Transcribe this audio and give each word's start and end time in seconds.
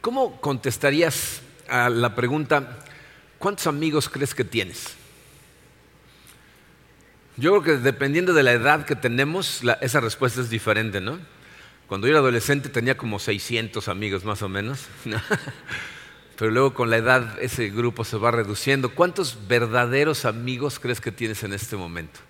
¿Cómo 0.00 0.40
contestarías 0.40 1.42
a 1.68 1.88
la 1.88 2.14
pregunta, 2.14 2.78
¿cuántos 3.38 3.66
amigos 3.66 4.08
crees 4.08 4.34
que 4.34 4.44
tienes? 4.44 4.94
Yo 7.36 7.50
creo 7.50 7.62
que 7.62 7.82
dependiendo 7.82 8.34
de 8.34 8.42
la 8.42 8.52
edad 8.52 8.84
que 8.84 8.94
tenemos, 8.94 9.62
esa 9.80 10.00
respuesta 10.00 10.40
es 10.40 10.50
diferente, 10.50 11.00
¿no? 11.00 11.18
Cuando 11.86 12.06
yo 12.06 12.12
era 12.12 12.20
adolescente 12.20 12.68
tenía 12.68 12.96
como 12.96 13.18
600 13.18 13.88
amigos 13.88 14.24
más 14.24 14.42
o 14.42 14.48
menos, 14.48 14.86
pero 16.38 16.50
luego 16.50 16.74
con 16.74 16.90
la 16.90 16.96
edad 16.96 17.38
ese 17.40 17.70
grupo 17.70 18.04
se 18.04 18.16
va 18.16 18.30
reduciendo. 18.30 18.94
¿Cuántos 18.94 19.46
verdaderos 19.46 20.24
amigos 20.24 20.78
crees 20.78 21.00
que 21.00 21.12
tienes 21.12 21.42
en 21.42 21.52
este 21.52 21.76
momento? 21.76 22.20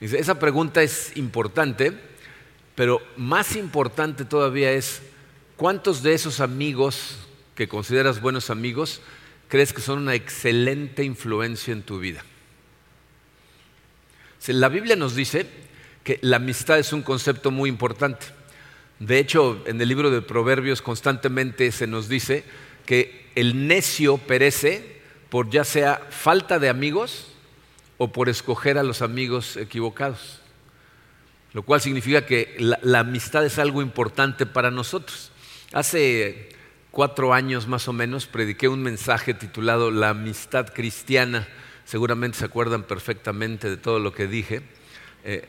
Esa 0.00 0.38
pregunta 0.38 0.82
es 0.82 1.16
importante, 1.16 1.92
pero 2.74 3.00
más 3.16 3.56
importante 3.56 4.24
todavía 4.24 4.72
es, 4.72 5.00
¿cuántos 5.56 6.02
de 6.02 6.14
esos 6.14 6.40
amigos 6.40 7.16
que 7.54 7.68
consideras 7.68 8.20
buenos 8.20 8.50
amigos 8.50 9.00
crees 9.48 9.72
que 9.72 9.80
son 9.80 9.98
una 9.98 10.14
excelente 10.14 11.04
influencia 11.04 11.72
en 11.72 11.82
tu 11.82 11.98
vida? 11.98 12.24
La 14.48 14.68
Biblia 14.68 14.94
nos 14.94 15.16
dice 15.16 15.46
que 16.04 16.20
la 16.22 16.36
amistad 16.36 16.78
es 16.78 16.92
un 16.92 17.02
concepto 17.02 17.50
muy 17.50 17.68
importante. 17.68 18.26
De 19.00 19.18
hecho, 19.18 19.62
en 19.66 19.80
el 19.80 19.88
libro 19.88 20.10
de 20.10 20.22
Proverbios 20.22 20.82
constantemente 20.82 21.72
se 21.72 21.86
nos 21.86 22.08
dice 22.08 22.44
que 22.86 23.26
el 23.34 23.66
necio 23.66 24.18
perece 24.18 25.00
por 25.28 25.50
ya 25.50 25.64
sea 25.64 26.00
falta 26.10 26.58
de 26.58 26.68
amigos 26.68 27.26
o 27.98 28.12
por 28.12 28.28
escoger 28.28 28.78
a 28.78 28.82
los 28.82 29.02
amigos 29.02 29.56
equivocados. 29.56 30.40
Lo 31.52 31.62
cual 31.62 31.80
significa 31.80 32.24
que 32.26 32.56
la, 32.58 33.00
amistad 33.00 33.44
es 33.44 33.58
algo 33.58 33.82
importante 33.82 34.46
para 34.46 34.70
nosotros. 34.70 35.32
Hace 35.72 36.50
cuatro 36.92 37.34
años 37.34 37.66
más 37.66 37.88
o 37.88 37.92
menos 37.92 38.26
prediqué 38.26 38.68
un 38.68 38.84
mensaje 38.84 39.34
titulado 39.34 39.90
La 39.90 40.10
amistad 40.10 40.72
cristiana. 40.72 41.48
Seguramente 41.84 42.38
se 42.38 42.44
acuerdan 42.44 42.84
perfectamente 42.84 43.68
de 43.68 43.76
todo 43.76 43.98
lo 43.98 44.12
que 44.12 44.28
dije. 44.28 44.62
Eh, 45.24 45.44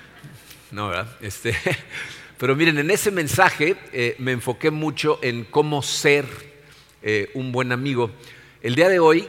no, 0.70 0.88
¿verdad? 0.88 1.08
Este, 1.22 1.56
pero 2.38 2.54
miren, 2.56 2.76
en 2.78 2.90
ese 2.90 3.10
mensaje 3.10 3.76
eh, 3.94 4.16
me 4.18 4.32
enfoqué 4.32 4.70
mucho 4.70 5.18
en 5.22 5.44
cómo 5.44 5.80
ser 5.80 6.26
eh, 7.02 7.30
un 7.32 7.50
buen 7.50 7.72
amigo. 7.72 8.10
El 8.62 8.74
día 8.74 8.90
de 8.90 8.98
hoy 9.00 9.28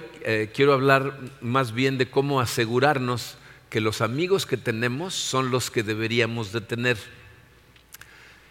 quiero 0.54 0.73
hablar 0.73 1.17
más 1.39 1.72
bien 1.72 1.98
de 1.98 2.09
cómo 2.09 2.42
asegurarnos 2.42 3.38
que 3.70 3.80
los 3.80 4.02
amigos 4.02 4.45
que 4.45 4.58
tenemos 4.58 5.14
son 5.16 5.50
los 5.50 5.72
que 5.72 5.81
deberíamos 5.81 6.52
de 6.52 6.59
tener. 6.59 6.98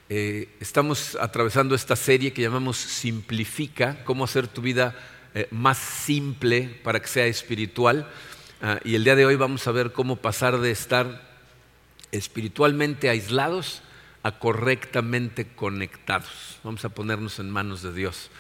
Estamos 0.08 1.16
atravesando 1.20 1.74
esta 1.74 1.94
serie 1.94 2.32
que 2.32 2.42
llamamos 2.42 2.78
Simplifica, 2.78 4.02
cómo 4.04 4.24
hacer 4.24 4.48
tu 4.48 4.62
vida 4.62 4.96
más 5.50 5.78
simple 5.78 6.80
para 6.82 7.00
que 7.00 7.08
sea 7.08 7.26
espiritual. 7.26 8.10
Ah, 8.62 8.80
y 8.84 8.94
el 8.94 9.04
día 9.04 9.16
de 9.16 9.26
hoy 9.26 9.36
vamos 9.36 9.66
a 9.66 9.72
ver 9.72 9.92
cómo 9.92 10.16
pasar 10.16 10.58
de 10.58 10.70
estar 10.70 11.28
espiritualmente 12.10 13.10
aislados 13.10 13.82
correctamente 14.32 15.46
conectados. 15.46 16.58
Vamos 16.62 16.84
a 16.84 16.88
ponernos 16.90 17.38
en 17.38 17.50
manos 17.50 17.82
de 17.82 17.92
Dios. 17.92 18.30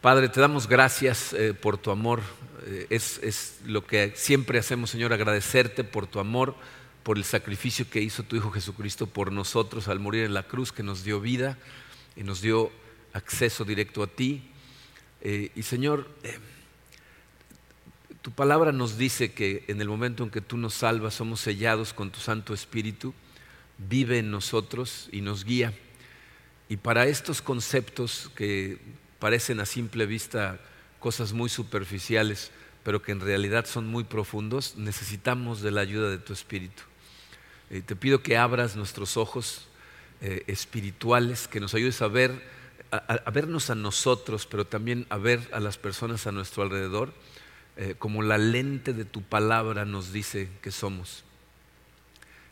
Padre, 0.00 0.28
te 0.28 0.40
damos 0.40 0.66
gracias 0.66 1.32
eh, 1.32 1.54
por 1.54 1.78
tu 1.78 1.90
amor. 1.90 2.20
Eh, 2.66 2.86
es, 2.90 3.58
lo 3.64 3.84
que 3.86 4.12
siempre 4.16 4.58
hacemos, 4.58 4.90
Señor, 4.90 5.12
agradecerte 5.12 5.84
por 5.84 6.06
tu 6.06 6.18
amor, 6.18 6.54
por 7.02 7.18
el 7.18 7.24
sacrificio 7.24 7.88
que 7.88 8.00
hizo 8.00 8.22
tu 8.22 8.36
Hijo 8.36 8.50
Jesucristo 8.50 9.06
por 9.06 9.32
nosotros 9.32 9.88
al 9.88 10.00
morir 10.00 10.24
en 10.24 10.34
la 10.34 10.44
cruz, 10.44 10.72
que 10.72 10.82
nos 10.82 11.04
dio 11.04 11.20
vida 11.20 11.58
y 12.16 12.22
nos 12.22 12.40
dio 12.40 12.70
acceso 13.12 13.64
directo 13.64 14.02
a 14.02 14.06
ti. 14.06 14.42
Eh, 15.20 15.50
y 15.54 15.62
Señor, 15.62 16.08
tu 18.22 18.30
palabra 18.30 18.70
nos 18.72 18.96
dice 18.96 19.32
que 19.32 19.64
en 19.66 19.80
el 19.80 19.88
momento 19.88 20.22
en 20.22 20.30
que 20.30 20.40
tú 20.40 20.56
nos 20.56 20.74
salvas 20.74 21.14
somos 21.14 21.40
sellados 21.40 21.92
con 21.92 22.10
tu 22.10 22.20
Santo 22.20 22.54
Espíritu 22.54 23.12
vive 23.78 24.18
en 24.18 24.30
nosotros 24.30 25.08
y 25.10 25.20
nos 25.20 25.44
guía. 25.44 25.74
Y 26.68 26.76
para 26.76 27.06
estos 27.06 27.42
conceptos 27.42 28.30
que 28.36 28.78
parecen 29.18 29.60
a 29.60 29.66
simple 29.66 30.06
vista 30.06 30.60
cosas 31.00 31.32
muy 31.32 31.48
superficiales, 31.48 32.52
pero 32.84 33.02
que 33.02 33.12
en 33.12 33.20
realidad 33.20 33.66
son 33.66 33.88
muy 33.88 34.04
profundos, 34.04 34.76
necesitamos 34.76 35.60
de 35.60 35.72
la 35.72 35.80
ayuda 35.80 36.08
de 36.10 36.18
tu 36.18 36.32
Espíritu. 36.32 36.82
Eh, 37.72 37.80
te 37.80 37.96
pido 37.96 38.22
que 38.22 38.36
abras 38.36 38.76
nuestros 38.76 39.16
ojos 39.16 39.66
eh, 40.20 40.44
espirituales, 40.46 41.48
que 41.48 41.58
nos 41.58 41.72
ayudes 41.72 42.02
a 42.02 42.06
ver, 42.06 42.30
a, 42.90 43.30
vernos 43.30 43.70
a 43.70 43.74
nosotros, 43.74 44.46
pero 44.46 44.66
también 44.66 45.06
a 45.08 45.16
ver 45.16 45.48
a 45.52 45.58
las 45.58 45.78
personas 45.78 46.26
a 46.26 46.32
nuestro 46.32 46.62
alrededor, 46.62 47.14
eh, 47.78 47.94
como 47.98 48.20
la 48.22 48.36
lente 48.36 48.92
de 48.92 49.06
tu 49.06 49.22
palabra 49.22 49.86
nos 49.86 50.12
dice 50.12 50.50
que 50.60 50.70
somos. 50.70 51.24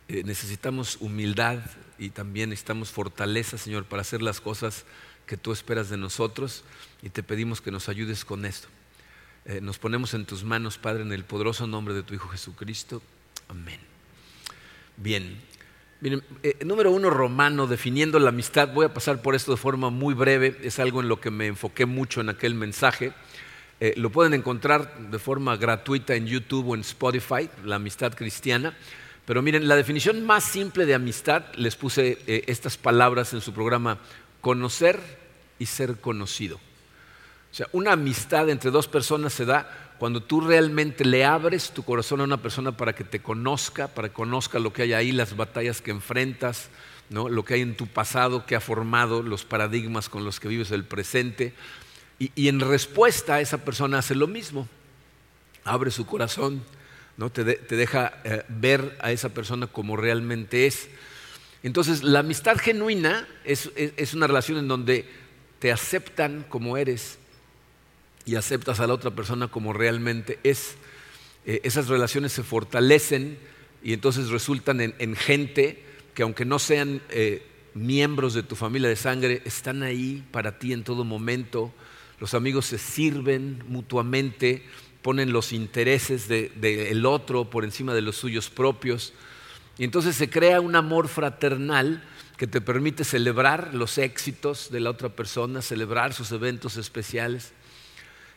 Necesitamos 0.09 0.97
humildad 1.01 1.61
y 1.97 2.11
también 2.11 2.51
necesitamos 2.51 2.91
fortaleza, 2.91 3.59
Señor, 3.59 3.85
para 3.85 4.03
hacer 4.03 4.23
las 4.23 4.41
cosas 4.41 4.85
que 5.27 5.37
tú 5.37 5.53
esperas 5.53 5.89
de 5.89 5.99
nosotros 5.99 6.65
y 7.01 7.11
te 7.11 7.23
pedimos 7.23 7.61
que 7.61 7.71
nos 7.71 7.89
ayudes 7.89 8.25
con 8.25 8.45
esto. 8.45 8.67
Nos 9.63 9.79
ponemos 9.79 10.13
en 10.15 10.27
tus 10.27 10.43
manos, 10.43 10.79
Padre, 10.79 11.03
en 11.03 11.13
el 11.13 11.25
poderoso 11.25 11.69
nombre 11.69 11.95
de 11.95 12.03
tu 12.03 12.15
Hijo 12.15 12.29
Jesucristo. 12.29 13.01
Amén. 13.47 14.00
Bien. 14.97 15.41
Miren, 16.01 16.23
eh, 16.43 16.57
número 16.65 16.91
uno, 16.91 17.11
romano, 17.11 17.67
definiendo 17.67 18.19
la 18.19 18.31
amistad. 18.31 18.73
Voy 18.73 18.87
a 18.87 18.95
pasar 18.95 19.23
por 19.23 19.35
esto 19.35 19.53
de 19.53 19.59
forma 19.59 19.91
muy 19.91 20.15
breve. 20.15 20.59
Es 20.63 20.79
algo 20.79 21.01
en 21.01 21.09
lo 21.09 21.21
que 21.21 21.31
me 21.31 21.47
enfoqué 21.47 21.87
mucho 21.87 22.21
en 22.21 22.29
aquel 22.29 22.55
mensaje. 22.55 23.13
lo 23.97 24.11
pueden 24.11 24.35
encontrar 24.35 25.11
de 25.11 25.19
forma 25.19 25.57
gratuita 25.57 26.15
en 26.15 26.27
YouTube 26.27 26.69
o 26.69 26.75
en 26.75 26.83
Spotify, 26.83 27.49
la 27.65 27.77
amistad 27.77 28.13
cristiana. 28.15 28.77
Pero 29.31 29.43
miren, 29.43 29.69
la 29.69 29.77
definición 29.77 30.27
más 30.27 30.43
simple 30.43 30.87
de 30.87 30.95
amistad, 30.95 31.45
les 31.55 31.77
puse 31.77 32.19
eh, 32.27 32.43
estas 32.49 32.77
palabras 32.77 33.33
en 33.33 33.41
su 33.41 33.53
programa, 33.53 33.99
conocer 34.41 34.99
y 35.61 35.67
ser 35.67 36.01
conocido. 36.01 36.57
O 36.57 37.55
sea, 37.55 37.69
una 37.71 37.93
amistad 37.93 38.49
entre 38.49 38.73
dos 38.73 38.89
personas 38.89 39.33
se 39.33 39.45
da 39.45 39.90
cuando 40.01 40.23
tú 40.23 40.41
realmente 40.41 41.05
le 41.05 41.27
abres 41.27 41.73
tu 41.73 41.83
corazón 41.83 42.23
a 42.23 42.25
una 42.25 42.41
persona 42.41 42.75
para 42.75 42.95
que 42.95 43.05
te 43.05 43.21
conozca, 43.21 43.89
para 43.89 44.09
que 44.09 44.15
conozca 44.15 44.59
lo 44.59 44.73
que 44.73 44.81
hay 44.81 44.95
ahí, 44.95 45.13
las 45.13 45.37
batallas 45.37 45.83
que 45.83 45.91
enfrentas, 45.91 46.71
¿no? 47.11 47.29
lo 47.29 47.45
que 47.45 47.53
hay 47.53 47.61
en 47.61 47.77
tu 47.77 47.87
pasado 47.87 48.47
que 48.47 48.57
ha 48.57 48.61
formado 48.61 49.23
los 49.23 49.45
paradigmas 49.45 50.09
con 50.09 50.25
los 50.25 50.41
que 50.41 50.49
vives 50.49 50.71
el 50.71 50.85
presente. 50.85 51.53
Y, 52.19 52.49
en 52.49 52.61
respuesta 52.61 53.43
esa 53.43 53.59
persona 53.59 53.99
hace 53.99 54.15
lo 54.15 54.27
mismo. 54.27 54.67
Abre 55.65 55.91
su 55.91 56.07
corazón, 56.07 56.63
¿no? 57.19 57.29
te, 57.31 57.45
deja 57.45 58.23
eh, 58.25 58.43
ver 58.49 58.97
a 59.03 59.13
esa 59.13 59.29
persona 59.29 59.67
como 59.67 59.99
realmente 59.99 60.67
es. 60.67 60.89
Entonces, 61.63 62.03
la 62.03 62.21
amistad 62.21 62.57
genuina 62.57 63.29
es, 63.45 63.69
una 64.15 64.27
relación 64.27 64.57
en 64.57 64.67
donde 64.67 65.07
te 65.59 65.71
aceptan 65.71 66.47
como 66.49 66.79
eres 66.79 67.19
y 68.31 68.37
aceptas 68.37 68.79
a 68.79 68.87
la 68.87 68.95
otra 68.95 69.11
persona 69.11 69.49
como 69.49 69.73
realmente 69.73 70.39
es. 70.45 70.77
Eh, 71.45 71.63
esas 71.65 71.89
relaciones 71.89 72.31
se 72.33 72.45
fortalecen 72.45 73.39
y 73.83 73.93
entonces 73.93 74.29
resultan 74.29 74.81
en, 74.81 75.17
gente 75.17 75.83
que 76.15 76.23
aunque 76.23 76.45
no 76.45 76.61
sean 76.61 77.03
eh, 77.09 77.45
miembros 77.75 78.35
de 78.35 78.45
tu 78.45 78.55
familia 78.55 78.89
de 78.89 78.95
sangre, 78.95 79.43
están 79.45 79.83
ahí 79.83 80.25
para 80.31 80.61
ti 80.61 80.73
en 80.73 80.85
todo 80.85 81.03
momento. 81.03 81.75
Los 82.21 82.35
amigos 82.35 82.67
se 82.67 82.79
sirven 82.79 83.65
mutuamente 83.67 84.63
ponen 85.03 85.33
los 85.33 85.53
intereses 85.53 86.29
del 86.29 87.07
otro 87.07 87.51
por 87.51 87.65
encima 87.65 87.95
de 87.95 88.03
los 88.03 88.15
suyos 88.15 88.49
propios. 88.49 89.13
Y 89.77 89.83
entonces 89.85 90.15
se 90.15 90.31
crea 90.31 90.61
un 90.61 90.77
amor 90.77 91.09
fraternal 91.09 92.05
que 92.37 92.47
te 92.47 92.61
permite 92.61 93.03
celebrar 93.03 93.75
los 93.75 93.99
éxitos 93.99 94.71
de 94.71 94.79
la 94.79 94.91
otra 94.91 95.09
persona, 95.09 95.63
celebrar 95.63 96.13
sus 96.13 96.31
eventos 96.31 96.77
especiales. 96.77 97.55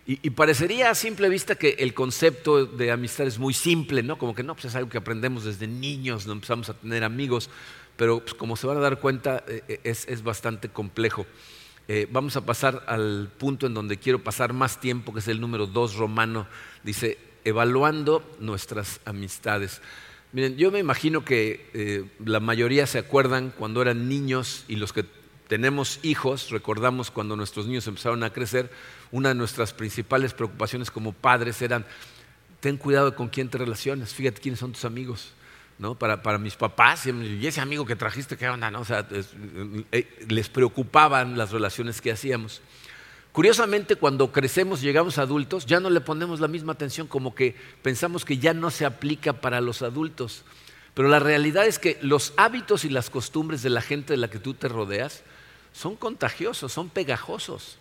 Y, 0.05 0.31
parecería 0.31 0.89
a 0.89 0.95
simple 0.95 1.29
vista 1.29 1.55
que 1.55 1.77
el 1.79 1.93
concepto 1.93 2.65
de 2.65 2.91
amistad 2.91 3.25
es 3.25 3.39
muy 3.39 3.53
simple, 3.53 4.03
¿no? 4.03 4.17
Como 4.17 4.35
que 4.35 4.43
no, 4.43 4.53
pues 4.53 4.65
es 4.65 4.75
algo 4.75 4.89
que 4.89 4.97
aprendemos 4.97 5.45
desde 5.45 5.65
niños, 5.65 6.27
no 6.27 6.33
empezamos 6.33 6.67
a 6.67 6.73
tener 6.73 7.05
amigos, 7.05 7.49
pero 7.95 8.19
pues, 8.19 8.33
como 8.33 8.57
se 8.57 8.67
van 8.67 8.75
a 8.75 8.81
dar 8.81 8.99
cuenta 8.99 9.45
eh, 9.47 9.63
eh, 9.69 9.79
es, 9.85 10.05
es 10.09 10.21
bastante 10.21 10.67
complejo. 10.67 11.25
Eh, 11.87 12.05
vamos 12.11 12.35
a 12.35 12.45
pasar 12.45 12.83
al 12.87 13.31
punto 13.37 13.65
en 13.65 13.73
donde 13.73 13.95
quiero 13.95 14.21
pasar 14.21 14.51
más 14.51 14.81
tiempo, 14.81 15.13
que 15.13 15.19
es 15.19 15.27
el 15.29 15.39
número 15.39 15.67
dos 15.67 15.95
romano. 15.95 16.47
Dice, 16.83 17.17
evaluando 17.45 18.29
nuestras 18.39 18.99
amistades. 19.05 19.81
Miren, 20.33 20.57
yo 20.57 20.69
me 20.69 20.79
imagino 20.79 21.23
que 21.23 22.09
la 22.25 22.39
mayoría 22.39 22.87
se 22.87 22.97
acuerdan 22.97 23.53
cuando 23.57 23.81
eran 23.81 24.09
niños 24.09 24.65
y 24.67 24.77
los 24.77 24.91
que 24.91 25.05
tenemos 25.47 25.99
hijos, 26.03 26.49
recordamos 26.49 27.11
cuando 27.11 27.35
nuestros 27.35 27.67
niños 27.67 27.87
empezaron 27.87 28.23
a 28.23 28.31
crecer, 28.31 28.71
una 29.11 29.29
de 29.29 29.35
nuestras 29.35 29.73
principales 29.73 30.33
preocupaciones 30.33 30.89
como 30.89 31.13
padres 31.13 31.61
eran, 31.61 31.85
ten 32.59 32.77
cuidado 32.77 33.15
con 33.15 33.27
quién 33.29 33.49
te 33.49 33.57
relacionas, 33.57 34.13
fíjate 34.13 34.41
quiénes 34.41 34.59
son 34.59 34.71
tus 34.71 34.85
amigos. 34.85 35.33
¿no? 35.79 35.95
Para, 35.95 36.37
mis 36.37 36.55
papás, 36.55 37.07
y 37.07 37.47
ese 37.47 37.59
amigo 37.59 37.85
que 37.85 37.95
trajiste, 37.95 38.37
¿qué 38.37 38.47
onda? 38.47 38.69
No? 38.71 38.81
O 38.81 38.85
sea, 38.85 39.05
eh, 39.91 40.25
les 40.29 40.47
preocupaban 40.47 41.37
las 41.37 41.51
relaciones 41.51 41.99
que 41.99 42.11
hacíamos. 42.11 42.61
Curiosamente, 43.33 43.95
cuando 43.95 44.31
crecemos, 44.31 44.81
llegamos 44.81 45.17
a 45.17 45.23
adultos, 45.23 45.65
ya 45.65 45.79
no 45.79 45.89
le 45.89 45.99
ponemos 45.99 46.39
la 46.39 46.47
misma 46.47 46.73
atención, 46.73 47.07
como 47.07 47.33
que 47.33 47.55
pensamos 47.81 48.23
que 48.23 48.37
ya 48.37 48.53
no 48.53 48.69
se 48.69 48.85
aplica 48.85 49.33
para 49.33 49.59
los 49.59 49.81
adultos. 49.81 50.43
Pero 50.93 51.07
la 51.09 51.19
realidad 51.19 51.65
es 51.65 51.79
que 51.79 51.97
los 52.01 52.33
hábitos 52.37 52.85
y 52.85 52.89
las 52.89 53.09
costumbres 53.09 53.63
de 53.63 53.71
la 53.71 53.81
gente 53.81 54.13
de 54.13 54.17
la 54.17 54.29
que 54.29 54.37
tú 54.37 54.53
te 54.53 54.67
rodeas 54.67 55.23
son 55.73 55.95
contagiosos, 55.95 56.71
son 56.71 56.89
pegajosos. 56.89 57.77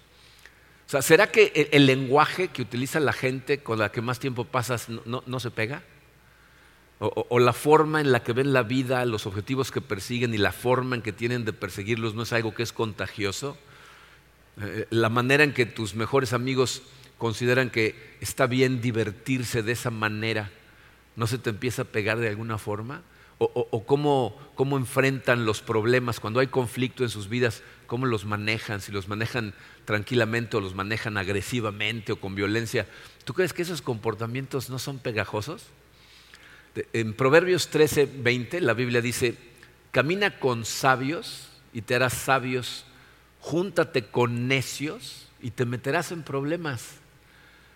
O 0.87 0.91
sea, 0.93 1.03
¿será 1.03 1.31
que 1.31 1.71
el, 1.73 1.87
lenguaje 1.87 2.49
que 2.49 2.63
utiliza 2.63 3.01
la 3.01 3.13
gente 3.13 3.63
con 3.63 3.79
la 3.79 3.93
que 3.93 4.03
más 4.03 4.19
tiempo 4.19 4.45
pasas 4.45 4.89
no, 4.89 5.41
se 5.41 5.51
pega? 5.51 5.83
O, 6.99 7.39
la 7.39 7.53
forma 7.53 8.01
en 8.01 8.13
la 8.13 8.23
que 8.23 8.33
ven 8.33 8.53
la 8.53 8.63
vida, 8.63 9.05
los 9.05 9.27
objetivos 9.27 9.71
que 9.71 9.81
persiguen 9.81 10.35
y 10.35 10.39
la 10.39 10.53
forma 10.53 10.97
en 10.97 11.03
que 11.03 11.13
tienen 11.13 11.45
de 11.45 11.53
perseguirlos 11.53 12.15
no 12.15 12.23
es 12.23 12.33
algo 12.33 12.55
que 12.55 12.63
es 12.63 12.73
contagioso. 12.73 13.57
Eh, 14.61 14.87
la 14.91 15.09
manera 15.09 15.45
en 15.45 15.53
que 15.53 15.67
tus 15.67 15.95
mejores 15.95 16.33
amigos 16.33 16.83
consideran 17.19 17.71
que 17.71 18.17
está 18.21 18.47
bien 18.47 18.81
divertirse 18.81 19.63
de 19.63 19.73
esa 19.73 19.91
manera, 19.91 20.51
¿no 21.17 21.27
se 21.27 21.39
te 21.39 21.51
empieza 21.51 21.83
a 21.83 21.87
pegar 21.87 22.19
de 22.19 22.29
alguna 22.29 22.59
forma? 22.59 23.03
¿O, 23.39 23.85
cómo, 23.87 24.39
cómo, 24.55 24.77
enfrentan 24.77 25.45
los 25.45 25.63
problemas 25.63 26.21
cuando 26.21 26.39
hay 26.39 26.47
conflicto 26.47 27.03
en 27.03 27.09
sus 27.09 27.29
vidas? 27.29 27.63
¿Cómo 27.93 28.07
los 28.07 28.25
manejan? 28.25 28.81
Si 28.81 28.91
los 28.91 29.07
manejan 29.07 29.53
tranquilamente 29.85 30.57
o 30.57 30.63
los 30.63 30.75
manejan 30.75 31.19
agresivamente 31.19 32.13
o 32.13 32.19
con 32.19 32.35
violencia. 32.35 32.89
¿Tú 33.27 33.35
crees 33.35 33.53
que 33.53 33.61
esos 33.61 33.83
comportamientos 33.83 34.71
no 34.71 34.79
son 34.79 34.99
pegajosos? 34.99 35.67
En 36.95 37.13
Proverbios 37.13 37.69
13, 37.69 38.07
20 38.07 38.63
la 38.63 38.73
Biblia 38.73 39.03
dice, 39.03 39.37
camina 39.91 40.39
con 40.39 40.65
sabios 40.65 41.51
y 41.75 41.83
te 41.83 41.95
harás 41.95 42.15
sabios 42.15 42.87
júntate 43.41 44.07
con 44.07 44.49
necios 44.49 45.29
y 45.43 45.51
te 45.51 45.67
meterás 45.67 46.13
en 46.13 46.23
problemas. 46.23 47.02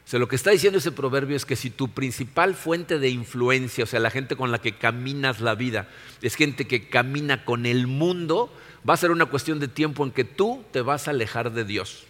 O 0.06 0.08
sea, 0.08 0.20
lo 0.20 0.28
que 0.28 0.36
está 0.36 0.52
diciendo 0.52 0.78
ese 0.78 0.92
proverbio 0.92 1.36
es 1.36 1.44
que 1.44 1.56
si 1.56 1.68
tu 1.68 1.88
principal 1.88 2.54
fuente 2.54 3.00
de 3.00 3.08
influencia, 3.08 3.82
o 3.82 3.88
sea, 3.88 3.98
la 3.98 4.10
gente 4.10 4.36
con 4.36 4.52
la 4.52 4.60
que 4.60 4.76
caminas 4.76 5.40
la 5.40 5.56
vida, 5.56 5.88
es 6.22 6.36
gente 6.36 6.68
que 6.68 6.88
camina 6.88 7.44
con 7.44 7.66
el 7.66 7.88
mundo, 7.88 8.54
va 8.88 8.94
a 8.94 8.98
ser 8.98 9.10
una 9.10 9.26
cuestión 9.26 9.58
de 9.58 9.66
tiempo 9.66 10.04
en 10.04 10.12
que 10.12 10.22
tú 10.22 10.62
te 10.70 10.80
vas 10.80 11.08
a 11.08 11.10
alejar 11.10 11.50
de 11.50 11.64
Dios. 11.64 12.04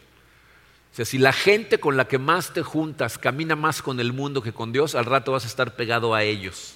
O 0.92 0.96
sea, 0.96 1.06
si 1.06 1.16
la 1.16 1.32
gente 1.32 1.80
con 1.80 1.96
la 1.96 2.06
que 2.06 2.18
más 2.18 2.52
te 2.52 2.62
juntas 2.62 3.16
camina 3.16 3.56
más 3.56 3.80
con 3.80 3.98
el 3.98 4.12
mundo 4.12 4.42
que 4.42 4.52
con 4.52 4.72
Dios, 4.72 4.94
al 4.94 5.06
rato 5.06 5.32
vas 5.32 5.44
a 5.44 5.48
estar 5.48 5.74
pegado 5.74 6.14
a 6.14 6.22
ellos. 6.22 6.74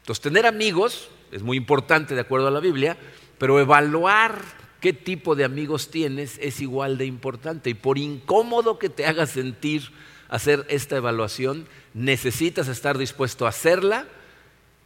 Entonces, 0.00 0.20
tener 0.20 0.46
amigos 0.46 1.10
es 1.30 1.42
muy 1.42 1.58
importante 1.58 2.16
de 2.16 2.22
acuerdo 2.22 2.48
a 2.48 2.50
la 2.50 2.58
Biblia, 2.58 2.96
pero 3.38 3.60
evaluar 3.60 4.42
qué 4.80 4.92
tipo 4.92 5.36
de 5.36 5.44
amigos 5.44 5.90
tienes 5.92 6.38
es 6.38 6.60
igual 6.60 6.98
de 6.98 7.06
importante. 7.06 7.70
Y 7.70 7.74
por 7.74 7.98
incómodo 7.98 8.80
que 8.80 8.88
te 8.88 9.06
haga 9.06 9.26
sentir 9.26 9.92
hacer 10.30 10.64
esta 10.68 10.96
evaluación, 10.96 11.66
necesitas 11.92 12.68
estar 12.68 12.96
dispuesto 12.96 13.44
a 13.44 13.50
hacerla 13.50 14.06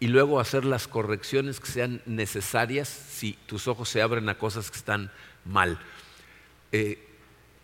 y 0.01 0.09
luego 0.09 0.41
hacer 0.41 0.65
las 0.65 0.89
correcciones 0.89 1.61
que 1.61 1.71
sean 1.71 2.03
necesarias 2.07 2.89
si 2.89 3.39
tus 3.47 3.69
ojos 3.69 3.89
se 3.89 4.03
abren 4.03 4.29
a 4.29 4.39
cosas 4.39 4.71
que 4.71 4.79
están 4.79 5.13
mal. 5.45 5.79
Eh, 6.73 6.99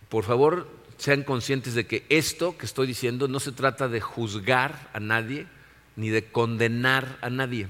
por 0.09 0.23
favor, 0.23 0.69
sean 0.97 1.23
conscientes 1.23 1.73
de 1.73 1.87
que 1.87 2.05
esto 2.09 2.55
que 2.57 2.67
estoy 2.67 2.85
diciendo 2.85 3.27
no 3.27 3.39
se 3.39 3.51
trata 3.51 3.87
de 3.87 3.99
juzgar 3.99 4.89
a 4.93 4.99
nadie 4.99 5.47
ni 5.95 6.09
de 6.09 6.31
condenar 6.31 7.17
a 7.21 7.29
nadie. 7.29 7.67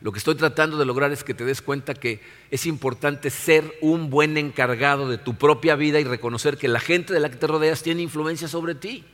Lo 0.00 0.12
que 0.12 0.18
estoy 0.18 0.34
tratando 0.34 0.76
de 0.76 0.84
lograr 0.84 1.10
es 1.12 1.24
que 1.24 1.32
te 1.32 1.44
des 1.44 1.62
cuenta 1.62 1.94
que 1.94 2.20
es 2.50 2.66
importante 2.66 3.30
ser 3.30 3.78
un 3.80 4.10
buen 4.10 4.36
encargado 4.36 5.08
de 5.08 5.16
tu 5.16 5.36
propia 5.36 5.74
vida 5.74 5.98
y 5.98 6.04
reconocer 6.04 6.58
que 6.58 6.68
la 6.68 6.80
gente 6.80 7.14
de 7.14 7.20
la 7.20 7.30
que 7.30 7.36
te 7.36 7.46
rodeas 7.46 7.82
tiene 7.82 8.02
influencia 8.02 8.46
sobre 8.46 8.74
ti. 8.74 9.04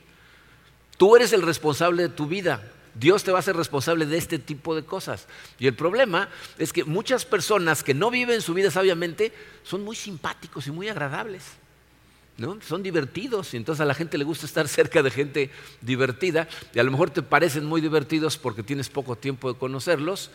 Tú 0.97 1.15
eres 1.15 1.31
el 1.33 1.41
responsable 1.41 2.03
de 2.03 2.09
tu 2.09 2.27
vida. 2.27 2.61
Dios 2.95 3.23
te 3.23 3.31
va 3.31 3.39
a 3.39 3.39
hacer 3.39 3.55
responsable 3.55 4.05
de 4.05 4.17
este 4.17 4.39
tipo 4.39 4.75
de 4.75 4.83
cosas. 4.83 5.27
Y 5.57 5.67
el 5.67 5.73
problema 5.73 6.29
es 6.57 6.73
que 6.73 6.83
muchas 6.83 7.25
personas 7.25 7.83
que 7.83 7.93
no 7.93 8.11
viven 8.11 8.41
su 8.41 8.53
vida 8.53 8.69
sabiamente 8.69 9.31
son 9.63 9.83
muy 9.83 9.95
simpáticos 9.95 10.67
y 10.67 10.71
muy 10.71 10.89
agradables. 10.89 11.43
¿No? 12.35 12.57
Son 12.61 12.81
divertidos 12.81 13.53
y 13.53 13.57
entonces 13.57 13.79
a 13.81 13.85
la 13.85 13.93
gente 13.93 14.17
le 14.17 14.23
gusta 14.23 14.47
estar 14.47 14.67
cerca 14.69 15.03
de 15.03 15.11
gente 15.11 15.49
divertida 15.81 16.47
y 16.73 16.79
a 16.79 16.83
lo 16.83 16.91
mejor 16.91 17.09
te 17.09 17.21
parecen 17.21 17.65
muy 17.65 17.79
divertidos 17.79 18.37
porque 18.37 18.63
tienes 18.63 18.89
poco 18.89 19.15
tiempo 19.15 19.53
de 19.53 19.59
conocerlos, 19.59 20.31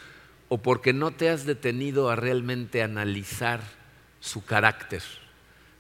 o 0.49 0.59
porque 0.59 0.93
no 0.93 1.11
te 1.11 1.31
has 1.31 1.45
detenido 1.45 2.11
a 2.11 2.17
realmente 2.17 2.83
analizar 2.83 3.61
su 4.21 4.45
carácter, 4.45 5.03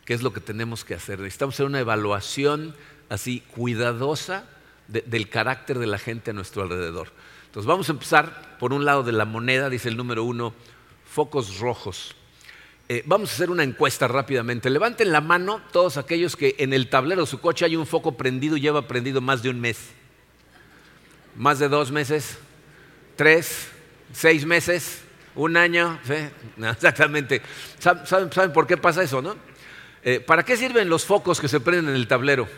¿Qué 0.04 0.14
es 0.14 0.22
lo 0.22 0.32
que 0.32 0.40
tenemos 0.40 0.86
que 0.86 0.94
hacer. 0.94 1.18
Necesitamos 1.18 1.54
hacer 1.54 1.66
una 1.66 1.80
evaluación 1.80 2.74
así 3.10 3.40
cuidadosa 3.40 4.44
del 4.86 5.28
carácter 5.28 5.78
de 5.78 5.86
la 5.86 5.98
gente 5.98 6.30
a 6.30 6.34
nuestro 6.34 6.62
alrededor. 6.62 7.12
Entonces 7.44 7.66
vamos 7.66 7.90
a 7.90 7.92
empezar 7.92 8.56
por 8.58 8.72
un 8.72 8.86
lado 8.86 9.02
de 9.02 9.12
la 9.12 9.26
moneda, 9.26 9.68
dice 9.68 9.90
el 9.90 9.98
número 9.98 10.24
uno, 10.24 10.54
focos 11.04 11.58
rojos. 11.58 12.14
Eh, 12.88 13.02
vamos 13.04 13.30
a 13.30 13.34
hacer 13.34 13.50
una 13.50 13.64
encuesta 13.64 14.08
rápidamente. 14.08 14.70
Levanten 14.70 15.12
la 15.12 15.20
mano 15.20 15.60
todos 15.72 15.98
aquellos 15.98 16.36
que 16.36 16.56
en 16.58 16.72
el 16.72 16.88
tablero 16.88 17.20
de 17.22 17.26
su 17.26 17.38
coche 17.38 17.66
hay 17.66 17.76
un 17.76 17.86
foco 17.86 18.16
prendido 18.16 18.56
y 18.56 18.62
lleva 18.62 18.88
prendido 18.88 19.20
más 19.20 19.42
de 19.42 19.50
un 19.50 19.60
mes. 19.60 19.90
Más 21.36 21.58
de 21.58 21.68
dos 21.68 21.92
meses, 21.92 22.38
tres, 23.16 23.68
seis 24.12 24.44
meses, 24.44 25.02
un 25.34 25.56
año, 25.56 25.98
exactamente. 26.58 27.42
¿Saben, 27.78 28.52
por 28.52 28.66
qué 28.66 28.76
pasa 28.76 29.02
eso, 29.02 29.22
no? 29.22 29.36
Eh, 30.02 30.20
¿Para 30.20 30.44
qué 30.44 30.56
sirven 30.56 30.88
los 30.88 31.04
focos 31.04 31.40
que 31.40 31.48
se 31.48 31.60
prenden 31.60 31.90
en 31.90 31.94
el 31.94 32.08
tablero? 32.08 32.48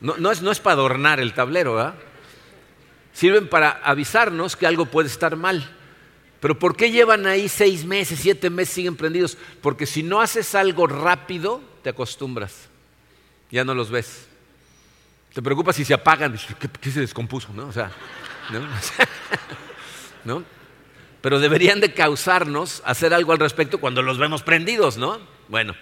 No, 0.00 0.30
es, 0.30 0.42
no 0.42 0.50
es, 0.50 0.58
para 0.58 0.74
adornar 0.74 1.20
el 1.20 1.32
tablero, 1.32 1.74
¿verdad? 1.74 1.94
Sirven 3.12 3.48
para 3.48 3.70
avisarnos 3.70 4.56
que 4.56 4.66
algo 4.66 4.86
puede 4.86 5.08
estar 5.08 5.36
mal. 5.36 5.76
Pero 6.40 6.58
¿por 6.58 6.74
qué 6.74 6.90
llevan 6.90 7.26
ahí 7.26 7.48
seis 7.48 7.84
meses, 7.84 8.18
siete 8.20 8.50
meses, 8.50 8.74
siguen 8.74 8.96
prendidos? 8.96 9.38
Porque 9.60 9.86
si 9.86 10.02
no 10.02 10.20
haces 10.20 10.56
algo 10.56 10.88
rápido, 10.88 11.60
te 11.84 11.90
acostumbras. 11.90 12.68
Ya 13.48 13.64
no 13.64 13.74
los 13.74 13.90
ves. 13.90 14.26
Te 15.32 15.40
preocupas 15.40 15.76
si 15.76 15.84
se 15.84 15.94
apagan. 15.94 16.36
¿Qué, 16.80 16.90
se 16.90 17.00
descompuso? 17.00 17.52
¿no? 17.54 17.68
O 17.68 17.72
sea, 17.72 17.92
¿no? 18.50 18.60
¿no? 20.24 20.44
Pero 21.22 21.40
deberían 21.40 21.80
de 21.80 21.94
causarnos 21.94 22.82
hacer 22.84 23.14
algo 23.14 23.32
al 23.32 23.38
respecto 23.38 23.78
cuando 23.78 24.02
los 24.02 24.18
vemos 24.18 24.42
prendidos, 24.42 24.98
¿no? 24.98 25.20
Bueno, 25.48 25.74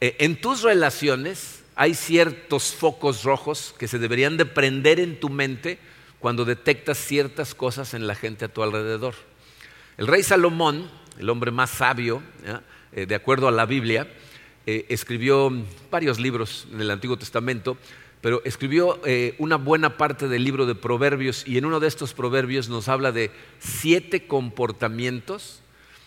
eh, 0.00 0.16
en 0.18 0.38
tus 0.40 0.62
relaciones 0.62 1.62
hay 1.76 1.94
ciertos 1.94 2.74
focos 2.74 3.24
rojos 3.24 3.74
que 3.78 3.88
se 3.88 3.98
deberían 3.98 4.36
de 4.36 4.44
prender 4.44 5.00
en 5.00 5.18
tu 5.18 5.30
mente 5.30 5.78
cuando 6.18 6.44
detectas 6.44 6.98
ciertas 6.98 7.54
cosas 7.54 7.94
en 7.94 8.06
la 8.06 8.14
gente 8.14 8.44
a 8.44 8.48
tu 8.48 8.62
alrededor. 8.62 9.14
El 9.96 10.08
rey 10.08 10.22
Salomón, 10.22 10.90
el 11.18 11.30
hombre 11.30 11.52
más 11.52 11.70
sabio, 11.70 12.22
eh, 12.92 13.06
de 13.06 13.14
acuerdo 13.14 13.46
a 13.46 13.52
la 13.52 13.66
Biblia, 13.66 14.08
eh, 14.66 14.86
escribió 14.88 15.52
varios 15.90 16.18
libros 16.18 16.66
en 16.72 16.80
el 16.80 16.90
Antiguo 16.90 17.16
Testamento, 17.16 17.76
pero 18.24 18.40
escribió 18.46 18.98
eh, 19.04 19.34
una 19.36 19.56
buena 19.56 19.98
parte 19.98 20.28
del 20.28 20.44
libro 20.44 20.64
de 20.64 20.74
Proverbios 20.74 21.46
y 21.46 21.58
en 21.58 21.66
uno 21.66 21.78
de 21.78 21.88
estos 21.88 22.14
proverbios 22.14 22.70
nos 22.70 22.88
habla 22.88 23.12
de 23.12 23.30
siete 23.58 24.26
comportamientos 24.26 25.60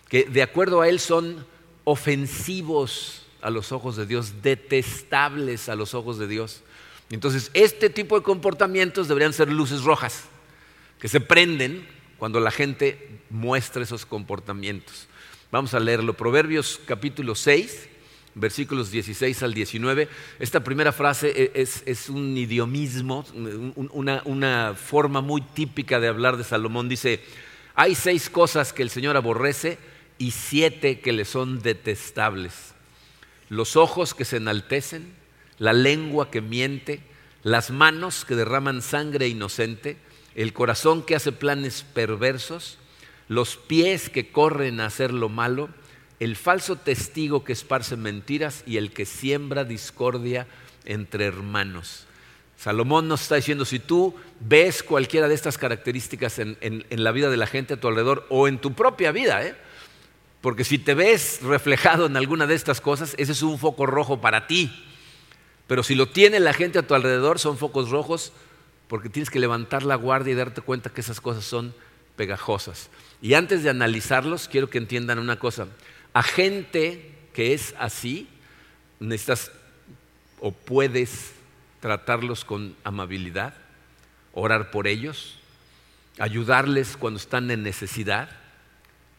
que 0.10 0.24
de 0.24 0.42
acuerdo 0.42 0.82
a 0.82 0.90
él 0.90 1.00
son 1.00 1.46
ofensivos 1.84 3.22
a 3.40 3.52
los 3.52 3.72
ojos 3.72 3.98
de 3.98 4.08
Dios, 4.08 4.42
detestables 4.42 5.70
a 5.70 5.76
los 5.76 5.94
ojos 5.94 6.18
de 6.18 6.28
Dios. 6.28 6.64
Entonces, 7.12 7.52
este 7.54 7.88
tipo 7.92 8.18
de 8.18 8.24
comportamientos 8.24 9.08
deberían 9.08 9.32
ser 9.32 9.52
luces 9.52 9.84
rojas, 9.84 10.24
que 11.00 11.10
se 11.10 11.22
prenden 11.22 11.88
cuando 12.18 12.40
la 12.40 12.50
gente 12.50 13.22
muestra 13.30 13.84
esos 13.84 14.08
comportamientos. 14.08 15.08
Vamos 15.52 15.76
a 15.76 15.80
leerlo. 15.80 16.16
Proverbios 16.16 16.82
capítulo 16.88 17.36
6, 17.36 17.90
versículos 18.40 18.92
16 18.92 19.44
al 19.44 19.54
19. 19.54 20.08
Esta 20.40 20.64
primera 20.64 20.92
frase 20.92 21.52
e, 21.56 21.62
es, 21.62 22.10
un 22.10 22.38
idiomismo, 22.38 23.26
una, 23.92 24.22
una, 24.26 24.76
forma 24.76 25.22
muy 25.22 25.42
típica 25.42 26.00
de 26.00 26.08
hablar 26.08 26.38
de 26.38 26.44
Salomón. 26.44 26.90
Dice, 26.90 27.22
hay 27.76 27.96
seis 27.96 28.30
cosas 28.30 28.74
que 28.74 28.84
el 28.84 28.90
Señor 28.90 29.18
aborrece 29.18 29.78
y 30.18 30.32
siete 30.32 31.00
que 31.00 31.14
le 31.14 31.26
son 31.26 31.62
detestables. 31.62 32.74
Los 33.50 33.76
ojos 33.76 34.14
que 34.14 34.26
se 34.26 34.38
enaltecen, 34.38 35.14
la 35.58 35.74
lengua 35.74 36.32
que 36.32 36.42
miente, 36.42 37.02
las 37.44 37.72
manos 37.72 38.26
que 38.26 38.36
derraman 38.36 38.82
sangre 38.82 39.28
inocente, 39.28 39.98
el 40.36 40.54
corazón 40.54 41.04
que 41.04 41.16
hace 41.16 41.32
planes 41.32 41.84
perversos, 41.94 42.78
los 43.28 43.58
pies 43.58 44.10
que 44.10 44.32
corren 44.32 44.80
a 44.80 44.86
hacer 44.86 45.14
lo 45.14 45.30
malo, 45.30 45.70
el 46.20 46.36
falso 46.36 46.76
testigo 46.76 47.44
que 47.44 47.54
esparce 47.54 47.96
mentiras 47.96 48.64
y 48.66 48.78
el 48.78 48.92
que 48.92 49.06
siembra 49.06 49.64
discordia 49.64 50.48
entre 50.86 51.26
hermanos. 51.26 52.06
Salomón 52.58 53.08
nos 53.08 53.22
está 53.22 53.36
diciendo, 53.36 53.66
si 53.66 53.78
tú 53.78 54.16
ves 54.40 54.82
cualquiera 54.82 55.28
de 55.28 55.36
estas 55.36 55.60
características 55.60 56.40
en, 56.40 56.86
la 56.90 57.12
vida 57.12 57.30
de 57.30 57.38
la 57.38 57.46
gente 57.46 57.76
a 57.76 57.80
tu 57.80 57.88
alrededor 57.88 58.26
o 58.30 58.48
en 58.48 58.58
tu 58.58 58.74
propia 58.74 59.12
vida, 59.12 59.46
¿eh? 59.46 59.56
porque 60.42 60.64
si 60.64 60.80
te 60.80 60.96
ves 60.96 61.40
reflejado 61.44 62.08
en 62.08 62.18
alguna 62.18 62.48
de 62.48 62.56
estas 62.56 62.82
cosas, 62.82 63.14
ese 63.18 63.34
es 63.34 63.44
un 63.44 63.60
foco 63.60 63.86
rojo 63.86 64.22
para 64.22 64.48
ti. 64.48 64.72
Pero 65.68 65.84
si 65.84 65.94
lo 65.94 66.08
tiene 66.08 66.40
la 66.40 66.54
gente 66.54 66.80
a 66.80 66.88
tu 66.88 66.96
alrededor, 66.96 67.38
son 67.38 67.58
focos 67.58 67.92
rojos 67.92 68.32
porque 68.88 69.10
tienes 69.10 69.30
que 69.30 69.40
levantar 69.40 69.84
la 69.84 69.96
guardia 69.96 70.32
y 70.32 70.36
darte 70.36 70.62
cuenta 70.62 70.90
que 70.90 71.02
esas 71.02 71.22
cosas 71.22 71.44
son 71.46 71.76
pegajosas. 72.16 72.90
Y 73.22 73.36
antes 73.36 73.62
de 73.62 73.70
analizarlos, 73.70 74.48
quiero 74.48 74.70
que 74.70 74.78
entiendan 74.78 75.20
una 75.20 75.38
cosa. 75.38 75.68
A 76.18 76.24
gente 76.24 77.12
que 77.32 77.54
es 77.54 77.76
así, 77.78 78.28
necesitas 79.00 79.52
o 80.40 80.52
puedes 80.52 81.34
tratarlos 81.80 82.44
con 82.44 82.76
amabilidad, 82.84 83.54
orar 84.34 84.72
por 84.72 84.88
ellos, 84.88 85.38
ayudarles 86.18 86.98
cuando 86.98 87.20
están 87.20 87.52
en 87.52 87.62
necesidad, 87.62 88.32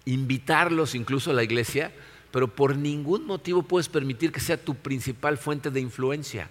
invitarlos 0.07 0.97
incluso 0.97 1.31
a 1.31 1.35
la 1.35 1.45
iglesia, 1.45 1.93
pero 2.33 2.49
por 2.49 2.77
ningún 2.77 3.27
motivo 3.27 3.63
puedes 3.63 3.89
permitir 3.89 4.33
que 4.33 4.41
sea 4.41 4.57
tu 4.57 4.75
principal 4.75 5.39
fuente 5.39 5.71
de 5.71 5.79
influencia. 5.79 6.51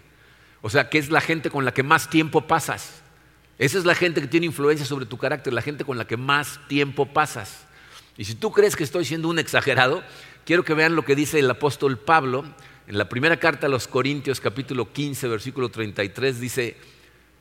O 0.62 0.70
sea, 0.70 0.89
que 0.89 0.98
es 0.98 1.10
la 1.10 1.20
gente 1.20 1.50
con 1.50 1.66
la 1.66 1.74
que 1.74 1.84
más 1.84 2.10
tiempo 2.10 2.48
pasas. 2.48 3.01
Esa 3.58 3.77
es 3.80 3.84
la 3.84 3.96
gente 3.96 4.22
que 4.22 4.27
tiene 4.27 4.46
influencia 4.46 4.86
sobre 4.86 5.08
tu 5.08 5.18
carácter, 5.18 5.51
la 5.51 5.62
gente 5.62 5.84
con 5.84 5.98
la 5.98 6.08
que 6.08 6.16
más 6.16 6.66
tiempo 6.70 7.06
pasas. 7.06 7.68
Y 8.16 8.24
si 8.24 8.34
tú 8.34 8.51
crees 8.51 8.75
que 8.75 8.84
estoy 8.84 9.04
siendo 9.04 9.27
un 9.27 9.39
exagerado, 9.39 10.04
quiero 10.48 10.63
que 10.63 10.74
vean 10.74 10.96
lo 10.96 11.04
que 11.04 11.13
dice 11.13 11.39
el 11.39 11.51
apóstol 11.51 11.98
Pablo 11.98 12.46
en 12.88 12.98
la 12.98 13.10
primera 13.10 13.36
carta 13.36 13.68
a 13.68 13.70
los 13.70 13.86
Corintios 13.86 14.39
capítulo 14.39 14.94
15 14.94 15.27
versículo 15.27 15.68
33 15.68 16.39
dice, 16.39 16.77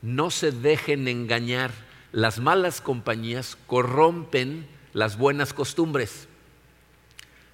no 0.02 0.32
se 0.32 0.50
dejen 0.50 1.06
engañar, 1.06 1.70
las 2.10 2.40
malas 2.40 2.80
compañías 2.80 3.56
corrompen 3.68 4.66
las 4.92 5.18
buenas 5.18 5.52
costumbres. 5.52 6.26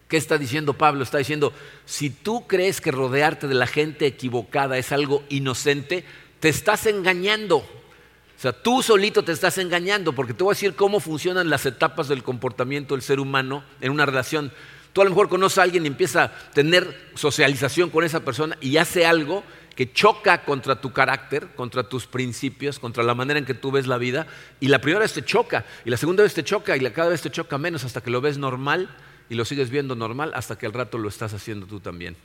¿Qué 0.08 0.16
está 0.16 0.38
diciendo 0.38 0.72
Pablo? 0.72 1.02
Está 1.02 1.18
diciendo, 1.18 1.52
si 1.84 2.08
tú 2.08 2.46
crees 2.46 2.80
que 2.80 2.90
rodearte 2.90 3.46
de 3.46 3.54
la 3.54 3.66
gente 3.66 4.06
equivocada 4.06 4.78
es 4.78 4.90
algo 4.90 5.22
inocente, 5.28 6.06
te 6.40 6.48
estás 6.48 6.86
engañando. 6.86 7.58
O 7.58 8.40
sea, 8.40 8.52
tú 8.52 8.82
solito 8.82 9.22
te 9.22 9.32
estás 9.32 9.58
engañando, 9.58 10.14
porque 10.14 10.32
te 10.32 10.44
voy 10.44 10.52
a 10.52 10.56
decir 10.56 10.74
cómo 10.74 10.98
funcionan 10.98 11.50
las 11.50 11.66
etapas 11.66 12.08
del 12.08 12.22
comportamiento 12.22 12.94
del 12.94 13.02
ser 13.02 13.20
humano 13.20 13.64
en 13.82 13.92
una 13.92 14.06
relación. 14.06 14.50
Tú 14.92 15.00
a 15.00 15.04
lo 15.04 15.10
mejor 15.10 15.28
conoces 15.28 15.58
a 15.58 15.62
alguien 15.62 15.84
y 15.84 15.88
empieza 15.88 16.24
a 16.24 16.32
tener 16.52 17.10
socialización 17.14 17.90
con 17.90 18.04
esa 18.04 18.20
persona 18.20 18.56
y 18.60 18.76
hace 18.76 19.06
algo 19.06 19.42
que 19.74 19.92
choca 19.92 20.44
contra 20.44 20.80
tu 20.80 20.92
carácter, 20.92 21.48
contra 21.54 21.88
tus 21.88 22.06
principios, 22.06 22.78
contra 22.78 23.02
la 23.02 23.14
manera 23.14 23.38
en 23.38 23.46
que 23.46 23.54
tú 23.54 23.70
ves 23.70 23.86
la 23.86 23.96
vida, 23.96 24.26
y 24.60 24.68
la 24.68 24.80
primera 24.80 25.00
vez 25.00 25.14
te 25.14 25.24
choca, 25.24 25.64
y 25.86 25.90
la 25.90 25.96
segunda 25.96 26.22
vez 26.22 26.34
te 26.34 26.44
choca, 26.44 26.76
y 26.76 26.80
la 26.80 26.92
cada 26.92 27.08
vez 27.08 27.22
te 27.22 27.30
choca 27.30 27.56
menos 27.56 27.84
hasta 27.84 28.02
que 28.02 28.10
lo 28.10 28.20
ves 28.20 28.36
normal 28.36 28.94
y 29.30 29.34
lo 29.34 29.46
sigues 29.46 29.70
viendo 29.70 29.94
normal 29.94 30.32
hasta 30.34 30.58
que 30.58 30.66
al 30.66 30.74
rato 30.74 30.98
lo 30.98 31.08
estás 31.08 31.32
haciendo 31.32 31.66
tú 31.66 31.80
también. 31.80 32.16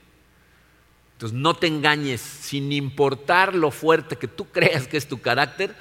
Entonces 1.13 1.38
no 1.38 1.55
te 1.55 1.67
engañes, 1.67 2.19
sin 2.19 2.71
importar 2.71 3.55
lo 3.55 3.71
fuerte 3.71 4.17
que 4.17 4.27
tú 4.27 4.45
creas 4.45 4.88
que 4.88 4.97
es 4.97 5.07
tu 5.07 5.21
carácter, 5.21 5.74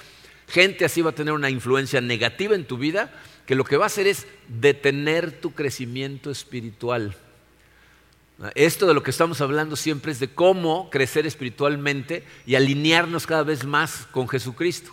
gente 0.49 0.85
así 0.85 1.03
va 1.03 1.11
a 1.11 1.15
tener 1.15 1.35
una 1.35 1.51
influencia 1.51 2.01
negativa 2.01 2.55
en 2.55 2.65
tu 2.65 2.79
vida 2.79 3.13
que 3.47 3.55
lo 3.55 3.65
que 3.65 3.77
va 3.77 3.85
a 3.85 3.87
hacer 3.87 4.07
es 4.07 4.27
detener 4.49 5.41
tu 5.41 5.55
crecimiento 5.55 6.31
espiritual. 6.31 7.17
Esto 8.55 8.87
de 8.87 8.93
lo 8.93 9.03
que 9.03 9.11
estamos 9.11 9.41
hablando 9.41 9.77
siempre 9.77 10.13
es 10.13 10.21
de 10.21 10.29
cómo 10.29 10.91
crecer 10.91 11.27
espiritualmente 11.27 12.25
y 12.45 12.55
alinearnos 12.55 13.27
cada 13.27 13.45
vez 13.45 13.65
más 13.65 14.07
con 14.11 14.29
Jesucristo. 14.29 14.91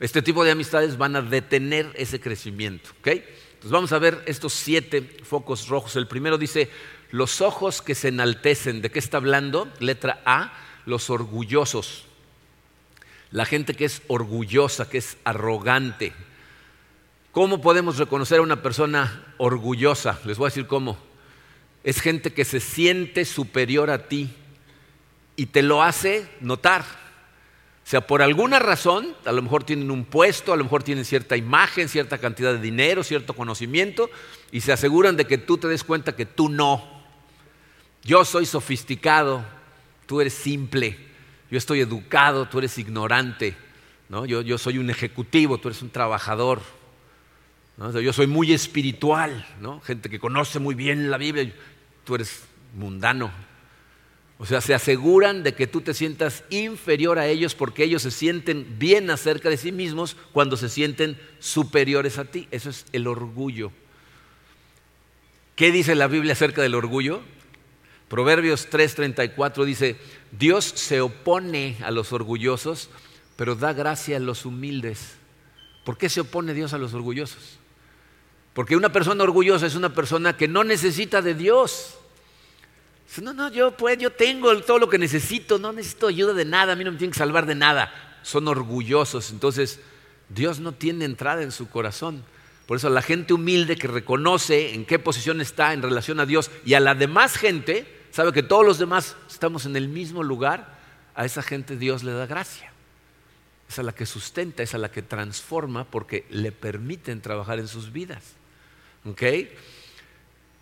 Este 0.00 0.22
tipo 0.22 0.42
de 0.42 0.50
amistades 0.50 0.98
van 0.98 1.14
a 1.14 1.22
detener 1.22 1.92
ese 1.94 2.18
crecimiento. 2.20 2.90
Entonces 3.04 3.70
vamos 3.70 3.92
a 3.92 3.98
ver 3.98 4.22
estos 4.26 4.54
siete 4.54 5.02
focos 5.22 5.68
rojos. 5.68 5.94
El 5.94 6.08
primero 6.08 6.36
dice, 6.36 6.68
los 7.10 7.40
ojos 7.40 7.80
que 7.80 7.94
se 7.94 8.08
enaltecen. 8.08 8.82
¿De 8.82 8.90
qué 8.90 8.98
está 8.98 9.18
hablando? 9.18 9.72
Letra 9.78 10.20
A, 10.24 10.52
los 10.84 11.10
orgullosos. 11.10 12.06
La 13.30 13.44
gente 13.44 13.74
que 13.74 13.84
es 13.84 14.02
orgullosa, 14.08 14.88
que 14.88 14.98
es 14.98 15.16
arrogante, 15.22 16.12
¿Cómo 17.34 17.60
podemos 17.60 17.98
reconocer 17.98 18.38
a 18.38 18.42
una 18.42 18.62
persona 18.62 19.34
orgullosa? 19.38 20.20
Les 20.24 20.38
voy 20.38 20.46
a 20.46 20.50
decir 20.50 20.68
cómo. 20.68 20.96
Es 21.82 22.00
gente 22.00 22.32
que 22.32 22.44
se 22.44 22.60
siente 22.60 23.24
superior 23.24 23.90
a 23.90 24.06
ti 24.06 24.30
y 25.34 25.46
te 25.46 25.64
lo 25.64 25.82
hace 25.82 26.28
notar. 26.38 26.82
O 26.82 27.86
sea, 27.88 28.06
por 28.06 28.22
alguna 28.22 28.60
razón, 28.60 29.16
a 29.24 29.32
lo 29.32 29.42
mejor 29.42 29.64
tienen 29.64 29.90
un 29.90 30.04
puesto, 30.04 30.52
a 30.52 30.56
lo 30.56 30.62
mejor 30.62 30.84
tienen 30.84 31.04
cierta 31.04 31.36
imagen, 31.36 31.88
cierta 31.88 32.18
cantidad 32.18 32.52
de 32.52 32.60
dinero, 32.60 33.02
cierto 33.02 33.34
conocimiento, 33.34 34.10
y 34.52 34.60
se 34.60 34.72
aseguran 34.72 35.16
de 35.16 35.26
que 35.26 35.36
tú 35.36 35.58
te 35.58 35.66
des 35.66 35.82
cuenta 35.82 36.14
que 36.14 36.26
tú 36.26 36.48
no. 36.48 36.88
Yo 38.04 38.24
soy 38.24 38.46
sofisticado, 38.46 39.44
tú 40.06 40.20
eres 40.20 40.34
simple, 40.34 40.96
yo 41.50 41.58
estoy 41.58 41.80
educado, 41.80 42.46
tú 42.46 42.58
eres 42.58 42.78
ignorante, 42.78 43.56
¿no? 44.08 44.24
yo, 44.24 44.40
yo 44.40 44.56
soy 44.56 44.78
un 44.78 44.88
ejecutivo, 44.88 45.58
tú 45.58 45.66
eres 45.66 45.82
un 45.82 45.90
trabajador 45.90 46.62
yo 47.76 48.12
soy 48.12 48.26
muy 48.26 48.52
espiritual, 48.52 49.46
¿no? 49.60 49.80
gente 49.80 50.08
que 50.08 50.20
conoce 50.20 50.58
muy 50.58 50.74
bien 50.74 51.10
la 51.10 51.18
Biblia, 51.18 51.52
tú 52.04 52.14
eres 52.14 52.44
mundano. 52.74 53.32
O 54.38 54.46
sea, 54.46 54.60
se 54.60 54.74
aseguran 54.74 55.42
de 55.42 55.54
que 55.54 55.66
tú 55.66 55.80
te 55.80 55.94
sientas 55.94 56.44
inferior 56.50 57.18
a 57.18 57.26
ellos 57.26 57.54
porque 57.54 57.84
ellos 57.84 58.02
se 58.02 58.10
sienten 58.10 58.78
bien 58.78 59.10
acerca 59.10 59.48
de 59.48 59.56
sí 59.56 59.70
mismos 59.70 60.16
cuando 60.32 60.56
se 60.56 60.68
sienten 60.68 61.18
superiores 61.38 62.18
a 62.18 62.24
ti. 62.24 62.48
Eso 62.50 62.70
es 62.70 62.86
el 62.92 63.06
orgullo. 63.06 63.70
¿Qué 65.54 65.70
dice 65.70 65.94
la 65.94 66.08
Biblia 66.08 66.32
acerca 66.32 66.62
del 66.62 66.74
orgullo? 66.74 67.22
Proverbios 68.08 68.68
3:34 68.70 69.64
dice, 69.64 69.96
Dios 70.32 70.64
se 70.64 71.00
opone 71.00 71.76
a 71.82 71.90
los 71.90 72.12
orgullosos, 72.12 72.90
pero 73.36 73.54
da 73.54 73.72
gracia 73.72 74.16
a 74.16 74.20
los 74.20 74.44
humildes. 74.44 75.14
¿Por 75.84 75.96
qué 75.96 76.08
se 76.08 76.20
opone 76.20 76.54
Dios 76.54 76.72
a 76.72 76.78
los 76.78 76.92
orgullosos? 76.92 77.58
Porque 78.54 78.76
una 78.76 78.92
persona 78.92 79.24
orgullosa 79.24 79.66
es 79.66 79.74
una 79.74 79.92
persona 79.92 80.36
que 80.36 80.46
no 80.48 80.62
necesita 80.64 81.20
de 81.20 81.34
Dios. 81.34 81.98
No, 83.20 83.32
no, 83.32 83.50
yo 83.50 83.76
pues, 83.76 83.98
yo 83.98 84.10
tengo 84.10 84.56
todo 84.62 84.78
lo 84.78 84.88
que 84.88 84.98
necesito, 84.98 85.58
no 85.58 85.72
necesito 85.72 86.06
ayuda 86.06 86.32
de 86.32 86.44
nada, 86.44 86.72
a 86.72 86.76
mí 86.76 86.84
no 86.84 86.92
me 86.92 86.98
tienen 86.98 87.12
que 87.12 87.18
salvar 87.18 87.46
de 87.46 87.54
nada. 87.54 87.92
Son 88.22 88.48
orgullosos, 88.48 89.30
entonces 89.30 89.80
Dios 90.28 90.60
no 90.60 90.72
tiene 90.72 91.04
entrada 91.04 91.42
en 91.42 91.52
su 91.52 91.68
corazón. 91.68 92.24
Por 92.66 92.78
eso 92.78 92.88
la 92.88 93.02
gente 93.02 93.34
humilde 93.34 93.76
que 93.76 93.88
reconoce 93.88 94.72
en 94.74 94.86
qué 94.86 94.98
posición 94.98 95.40
está 95.40 95.74
en 95.74 95.82
relación 95.82 96.18
a 96.18 96.26
Dios 96.26 96.50
y 96.64 96.74
a 96.74 96.80
la 96.80 96.94
demás 96.94 97.36
gente, 97.36 97.86
sabe 98.10 98.32
que 98.32 98.42
todos 98.42 98.64
los 98.64 98.78
demás 98.78 99.16
estamos 99.28 99.66
en 99.66 99.76
el 99.76 99.88
mismo 99.88 100.22
lugar, 100.22 100.78
a 101.14 101.24
esa 101.24 101.42
gente 101.42 101.76
Dios 101.76 102.02
le 102.02 102.12
da 102.12 102.26
gracia. 102.26 102.72
Es 103.68 103.78
a 103.78 103.82
la 103.82 103.94
que 103.94 104.06
sustenta, 104.06 104.62
es 104.62 104.74
a 104.74 104.78
la 104.78 104.90
que 104.90 105.02
transforma 105.02 105.84
porque 105.84 106.24
le 106.30 106.52
permiten 106.52 107.20
trabajar 107.20 107.58
en 107.58 107.68
sus 107.68 107.92
vidas. 107.92 108.34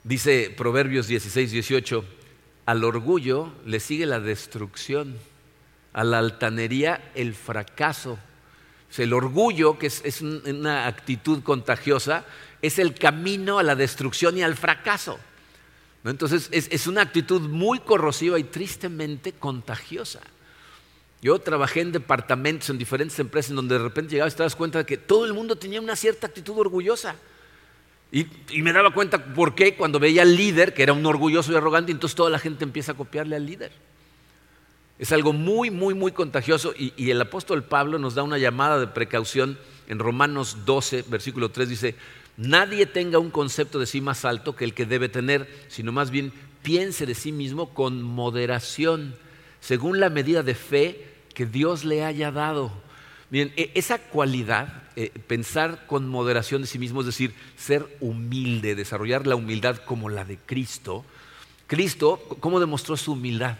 Dice 0.04 0.52
Proverbios 0.56 1.06
16, 1.06 1.52
18, 1.52 2.04
al 2.66 2.82
orgullo 2.82 3.52
le 3.64 3.78
sigue 3.78 4.04
la 4.04 4.18
destrucción, 4.18 5.16
a 5.92 6.04
la 6.04 6.18
altanería 6.18 7.12
el 7.14 7.34
fracaso. 7.34 8.18
el 8.99 9.12
orgullo, 9.12 9.78
que 9.78 9.87
es, 9.87 10.22
una 10.22 10.87
actitud 10.87 11.42
contagiosa, 11.42 12.25
es 12.61 12.78
el 12.78 12.94
camino 12.94 13.58
a 13.58 13.62
la 13.62 13.76
destrucción 13.76 14.37
y 14.37 14.42
al 14.42 14.56
fracaso. 14.56 15.18
Entonces 16.04 16.49
es, 16.50 16.87
una 16.88 17.02
actitud 17.02 17.42
muy 17.42 17.78
corrosiva 17.78 18.38
y 18.38 18.44
tristemente 18.44 19.32
contagiosa. 19.32 20.20
Yo 21.20 21.38
trabajé 21.38 21.82
en 21.82 21.92
departamentos, 21.92 22.70
en 22.70 22.78
diferentes 22.78 23.16
empresas, 23.20 23.50
en 23.50 23.56
donde 23.56 23.78
de 23.78 23.84
repente 23.84 24.12
llegabas 24.12 24.34
y 24.34 24.37
te 24.37 24.42
das 24.42 24.56
cuenta 24.56 24.78
de 24.78 24.87
que 24.87 24.99
todo 24.99 25.25
el 25.25 25.32
mundo 25.32 25.54
tenía 25.54 25.80
una 25.80 25.94
cierta 25.94 26.26
actitud 26.26 26.58
orgullosa. 26.58 27.14
Y, 28.12 28.26
me 28.61 28.75
daba 28.75 28.92
cuenta 28.92 29.25
por 29.33 29.54
qué 29.54 29.75
cuando 29.75 29.99
veía 29.99 30.21
al 30.21 30.37
líder, 30.37 30.75
que 30.75 30.83
era 30.83 30.92
un 30.92 31.07
orgulloso 31.07 31.50
y 31.50 31.57
arrogante, 31.57 31.92
entonces 31.92 32.14
toda 32.14 32.28
la 32.28 32.38
gente 32.38 32.62
empieza 32.62 32.92
a 32.92 32.95
copiarle 32.95 33.37
al 33.37 33.47
líder. 33.47 33.73
Es 34.99 35.12
algo 35.12 35.33
muy, 35.33 35.71
muy, 35.71 35.95
muy 35.95 36.12
contagioso 36.12 36.75
y, 36.78 36.92
y, 36.99 37.11
el 37.11 37.21
apóstol 37.21 37.64
Pablo 37.64 37.99
nos 37.99 38.14
da 38.14 38.23
una 38.23 38.37
llamada 38.37 38.78
de 38.78 38.87
precaución 38.87 39.59
en 39.88 39.99
Romanos 39.99 40.59
12, 40.66 41.07
versículo 41.09 41.50
3, 41.50 41.71
dice, 41.71 41.95
nadie 42.37 42.85
tenga 42.85 43.19
un 43.19 43.31
concepto 43.31 43.78
de 43.78 43.87
sí 43.87 44.02
más 44.02 44.26
alto 44.26 44.54
que 44.54 44.64
el 44.64 44.75
que 44.75 44.85
debe 44.85 45.09
tener, 45.09 45.49
sino 45.69 45.90
más 45.90 46.11
bien 46.11 46.35
piense 46.62 47.07
de 47.07 47.14
sí 47.14 47.33
mismo 47.33 47.73
con 47.73 48.02
moderación, 48.02 49.14
según 49.61 50.00
la 50.00 50.11
medida 50.11 50.42
de 50.42 50.54
fe 50.54 51.09
que 51.35 51.47
Dios 51.47 51.85
le 51.87 52.04
haya 52.04 52.31
dado. 52.31 52.73
Bien, 53.33 53.51
e, 53.57 53.71
esa 53.73 53.97
cualidad 53.97 54.83
eh, 54.95 55.11
pensar 55.27 55.87
con 55.87 56.07
moderación 56.07 56.61
de 56.61 56.69
sí 56.69 56.79
mismo, 56.79 57.01
es 57.01 57.07
decir, 57.07 57.33
ser 57.57 57.87
humilde, 57.99 58.75
desarrollar 58.75 59.27
la 59.27 59.37
humildad 59.37 59.79
como 59.79 60.11
la 60.11 60.27
de 60.27 60.37
Cristo. 60.37 61.03
Cristo, 61.67 62.23
¿cómo 62.41 62.61
demostró 62.61 62.95
su 62.99 63.12
humildad? 63.12 63.57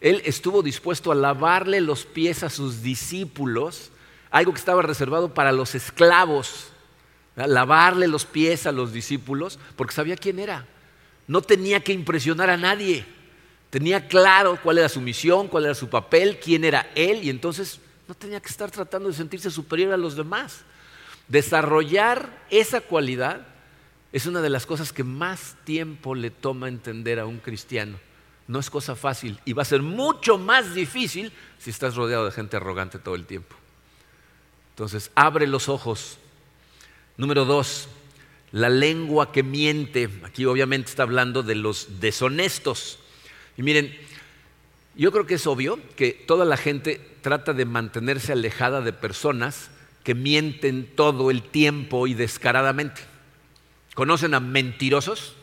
Él 0.00 0.20
estuvo 0.24 0.64
dispuesto 0.64 1.12
a 1.12 1.14
lavarle 1.14 1.80
los 1.80 2.04
pies 2.04 2.42
a 2.42 2.50
sus 2.50 2.82
discípulos, 2.82 3.92
algo 4.32 4.52
que 4.52 4.58
estaba 4.58 4.82
reservado 4.82 5.32
para 5.32 5.52
los 5.52 5.76
esclavos, 5.76 6.72
lavarle 7.36 8.08
los 8.08 8.24
pies 8.24 8.66
a 8.66 8.72
los 8.72 8.92
discípulos, 8.92 9.60
porque 9.76 9.94
sabía 9.94 10.16
quién 10.16 10.40
era. 10.40 10.66
No 11.28 11.40
tenía 11.40 11.84
que 11.84 11.92
impresionar 11.92 12.50
a 12.50 12.56
nadie. 12.56 13.04
Tenía 13.70 14.08
claro 14.08 14.58
cuál 14.60 14.78
era 14.78 14.88
su 14.88 15.00
misión, 15.00 15.46
cuál 15.46 15.66
era 15.66 15.76
su 15.76 15.88
papel, 15.88 16.40
quién 16.42 16.64
era 16.64 16.90
él, 16.96 17.22
y 17.22 17.30
entonces 17.30 17.78
no 18.12 18.18
tenía 18.18 18.40
que 18.40 18.50
estar 18.50 18.70
tratando 18.70 19.08
de 19.08 19.14
sentirse 19.14 19.50
superior 19.50 19.90
a 19.90 19.96
los 19.96 20.16
demás. 20.16 20.64
Desarrollar 21.28 22.44
esa 22.50 22.82
cualidad 22.82 23.46
es 24.12 24.26
una 24.26 24.42
de 24.42 24.50
las 24.50 24.66
cosas 24.66 24.92
que 24.92 25.02
más 25.02 25.56
tiempo 25.64 26.14
le 26.14 26.30
toma 26.30 26.68
entender 26.68 27.18
a 27.18 27.24
un 27.24 27.38
cristiano. 27.38 27.98
No 28.48 28.58
es 28.58 28.68
cosa 28.68 28.96
fácil 28.96 29.40
y 29.46 29.54
va 29.54 29.62
a 29.62 29.64
ser 29.64 29.80
mucho 29.80 30.36
más 30.36 30.74
difícil 30.74 31.32
si 31.58 31.70
estás 31.70 31.96
rodeado 31.96 32.26
de 32.26 32.32
gente 32.32 32.58
arrogante 32.58 32.98
todo 32.98 33.14
el 33.14 33.24
tiempo. 33.24 33.56
Entonces, 34.74 35.10
abre 35.14 35.46
los 35.46 35.70
ojos. 35.70 36.18
Número 37.16 37.46
dos, 37.46 37.88
la 38.50 38.68
lengua 38.68 39.32
que 39.32 39.42
miente. 39.42 40.10
Aquí 40.22 40.44
obviamente 40.44 40.90
está 40.90 41.04
hablando 41.04 41.42
de 41.42 41.54
los 41.54 41.98
deshonestos. 41.98 42.98
Y 43.56 43.62
miren, 43.62 43.98
yo 44.94 45.10
creo 45.12 45.26
que 45.26 45.34
es 45.34 45.46
obvio 45.46 45.78
que 45.96 46.12
toda 46.12 46.44
la 46.44 46.56
gente 46.56 47.00
trata 47.22 47.52
de 47.52 47.64
mantenerse 47.64 48.32
alejada 48.32 48.80
de 48.80 48.92
personas 48.92 49.70
que 50.04 50.14
mienten 50.14 50.90
todo 50.94 51.30
el 51.30 51.42
tiempo 51.42 52.06
y 52.06 52.14
descaradamente. 52.14 53.00
¿Conocen 53.94 54.34
a 54.34 54.40
mentirosos? 54.40 55.34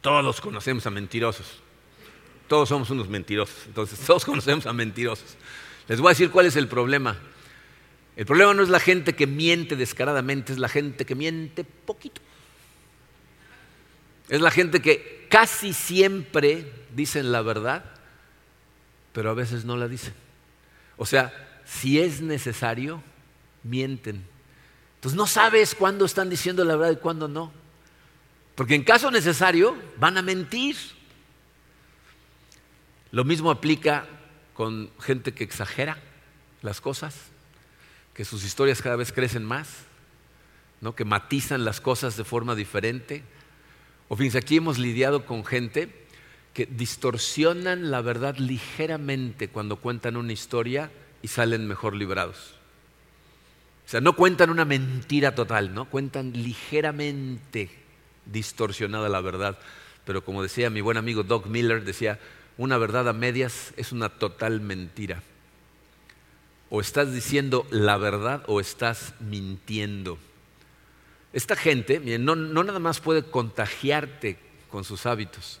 Todos 0.00 0.40
conocemos 0.40 0.86
a 0.86 0.90
mentirosos. 0.90 1.60
Todos 2.46 2.68
somos 2.68 2.90
unos 2.90 3.08
mentirosos. 3.08 3.66
Entonces, 3.66 3.98
todos 4.06 4.24
conocemos 4.24 4.66
a 4.66 4.72
mentirosos. 4.72 5.36
Les 5.88 6.00
voy 6.00 6.08
a 6.08 6.10
decir 6.10 6.30
cuál 6.30 6.46
es 6.46 6.56
el 6.56 6.68
problema. 6.68 7.16
El 8.16 8.26
problema 8.26 8.54
no 8.54 8.62
es 8.62 8.68
la 8.68 8.80
gente 8.80 9.14
que 9.14 9.26
miente 9.26 9.76
descaradamente, 9.76 10.52
es 10.52 10.58
la 10.58 10.68
gente 10.68 11.04
que 11.04 11.14
miente 11.14 11.64
poquito. 11.64 12.20
Es 14.28 14.40
la 14.40 14.50
gente 14.50 14.82
que 14.82 15.26
casi 15.30 15.72
siempre 15.72 16.72
dicen 16.94 17.32
la 17.32 17.42
verdad, 17.42 17.97
pero 19.12 19.30
a 19.30 19.34
veces 19.34 19.64
no 19.64 19.76
la 19.76 19.88
dicen. 19.88 20.14
O 20.96 21.06
sea, 21.06 21.32
si 21.64 22.00
es 22.00 22.20
necesario, 22.20 23.02
mienten. 23.62 24.24
Entonces 24.96 25.16
no 25.16 25.26
sabes 25.26 25.74
cuándo 25.74 26.04
están 26.04 26.30
diciendo 26.30 26.64
la 26.64 26.76
verdad 26.76 26.92
y 26.92 27.02
cuándo 27.02 27.28
no. 27.28 27.52
Porque 28.54 28.74
en 28.74 28.82
caso 28.82 29.10
necesario 29.10 29.76
van 29.98 30.18
a 30.18 30.22
mentir. 30.22 30.76
Lo 33.12 33.24
mismo 33.24 33.50
aplica 33.50 34.06
con 34.54 34.90
gente 35.00 35.32
que 35.32 35.44
exagera 35.44 35.98
las 36.62 36.80
cosas, 36.80 37.14
que 38.14 38.24
sus 38.24 38.44
historias 38.44 38.82
cada 38.82 38.96
vez 38.96 39.12
crecen 39.12 39.44
más, 39.44 39.68
¿no? 40.80 40.96
que 40.96 41.04
matizan 41.04 41.64
las 41.64 41.80
cosas 41.80 42.16
de 42.16 42.24
forma 42.24 42.56
diferente. 42.56 43.22
O 44.08 44.16
fíjense, 44.16 44.38
aquí 44.38 44.56
hemos 44.56 44.78
lidiado 44.78 45.24
con 45.24 45.44
gente 45.44 46.07
que 46.58 46.66
distorsionan 46.66 47.92
la 47.92 48.00
verdad 48.00 48.36
ligeramente 48.38 49.46
cuando 49.46 49.76
cuentan 49.76 50.16
una 50.16 50.32
historia 50.32 50.90
y 51.22 51.28
salen 51.28 51.68
mejor 51.68 51.94
librados. 51.94 52.56
O 53.86 53.88
sea, 53.88 54.00
no 54.00 54.16
cuentan 54.16 54.50
una 54.50 54.64
mentira 54.64 55.36
total, 55.36 55.72
¿no? 55.72 55.84
Cuentan 55.84 56.32
ligeramente 56.32 57.70
distorsionada 58.26 59.08
la 59.08 59.20
verdad. 59.20 59.56
Pero 60.04 60.24
como 60.24 60.42
decía 60.42 60.68
mi 60.68 60.80
buen 60.80 60.96
amigo 60.96 61.22
Doc 61.22 61.46
Miller, 61.46 61.84
decía, 61.84 62.18
una 62.56 62.76
verdad 62.76 63.08
a 63.08 63.12
medias 63.12 63.72
es 63.76 63.92
una 63.92 64.08
total 64.08 64.60
mentira. 64.60 65.22
O 66.70 66.80
estás 66.80 67.14
diciendo 67.14 67.68
la 67.70 67.98
verdad 67.98 68.42
o 68.48 68.58
estás 68.58 69.14
mintiendo. 69.20 70.18
Esta 71.32 71.54
gente, 71.54 72.00
miren, 72.00 72.24
no, 72.24 72.34
no 72.34 72.64
nada 72.64 72.80
más 72.80 72.98
puede 72.98 73.22
contagiarte 73.22 74.38
con 74.68 74.82
sus 74.82 75.06
hábitos, 75.06 75.60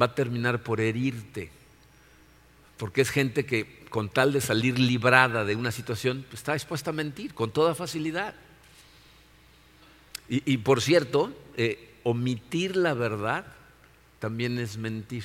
va 0.00 0.06
a 0.06 0.14
terminar 0.14 0.62
por 0.62 0.80
herirte. 0.80 1.50
Porque 2.76 3.00
es 3.00 3.10
gente 3.10 3.46
que 3.46 3.84
con 3.88 4.08
tal 4.08 4.32
de 4.32 4.40
salir 4.40 4.78
librada 4.78 5.44
de 5.44 5.54
una 5.54 5.70
situación, 5.70 6.24
pues, 6.28 6.40
está 6.40 6.54
dispuesta 6.54 6.90
a 6.90 6.92
mentir 6.92 7.32
con 7.34 7.52
toda 7.52 7.74
facilidad. 7.74 8.34
Y, 10.28 10.56
por 10.58 10.80
cierto, 10.80 11.32
eh, 11.56 11.94
omitir 12.02 12.76
la 12.76 12.94
verdad 12.94 13.44
también 14.18 14.58
es 14.58 14.78
mentir. 14.78 15.24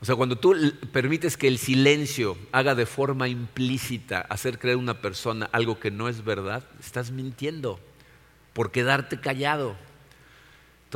O 0.00 0.04
sea, 0.04 0.14
cuando 0.14 0.36
tú 0.36 0.54
permites 0.92 1.36
que 1.36 1.48
el 1.48 1.58
silencio 1.58 2.36
haga 2.52 2.74
de 2.74 2.86
forma 2.86 3.28
implícita 3.28 4.20
hacer 4.20 4.58
creer 4.58 4.76
a 4.76 4.78
una 4.78 5.00
persona 5.00 5.48
algo 5.52 5.80
que 5.80 5.90
no 5.90 6.08
es 6.08 6.24
verdad, 6.24 6.64
estás 6.78 7.10
mintiendo 7.10 7.80
por 8.52 8.70
quedarte 8.70 9.20
callado. 9.20 9.76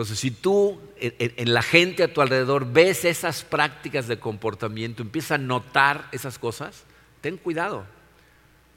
Entonces, 0.01 0.19
si 0.19 0.31
tú 0.31 0.81
en, 0.97 1.53
la 1.53 1.61
gente 1.61 2.03
a 2.03 2.11
tu 2.11 2.23
alrededor 2.23 2.73
ves 2.73 3.05
esas 3.05 3.45
prácticas 3.45 4.09
de 4.09 4.19
comportamiento, 4.19 5.03
empiezas 5.03 5.33
a 5.33 5.39
notar 5.39 6.09
esas 6.11 6.39
cosas, 6.39 6.85
ten 7.21 7.37
cuidado, 7.37 7.85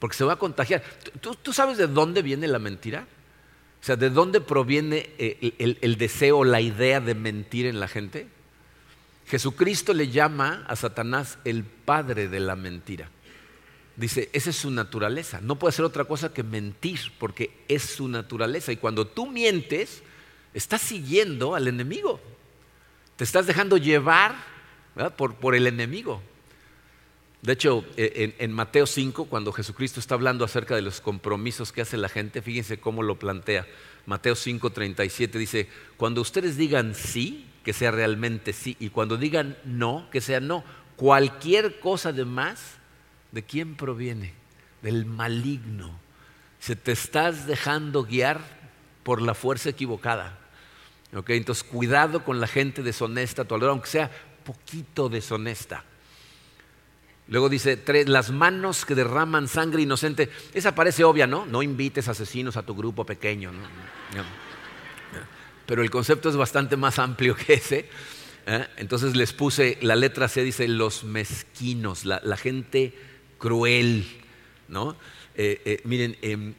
porque 0.00 0.18
se 0.18 0.24
va 0.24 0.34
a 0.34 0.36
contagiar. 0.36 0.82
tú 1.20 1.52
sabes 1.54 1.78
de 1.78 1.86
dónde 1.86 2.20
viene 2.20 2.46
la 2.46 2.58
mentira? 2.58 3.06
O 3.80 3.86
sea, 3.86 3.96
¿de 3.96 4.10
dónde 4.10 4.42
proviene 4.42 5.08
eh, 5.16 5.76
el, 5.80 5.96
deseo, 5.96 6.44
la 6.44 6.60
idea 6.60 7.00
de 7.00 7.14
mentir 7.14 7.64
en 7.64 7.80
la 7.80 7.88
gente? 7.88 8.26
Jesucristo 9.26 9.94
le 9.94 10.08
llama 10.08 10.66
a 10.68 10.76
Satanás 10.76 11.38
el 11.46 11.64
padre 11.64 12.28
de 12.28 12.40
la 12.40 12.54
mentira. 12.54 13.08
Dice, 13.96 14.28
esa 14.34 14.50
es 14.50 14.56
su 14.56 14.70
naturaleza. 14.70 15.40
No 15.40 15.58
puede 15.58 15.72
ser 15.72 15.86
otra 15.86 16.04
cosa 16.04 16.34
que 16.34 16.42
mentir, 16.42 17.00
porque 17.18 17.64
es 17.66 17.82
su 17.82 18.08
naturaleza. 18.08 18.72
Y 18.72 18.76
cuando 18.76 19.06
tú 19.06 19.26
mientes, 19.26 20.02
estás 20.54 20.80
siguiendo 20.80 21.54
al 21.54 21.68
enemigo. 21.68 22.20
Te 23.16 23.24
estás 23.24 23.46
dejando 23.46 23.76
llevar 23.76 24.34
por, 25.16 25.34
por, 25.34 25.54
el 25.54 25.66
enemigo. 25.66 26.22
De 27.42 27.52
hecho, 27.52 27.84
eh, 27.96 28.36
en, 28.38 28.52
Mateo 28.52 28.86
5, 28.86 29.26
cuando 29.26 29.52
Jesucristo 29.52 30.00
está 30.00 30.14
hablando 30.14 30.44
acerca 30.44 30.74
de 30.74 30.82
los 30.82 31.00
compromisos 31.00 31.72
que 31.72 31.82
hace 31.82 31.96
la 31.96 32.08
gente, 32.08 32.40
fíjense 32.40 32.78
cómo 32.78 33.02
lo 33.02 33.18
plantea. 33.18 33.66
Mateo 34.06 34.34
5, 34.34 34.70
37 34.70 35.38
dice, 35.38 35.68
cuando 35.96 36.22
ustedes 36.22 36.56
digan 36.56 36.94
sí, 36.94 37.50
que 37.62 37.72
sea 37.72 37.90
realmente 37.90 38.52
sí, 38.52 38.76
y 38.80 38.90
cuando 38.90 39.16
digan 39.16 39.56
no, 39.64 40.08
que 40.10 40.20
sea 40.20 40.40
no. 40.40 40.64
Cualquier 40.96 41.80
cosa 41.80 42.12
de 42.12 42.24
más, 42.24 42.76
¿de 43.32 43.42
quién 43.42 43.74
proviene? 43.74 44.32
Del 44.82 45.04
maligno. 45.06 45.98
Se 46.60 46.76
te 46.76 46.92
estás 46.92 47.46
dejando 47.46 48.04
guiar 48.04 48.40
por 49.02 49.20
la 49.20 49.34
fuerza 49.34 49.68
equivocada. 49.68 50.43
Entonces, 51.14 51.62
cuidado 51.64 52.24
con 52.24 52.40
la 52.40 52.46
gente 52.46 52.82
deshonesta 52.82 53.42
a 53.42 53.44
tu 53.44 53.54
alrededor, 53.54 53.72
aunque 53.72 53.88
sea 53.88 54.10
poquito 54.44 55.08
deshonesta. 55.08 55.84
Luego 57.28 57.48
dice, 57.48 57.82
las 58.06 58.30
manos 58.30 58.84
que 58.84 58.94
derraman 58.94 59.48
sangre 59.48 59.82
inocente. 59.82 60.28
Esa 60.52 60.74
parece 60.74 61.04
obvia, 61.04 61.26
¿no? 61.26 61.46
No 61.46 61.62
invites 61.62 62.08
asesinos 62.08 62.56
a 62.56 62.62
tu 62.62 62.74
grupo 62.74 63.06
pequeño. 63.06 63.52
Pero 65.66 65.82
el 65.82 65.90
concepto 65.90 66.28
es 66.28 66.36
bastante 66.36 66.76
más 66.76 66.98
amplio 66.98 67.34
que 67.34 67.54
ese. 67.54 67.88
¿eh? 68.46 68.66
Entonces 68.76 69.16
les 69.16 69.32
puse, 69.32 69.78
la 69.80 69.96
letra 69.96 70.28
C 70.28 70.42
dice 70.42 70.68
los 70.68 71.04
mezquinos, 71.04 72.04
la, 72.04 72.36
gente 72.36 72.92
cruel. 73.38 74.06
¿no? 74.68 74.96
Eh, 75.34 75.62
eh, 75.64 75.80
miren, 75.84 76.18
em, 76.20 76.54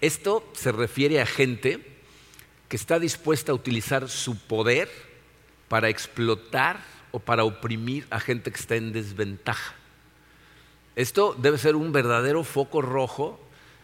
esto 0.00 0.50
se 0.54 0.72
refiere 0.72 1.20
a 1.20 1.26
gente 1.26 1.89
que 2.70 2.76
está 2.76 3.00
dispuesta 3.00 3.50
a 3.50 3.54
utilizar 3.56 4.08
su 4.08 4.38
poder 4.38 4.88
para 5.66 5.88
explotar 5.88 6.80
o 7.10 7.18
para 7.18 7.42
oprimir 7.42 8.06
a 8.10 8.20
gente 8.20 8.52
que 8.52 8.60
está 8.60 8.76
en 8.76 8.92
desventaja. 8.92 9.74
Esto 10.94 11.36
debe 11.36 11.58
ser 11.58 11.74
un 11.74 11.90
verdadero 11.90 12.44
foco 12.44 12.80
rojo 12.80 13.40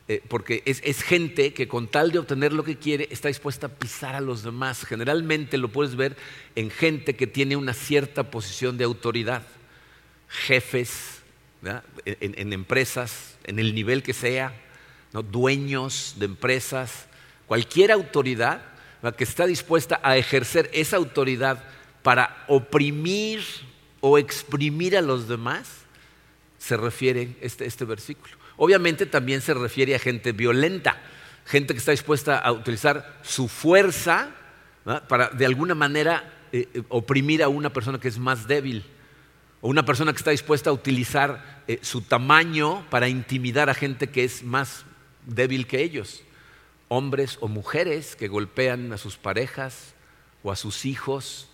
eh, 0.06 0.22
porque 0.28 0.62
es, 0.66 1.02
gente 1.02 1.52
que 1.52 1.66
con 1.66 1.88
tal 1.88 2.12
de 2.12 2.20
obtener 2.20 2.52
lo 2.52 2.62
que 2.62 2.76
quiere 2.76 3.08
está 3.10 3.26
dispuesta 3.26 3.66
a 3.66 3.70
pisar 3.70 4.14
a 4.14 4.20
los 4.20 4.44
demás. 4.44 4.84
Generalmente 4.84 5.58
lo 5.58 5.66
puedes 5.66 5.96
ver 5.96 6.16
en 6.54 6.70
gente 6.70 7.16
que 7.16 7.26
tiene 7.26 7.56
una 7.56 7.74
cierta 7.74 8.30
posición 8.30 8.78
de 8.78 8.84
autoridad, 8.84 9.42
jefes 10.28 11.22
en, 12.04 12.52
empresas, 12.52 13.36
en 13.42 13.58
el 13.58 13.74
nivel 13.74 14.04
que 14.04 14.12
sea, 14.12 14.54
dueños 15.32 16.14
de 16.18 16.26
empresas, 16.26 17.08
cualquier 17.48 17.90
autoridad 17.90 18.75
que 19.16 19.24
está 19.24 19.46
dispuesta 19.46 20.00
a 20.02 20.16
ejercer 20.16 20.70
esa 20.72 20.96
autoridad 20.96 21.62
para 22.02 22.44
oprimir 22.48 23.42
o 24.00 24.18
exprimir 24.18 24.96
a 24.96 25.02
los 25.02 25.28
demás 25.28 25.86
se 26.58 26.76
refiere 26.76 27.36
este, 27.40 27.66
este 27.66 27.84
versículo. 27.84 28.34
Obviamente 28.56 29.06
también 29.06 29.40
se 29.40 29.54
refiere 29.54 29.94
a 29.94 29.98
gente 29.98 30.32
violenta, 30.32 31.00
gente 31.44 31.74
que 31.74 31.78
está 31.78 31.92
dispuesta 31.92 32.38
a 32.38 32.52
utilizar 32.52 33.18
su 33.22 33.48
fuerza 33.48 34.30
para 35.08 35.28
de 35.30 35.46
alguna 35.46 35.74
manera 35.74 36.32
eh, 36.52 36.68
eh, 36.72 36.82
oprimir 36.88 37.42
a 37.42 37.48
una 37.48 37.72
persona 37.72 37.98
que 37.98 38.08
es 38.08 38.18
más 38.18 38.46
débil. 38.46 38.84
O 39.60 39.68
una 39.68 39.84
persona 39.84 40.12
que 40.12 40.18
está 40.18 40.30
dispuesta 40.30 40.70
a 40.70 40.72
utilizar 40.72 41.64
eh, 41.66 41.78
su 41.82 42.02
tamaño 42.02 42.84
para 42.90 43.08
intimidar 43.08 43.68
a 43.68 43.74
gente 43.74 44.08
que 44.08 44.24
es 44.24 44.42
más 44.42 44.84
débil 45.24 45.66
que 45.66 45.82
ellos. 45.82 46.22
Hombres 46.88 47.38
o 47.40 47.48
mujeres 47.48 48.16
que 48.16 48.28
golpean 48.28 48.92
a 48.92 48.98
sus 48.98 49.16
parejas 49.16 49.94
o 50.42 50.52
a 50.52 50.56
sus 50.56 50.84
hijos. 50.84 51.48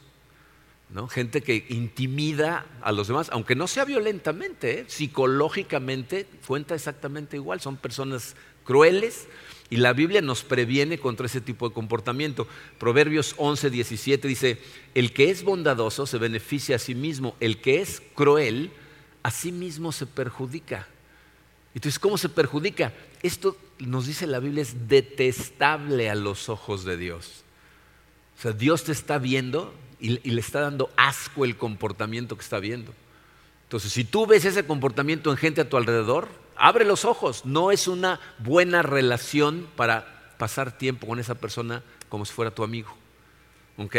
Gente 1.08 1.40
que 1.40 1.64
intimida 1.70 2.66
a 2.82 2.92
los 2.92 3.08
demás, 3.08 3.30
aunque 3.32 3.54
no 3.54 3.66
sea 3.66 3.86
violentamente, 3.86 4.80
¿eh? 4.80 4.84
psicológicamente 4.88 6.26
cuenta 6.46 6.74
exactamente 6.74 7.36
igual. 7.36 7.62
Son 7.62 7.78
personas 7.78 8.36
crueles 8.64 9.26
y 9.70 9.78
la 9.78 9.94
Biblia 9.94 10.20
nos 10.20 10.42
previene 10.42 10.98
contra 10.98 11.24
ese 11.24 11.40
tipo 11.40 11.66
de 11.66 11.74
comportamiento. 11.74 12.46
Proverbios 12.78 13.34
11, 13.38 13.70
17 13.70 14.28
dice, 14.28 14.58
el 14.94 15.14
que 15.14 15.30
es 15.30 15.44
bondadoso 15.44 16.06
se 16.06 16.18
beneficia 16.18 16.76
a 16.76 16.78
sí 16.78 16.94
mismo, 16.94 17.36
el 17.40 17.62
que 17.62 17.80
es 17.80 18.02
cruel 18.14 18.70
a 19.22 19.30
sí 19.30 19.50
mismo 19.50 19.92
se 19.92 20.06
perjudica. 20.06 20.88
Entonces, 21.74 21.98
¿cómo 21.98 22.18
se 22.18 22.28
perjudica? 22.28 22.92
Esto 23.22 23.56
nos 23.86 24.06
dice 24.06 24.26
la 24.26 24.38
Biblia 24.38 24.62
es 24.62 24.88
detestable 24.88 26.10
a 26.10 26.14
los 26.14 26.48
ojos 26.48 26.84
de 26.84 26.96
Dios. 26.96 27.44
O 28.38 28.42
sea, 28.42 28.52
Dios 28.52 28.84
te 28.84 28.92
está 28.92 29.18
viendo 29.18 29.74
y, 30.00 30.18
le 30.30 30.40
está 30.40 30.60
dando 30.60 30.90
asco 30.96 31.44
el 31.44 31.56
comportamiento 31.56 32.36
que 32.36 32.42
está 32.42 32.58
viendo. 32.58 32.92
Entonces, 33.64 33.92
si 33.92 34.04
tú 34.04 34.26
ves 34.26 34.44
ese 34.44 34.66
comportamiento 34.66 35.30
en 35.30 35.36
gente 35.36 35.60
a 35.60 35.68
tu 35.68 35.76
alrededor, 35.76 36.28
abre 36.56 36.84
los 36.84 37.04
ojos. 37.04 37.44
No 37.46 37.70
es 37.70 37.88
una 37.88 38.20
buena 38.38 38.82
relación 38.82 39.68
para 39.76 40.34
pasar 40.38 40.76
tiempo 40.76 41.06
con 41.06 41.20
esa 41.20 41.36
persona 41.36 41.82
como 42.08 42.24
si 42.24 42.32
fuera 42.32 42.50
tu 42.50 42.64
amigo. 42.64 42.94
¿Ok? 43.78 43.96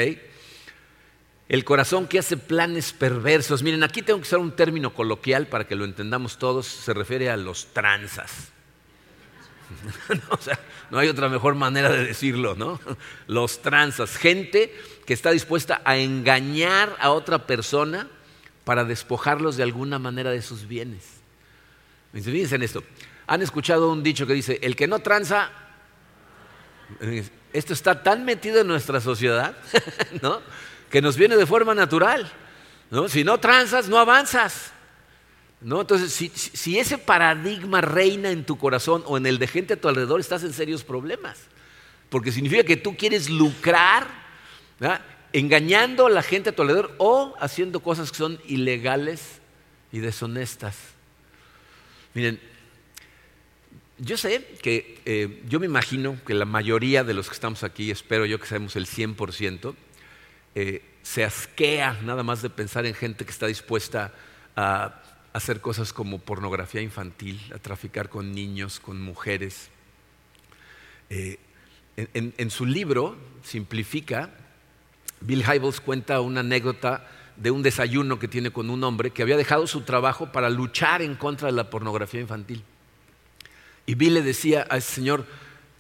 El 1.49 1.63
corazón 1.63 2.07
que 2.07 2.19
hace 2.19 2.37
planes 2.37 2.93
perversos. 2.93 3.63
Miren, 3.63 3.83
aquí 3.83 4.01
tengo 4.01 4.19
que 4.19 4.27
usar 4.27 4.39
un 4.39 4.55
término 4.55 4.93
coloquial 4.93 5.47
para 5.47 5.67
que 5.67 5.75
lo 5.75 5.85
entendamos 5.85 6.37
todos. 6.37 6.67
Se 6.67 6.93
refiere 6.93 7.29
a 7.29 7.37
los 7.37 7.67
tranzas. 7.73 8.51
no 10.91 10.99
hay 10.99 11.07
otra 11.07 11.29
mejor 11.29 11.55
manera 11.55 11.89
de 11.89 12.05
decirlo, 12.05 12.55
¿no? 12.55 12.79
Los 13.27 13.61
tranzas. 13.61 14.17
Gente 14.17 14.73
que 15.05 15.13
está 15.13 15.31
dispuesta 15.31 15.81
a 15.85 15.97
engañar 15.97 16.95
a 16.99 17.11
otra 17.11 17.47
persona 17.47 18.07
para 18.63 18.85
despojarlos 18.85 19.57
de 19.57 19.63
alguna 19.63 19.99
manera 19.99 20.31
de 20.31 20.41
sus 20.41 20.67
bienes. 20.67 21.03
Fíjense 22.13 22.55
en 22.55 22.63
esto. 22.63 22.83
Han 23.27 23.41
escuchado 23.41 23.91
un 23.91 24.03
dicho 24.03 24.27
que 24.27 24.33
dice, 24.33 24.59
el 24.61 24.75
que 24.75 24.87
no 24.87 24.99
tranza, 24.99 25.49
esto 27.51 27.73
está 27.73 28.03
tan 28.03 28.25
metido 28.25 28.61
en 28.61 28.67
nuestra 28.67 29.01
sociedad, 29.01 29.55
que 30.89 31.01
nos 31.01 31.17
viene 31.17 31.35
de 31.35 31.45
forma 31.45 31.73
natural. 31.73 32.31
Si 33.07 33.23
no 33.23 33.39
tranzas, 33.39 33.89
no 33.89 33.97
avanzas. 33.97 34.71
Entonces, 35.63 36.13
si, 36.13 36.77
ese 36.77 36.97
paradigma 36.97 37.79
reina 37.79 38.31
en 38.31 38.45
tu 38.45 38.57
corazón 38.57 39.03
o 39.05 39.17
en 39.17 39.25
el 39.25 39.39
de 39.39 39.47
gente 39.47 39.75
a 39.75 39.81
tu 39.81 39.87
alrededor, 39.87 40.19
estás 40.19 40.43
en 40.43 40.53
serios 40.53 40.83
problemas. 40.83 41.39
Porque 42.09 42.31
significa 42.31 42.63
que 42.63 42.75
tú 42.75 42.97
quieres 42.97 43.29
lucrar 43.29 44.07
engañando 45.31 46.07
a 46.07 46.09
la 46.09 46.21
gente 46.21 46.49
a 46.49 46.55
tu 46.55 46.61
alrededor 46.63 46.93
o 46.97 47.33
haciendo 47.39 47.79
cosas 47.79 48.11
que 48.11 48.17
son 48.17 48.39
ilegales 48.45 49.39
y 49.91 49.99
deshonestas. 49.99 50.77
Miren, 52.13 52.39
yo 53.99 54.17
sé 54.17 54.57
que, 54.61 54.99
eh, 55.05 55.41
yo 55.47 55.59
me 55.59 55.65
imagino 55.65 56.17
que 56.25 56.33
la 56.33 56.45
mayoría 56.45 57.03
de 57.03 57.13
los 57.13 57.29
que 57.29 57.33
estamos 57.33 57.63
aquí, 57.63 57.89
espero 57.89 58.25
yo 58.25 58.39
que 58.39 58.47
seamos 58.47 58.75
el 58.75 58.85
100%, 58.85 59.75
eh, 60.55 60.83
se 61.03 61.23
asquea 61.23 61.99
nada 62.03 62.21
más 62.21 62.41
de 62.41 62.49
pensar 62.49 62.85
en 62.85 62.93
gente 62.93 63.23
que 63.23 63.31
está 63.31 63.47
dispuesta 63.47 64.13
a 64.55 65.01
hacer 65.33 65.61
cosas 65.61 65.91
como 65.91 66.19
pornografía 66.19 66.81
infantil, 66.81 67.41
a 67.53 67.57
traficar 67.57 68.09
con 68.09 68.31
niños, 68.31 68.79
con 68.79 69.01
mujeres. 69.01 69.69
Eh, 71.09 71.39
en, 71.95 72.49
su 72.49 72.65
libro, 72.65 73.17
Simplifica, 73.43 74.31
Bill 75.21 75.43
Hybels 75.43 75.81
cuenta 75.81 76.21
una 76.21 76.39
anécdota 76.39 77.07
de 77.35 77.51
un 77.51 77.63
desayuno 77.63 78.19
que 78.19 78.27
tiene 78.27 78.51
con 78.51 78.69
un 78.69 78.83
hombre 78.83 79.11
que 79.11 79.21
había 79.21 79.37
dejado 79.37 79.67
su 79.67 79.81
trabajo 79.81 80.31
para 80.31 80.49
luchar 80.49 81.01
en 81.01 81.15
contra 81.15 81.47
de 81.47 81.53
la 81.53 81.69
pornografía 81.69 82.21
infantil. 82.21 82.63
Y 83.85 83.95
Bill 83.95 84.13
le 84.13 84.21
decía 84.21 84.65
a 84.69 84.77
ese 84.77 84.91
señor, 84.93 85.25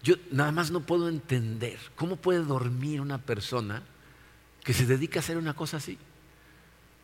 yo 0.01 0.15
nada 0.31 0.51
más 0.51 0.71
no 0.71 0.81
puedo 0.81 1.09
entender 1.09 1.77
cómo 1.95 2.15
puede 2.15 2.43
dormir 2.43 3.01
una 3.01 3.19
persona 3.19 3.83
que 4.63 4.73
se 4.73 4.85
dedica 4.85 5.19
a 5.19 5.21
hacer 5.21 5.37
una 5.37 5.53
cosa 5.53 5.77
así. 5.77 5.97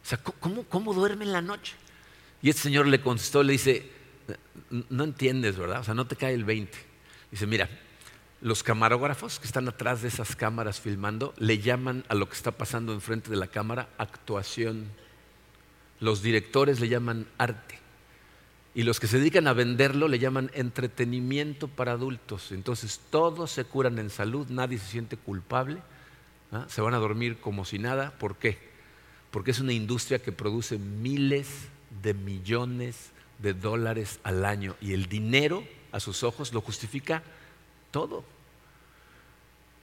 O 0.04 0.06
sea, 0.06 0.18
¿cómo, 0.18 0.64
cómo 0.64 0.94
duerme 0.94 1.26
en 1.26 1.32
la 1.32 1.42
noche? 1.42 1.76
Y 2.42 2.50
este 2.50 2.64
señor 2.64 2.88
le 2.88 3.02
contestó, 3.02 3.44
le 3.44 3.54
dice, 3.54 3.90
no 4.90 5.04
entiendes, 5.04 5.58
¿verdad? 5.58 5.82
O 5.82 5.84
sea, 5.84 5.94
no 5.94 6.08
te 6.08 6.16
cae 6.16 6.34
el 6.34 6.46
20. 6.46 6.78
Dice, 7.32 7.48
mira, 7.48 7.70
los 8.42 8.64
camarógrafos 8.64 9.40
que 9.40 9.48
están 9.48 9.68
atrás 9.68 10.02
de 10.02 10.08
esas 10.08 10.36
cámaras 10.36 10.80
filmando 10.80 11.34
le 11.38 11.60
llaman 11.60 12.06
a 12.08 12.16
lo 12.16 12.30
que 12.30 12.36
está 12.36 12.52
pasando 12.52 12.94
enfrente 12.94 13.30
de 13.30 13.36
la 13.36 13.48
cámara 13.48 13.90
actuación. 13.98 14.86
Los 16.00 16.22
directores 16.22 16.80
le 16.80 16.88
llaman 16.88 17.28
arte. 17.38 17.78
Y 18.74 18.84
los 18.84 19.00
que 19.00 19.08
se 19.08 19.18
dedican 19.18 19.48
a 19.48 19.54
venderlo 19.54 20.08
le 20.08 20.20
llaman 20.20 20.52
entretenimiento 20.54 21.68
para 21.68 21.94
adultos. 21.94 22.54
Entonces 22.54 23.02
todos 23.10 23.52
se 23.52 23.66
curan 23.66 24.00
en 24.00 24.10
salud, 24.10 24.48
nadie 24.50 24.78
se 24.78 24.88
siente 24.88 25.18
culpable, 25.18 25.82
¿ah? 26.54 26.66
se 26.70 26.80
van 26.80 26.94
a 26.94 27.00
dormir 27.00 27.40
como 27.40 27.66
si 27.66 27.80
nada. 27.80 28.12
¿Por 28.18 28.38
qué? 28.38 28.58
Porque 29.32 29.52
es 29.52 29.60
una 29.60 29.74
industria 29.74 30.20
que 30.20 30.32
produce 30.32 30.78
miles 30.78 31.48
de 31.48 31.79
millones 32.14 33.12
de 33.40 33.54
dólares 33.54 34.20
al 34.24 34.46
año 34.46 34.76
y 34.82 34.94
el 34.94 35.08
dinero 35.08 35.64
a 35.92 36.00
sus 36.00 36.24
ojos 36.24 36.54
lo 36.54 36.62
justifica 36.62 37.24
todo. 37.92 38.24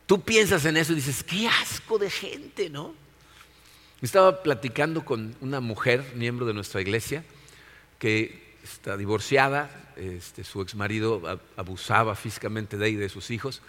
Tú 0.06 0.20
piensas 0.20 0.64
en 0.64 0.76
eso 0.76 0.92
y 0.92 0.96
dices, 0.96 1.24
qué 1.24 1.48
asco 1.48 1.98
de 1.98 2.10
gente, 2.10 2.70
¿no? 2.70 2.94
Estaba 4.02 4.42
platicando 4.42 5.04
con 5.04 5.34
una 5.40 5.60
mujer, 5.60 6.12
miembro 6.14 6.46
de 6.46 6.54
nuestra 6.54 6.80
iglesia, 6.80 7.24
que 7.98 8.54
está 8.62 8.96
divorciada, 8.96 9.70
este, 9.96 10.44
su 10.44 10.60
ex 10.60 10.74
marido 10.74 11.40
abusaba 11.56 12.14
físicamente 12.14 12.76
de 12.76 12.86
ella 12.88 12.98
y 12.98 13.00
de 13.00 13.08
sus 13.08 13.30
hijos, 13.30 13.62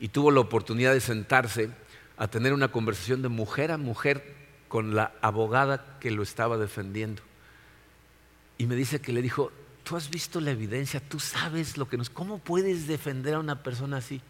y 0.00 0.08
tuvo 0.08 0.30
la 0.30 0.40
oportunidad 0.40 0.92
de 0.92 1.00
sentarse 1.00 1.70
a 2.16 2.28
tener 2.28 2.52
una 2.52 2.72
conversación 2.72 3.22
de 3.22 3.28
mujer 3.28 3.70
a 3.70 3.78
mujer 3.78 4.34
con 4.68 4.94
la 4.94 5.12
abogada 5.20 5.98
que 6.00 6.10
lo 6.10 6.22
estaba 6.22 6.56
defendiendo. 6.56 7.22
Y 8.58 8.66
me 8.66 8.76
dice 8.76 9.00
que 9.00 9.12
le 9.12 9.22
dijo, 9.22 9.52
tú 9.82 9.96
has 9.96 10.10
visto 10.10 10.40
la 10.40 10.52
evidencia, 10.52 11.00
tú 11.00 11.20
sabes 11.20 11.76
lo 11.76 11.88
que 11.88 11.96
nos... 11.96 12.10
¿Cómo 12.10 12.38
puedes 12.38 12.86
defender 12.86 13.34
a 13.34 13.38
una 13.38 13.62
persona 13.62 13.98
así? 13.98 14.20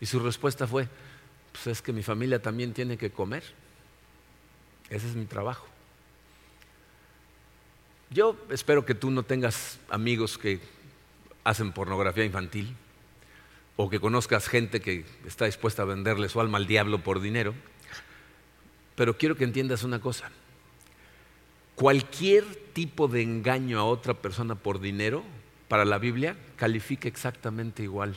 Y 0.00 0.06
su 0.06 0.20
respuesta 0.20 0.66
fue, 0.66 0.88
pues 1.52 1.66
es 1.66 1.82
que 1.82 1.92
mi 1.92 2.02
familia 2.02 2.40
también 2.40 2.72
tiene 2.72 2.96
que 2.96 3.10
comer. 3.10 3.42
Ese 4.90 5.08
es 5.08 5.14
mi 5.14 5.26
trabajo. 5.26 5.66
Yo 8.10 8.36
espero 8.50 8.86
que 8.86 8.94
tú 8.94 9.10
no 9.10 9.22
tengas 9.22 9.78
amigos 9.90 10.38
que 10.38 10.60
hacen 11.44 11.72
pornografía 11.72 12.24
infantil 12.24 12.74
o 13.76 13.90
que 13.90 14.00
conozcas 14.00 14.48
gente 14.48 14.80
que 14.80 15.04
está 15.26 15.44
dispuesta 15.44 15.82
a 15.82 15.86
venderle 15.86 16.28
su 16.28 16.40
alma 16.40 16.58
al 16.58 16.66
diablo 16.66 17.02
por 17.02 17.20
dinero, 17.20 17.54
pero 18.94 19.16
quiero 19.18 19.36
que 19.36 19.44
entiendas 19.44 19.82
una 19.82 20.00
cosa 20.00 20.30
cualquier 21.78 22.44
tipo 22.72 23.06
de 23.06 23.22
engaño 23.22 23.78
a 23.78 23.84
otra 23.84 24.14
persona 24.14 24.56
por 24.56 24.80
dinero, 24.80 25.22
para 25.68 25.84
la 25.84 25.98
Biblia, 25.98 26.36
califica 26.56 27.06
exactamente 27.06 27.84
igual. 27.84 28.16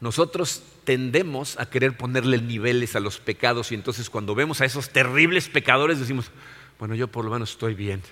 Nosotros 0.00 0.64
tendemos 0.82 1.58
a 1.60 1.70
querer 1.70 1.96
ponerle 1.96 2.38
niveles 2.38 2.96
a 2.96 3.00
los 3.00 3.20
pecados 3.20 3.70
y 3.70 3.76
entonces 3.76 4.10
cuando 4.10 4.34
vemos 4.34 4.60
a 4.60 4.64
esos 4.64 4.90
terribles 4.90 5.48
pecadores 5.48 6.00
decimos, 6.00 6.32
bueno, 6.80 6.96
yo 6.96 7.06
por 7.06 7.24
lo 7.24 7.30
menos 7.30 7.52
estoy 7.52 7.74
bien. 7.74 8.02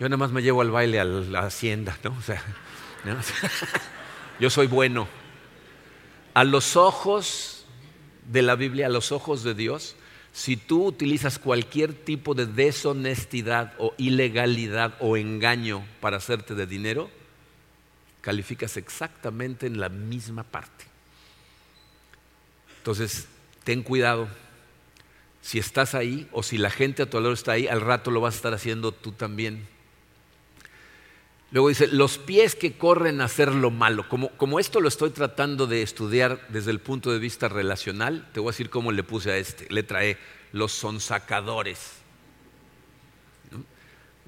Yo 0.00 0.08
nada 0.08 0.16
más 0.16 0.32
me 0.32 0.42
llevo 0.42 0.62
al 0.62 0.70
baile 0.70 0.98
a 0.98 1.04
la 1.04 1.40
hacienda, 1.40 1.98
¿no? 2.02 2.16
O 2.18 2.22
sea, 2.22 2.42
yo 4.40 4.48
soy 4.48 4.66
bueno. 4.66 5.06
A 6.32 6.44
los 6.44 6.76
ojos 6.76 7.66
de 8.26 8.40
la 8.40 8.56
Biblia, 8.56 8.86
a 8.86 8.88
los 8.90 9.12
ojos 9.12 9.44
de 9.44 9.52
Dios, 9.52 9.94
si 10.32 10.56
tú 10.56 10.86
utilizas 10.86 11.38
cualquier 11.38 11.92
tipo 11.92 12.34
de 12.34 12.46
deshonestidad 12.46 13.74
o 13.78 13.94
ilegalidad 13.98 14.94
o 14.98 15.16
engaño 15.16 15.84
para 16.00 16.16
hacerte 16.16 16.54
de 16.54 16.66
dinero, 16.66 17.10
calificas 18.22 18.78
exactamente 18.78 19.66
en 19.66 19.78
la 19.78 19.90
misma 19.90 20.42
parte. 20.42 20.86
Entonces, 22.78 23.28
ten 23.62 23.82
cuidado. 23.82 24.28
Si 25.42 25.58
estás 25.58 25.94
ahí 25.94 26.28
o 26.32 26.42
si 26.42 26.56
la 26.56 26.70
gente 26.70 27.02
a 27.02 27.10
tu 27.10 27.18
alrededor 27.18 27.36
está 27.36 27.52
ahí, 27.52 27.68
al 27.68 27.80
rato 27.80 28.10
lo 28.10 28.20
vas 28.20 28.34
a 28.34 28.36
estar 28.36 28.54
haciendo 28.54 28.92
tú 28.92 29.12
también. 29.12 29.68
Luego 31.52 31.68
dice, 31.68 31.86
los 31.86 32.16
pies 32.16 32.54
que 32.54 32.78
corren 32.78 33.20
a 33.20 33.26
hacer 33.26 33.54
lo 33.54 33.70
malo. 33.70 34.08
Como, 34.08 34.30
como, 34.30 34.58
esto 34.58 34.80
lo 34.80 34.88
estoy 34.88 35.10
tratando 35.10 35.66
de 35.66 35.82
estudiar 35.82 36.40
desde 36.48 36.70
el 36.70 36.80
punto 36.80 37.12
de 37.12 37.18
vista 37.18 37.48
relacional, 37.48 38.26
te 38.32 38.40
voy 38.40 38.48
a 38.48 38.52
decir 38.52 38.70
cómo 38.70 38.90
le 38.90 39.02
puse 39.02 39.30
a 39.32 39.36
este. 39.36 39.66
Letra 39.68 40.04
E, 40.04 40.16
los 40.52 40.72
sonsacadores. 40.72 41.92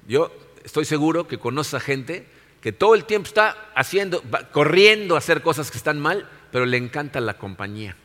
Yo 0.07 0.31
estoy 0.63 0.85
seguro 0.85 1.27
que 1.27 1.39
conoces 1.39 1.73
a 1.73 1.79
gente 1.79 2.27
que 2.61 2.71
todo 2.71 2.93
el 2.93 3.05
tiempo 3.05 3.27
está 3.27 3.71
haciendo, 3.75 4.23
corriendo 4.51 5.15
a 5.15 5.17
hacer 5.17 5.41
cosas 5.41 5.71
que 5.71 5.77
están 5.77 5.99
mal, 5.99 6.29
pero 6.51 6.67
le 6.67 6.77
encanta 6.77 7.19
la 7.21 7.39
compañía. 7.39 7.95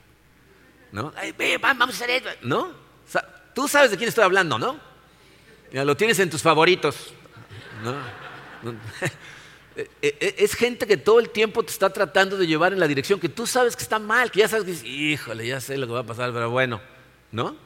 ¿No? 0.92 1.12
vamos 1.60 1.88
a 1.88 1.92
hacer 1.92 2.10
esto. 2.10 2.30
¿No? 2.42 2.72
Tú 3.54 3.68
sabes 3.68 3.90
de 3.90 3.98
quién 3.98 4.08
estoy 4.08 4.24
hablando, 4.24 4.58
¿no? 4.58 4.80
lo 5.72 5.96
tienes 5.96 6.18
en 6.20 6.30
tus 6.30 6.40
favoritos. 6.40 7.12
E, 7.84 8.29
es 10.02 10.54
gente 10.54 10.86
que 10.86 10.96
todo 10.96 11.20
el 11.20 11.30
tiempo 11.30 11.62
te 11.62 11.70
está 11.70 11.90
tratando 11.90 12.36
de 12.36 12.46
llevar 12.46 12.72
en 12.72 12.80
la 12.80 12.88
dirección 12.88 13.20
que 13.20 13.28
tú 13.28 13.46
sabes 13.46 13.76
que 13.76 13.82
está 13.82 13.98
mal, 13.98 14.30
que 14.30 14.40
ya 14.40 14.48
sabes 14.48 14.64
que 14.64 14.70
dices, 14.72 14.86
híjole, 14.86 15.46
ya 15.46 15.60
sé 15.60 15.76
lo 15.76 15.86
que 15.86 15.92
va 15.92 16.00
a 16.00 16.06
pasar, 16.06 16.32
pero 16.32 16.50
bueno, 16.50 16.80
¿no? 17.32 17.56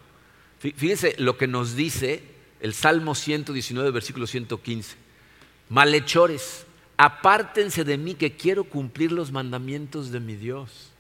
Fíjense 0.59 1.15
lo 1.19 1.37
que 1.37 1.47
nos 1.47 1.77
dice 1.77 2.23
el 2.61 2.73
Salmo 2.73 3.15
119, 3.15 3.91
versículo 3.91 4.27
115. 4.27 4.97
Malhechores, 5.69 6.65
apártense 6.97 7.85
de 7.85 7.99
mí 7.99 8.15
que 8.15 8.37
quiero 8.37 8.65
cumplir 8.65 9.13
los 9.13 9.33
mandamientos 9.33 10.11
de 10.11 10.21
mi 10.21 10.35
Dios. 10.37 10.91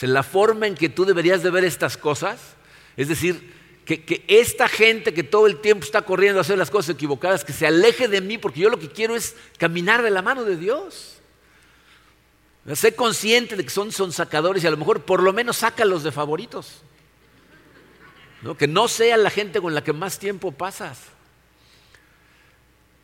O 0.00 0.06
la 0.06 0.22
forma 0.22 0.66
en 0.66 0.74
que 0.74 0.88
tú 0.88 1.04
deberías 1.04 1.42
de 1.42 1.50
ver 1.50 1.64
estas 1.64 1.96
cosas, 1.96 2.54
es 2.96 3.08
decir, 3.08 3.52
que, 3.84 4.24
esta 4.28 4.68
gente 4.68 5.12
que 5.12 5.22
todo 5.22 5.46
el 5.46 5.60
tiempo 5.60 5.84
está 5.84 6.02
corriendo 6.02 6.38
a 6.38 6.42
hacer 6.42 6.56
las 6.56 6.70
cosas 6.70 6.94
equivocadas, 6.94 7.44
que 7.44 7.52
se 7.52 7.66
aleje 7.66 8.08
de 8.08 8.20
mí, 8.20 8.38
porque 8.38 8.60
yo 8.60 8.70
lo 8.70 8.78
que 8.78 8.88
quiero 8.88 9.14
es 9.14 9.36
caminar 9.58 10.02
de 10.02 10.10
la 10.10 10.22
mano 10.22 10.44
de 10.44 10.56
Dios. 10.56 11.18
Sé 12.74 12.94
consciente 12.94 13.56
de 13.56 13.64
que 13.64 13.70
son, 13.70 13.92
son 13.92 14.10
sacadores 14.10 14.64
y 14.64 14.66
a 14.66 14.70
lo 14.70 14.78
mejor 14.78 15.02
por 15.02 15.22
lo 15.22 15.34
menos 15.34 15.58
sácalos 15.58 16.02
de 16.02 16.12
favoritos. 16.12 16.82
Que 18.58 18.66
no 18.66 18.88
sea 18.88 19.16
la 19.16 19.30
gente 19.30 19.60
con 19.60 19.74
la 19.74 19.84
que 19.84 19.92
más 19.92 20.18
tiempo 20.18 20.52
pasas. 20.52 20.98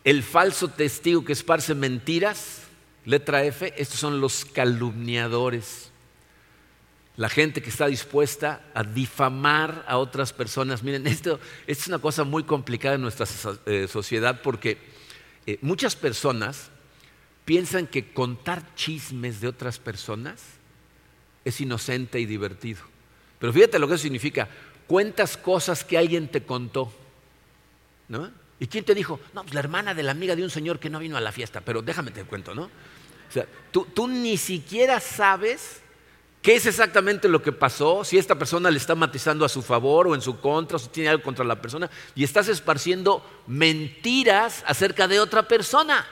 El 0.02 0.22
falso 0.22 0.68
testigo 0.68 1.24
que 1.26 1.34
esparce 1.34 1.74
mentiras, 1.74 2.62
letra 3.04 3.44
F, 3.44 3.74
estos 3.76 3.98
son 4.00 4.20
los 4.20 4.46
calumniadores 4.46 5.89
la 7.20 7.28
gente 7.28 7.60
que 7.60 7.68
está 7.68 7.86
dispuesta 7.86 8.62
a 8.72 8.82
difamar 8.82 9.84
a 9.86 9.98
otras 9.98 10.32
personas. 10.32 10.82
Miren, 10.82 11.06
esto, 11.06 11.38
es 11.66 11.86
una 11.86 11.98
cosa 11.98 12.24
muy 12.24 12.44
complicada 12.44 12.94
en 12.94 13.02
nuestra 13.02 13.26
eh, 13.66 13.86
sociedad 13.88 14.40
porque 14.40 14.78
eh, 15.44 15.58
muchas 15.60 15.96
personas 15.96 16.70
piensan 17.44 17.86
que 17.86 18.14
contar 18.14 18.74
chismes 18.74 19.42
de 19.42 19.48
otras 19.48 19.78
personas 19.78 20.42
es 21.44 21.60
inocente 21.60 22.18
y 22.18 22.24
divertido. 22.24 22.80
Pero 23.38 23.52
fíjate 23.52 23.78
lo 23.78 23.86
que 23.86 23.96
eso 23.96 24.02
significa. 24.04 24.48
Cuentas 24.86 25.36
cosas 25.36 25.84
que 25.84 25.98
alguien 25.98 26.26
te 26.26 26.42
contó. 26.44 26.90
¿no? 28.08 28.30
¿Y 28.58 28.66
quién 28.66 28.84
te 28.84 28.94
dijo? 28.94 29.20
No, 29.34 29.42
pues 29.42 29.52
la 29.52 29.60
hermana 29.60 29.92
de 29.92 30.04
la 30.04 30.12
amiga 30.12 30.34
de 30.34 30.42
un 30.42 30.48
señor 30.48 30.78
que 30.78 30.88
no 30.88 30.98
vino 30.98 31.18
a 31.18 31.20
la 31.20 31.32
fiesta, 31.32 31.60
pero 31.60 31.82
déjame 31.82 32.12
te 32.12 32.24
cuento, 32.24 32.54
¿no? 32.54 32.62
O 32.62 33.32
sea, 33.32 33.46
tú, 33.70 33.86
tú 33.94 34.08
ni 34.08 34.38
siquiera 34.38 35.00
sabes 35.00 35.79
¿Qué 36.42 36.56
es 36.56 36.64
exactamente 36.64 37.28
lo 37.28 37.42
que 37.42 37.52
pasó? 37.52 38.02
Si 38.02 38.16
esta 38.16 38.34
persona 38.34 38.70
le 38.70 38.78
está 38.78 38.94
matizando 38.94 39.44
a 39.44 39.48
su 39.48 39.60
favor 39.60 40.08
o 40.08 40.14
en 40.14 40.22
su 40.22 40.40
contra, 40.40 40.76
o 40.76 40.78
si 40.78 40.88
tiene 40.88 41.10
algo 41.10 41.22
contra 41.22 41.44
la 41.44 41.60
persona, 41.60 41.90
y 42.14 42.24
estás 42.24 42.48
esparciendo 42.48 43.22
mentiras 43.46 44.64
acerca 44.66 45.06
de 45.06 45.20
otra 45.20 45.46
persona. 45.46 46.06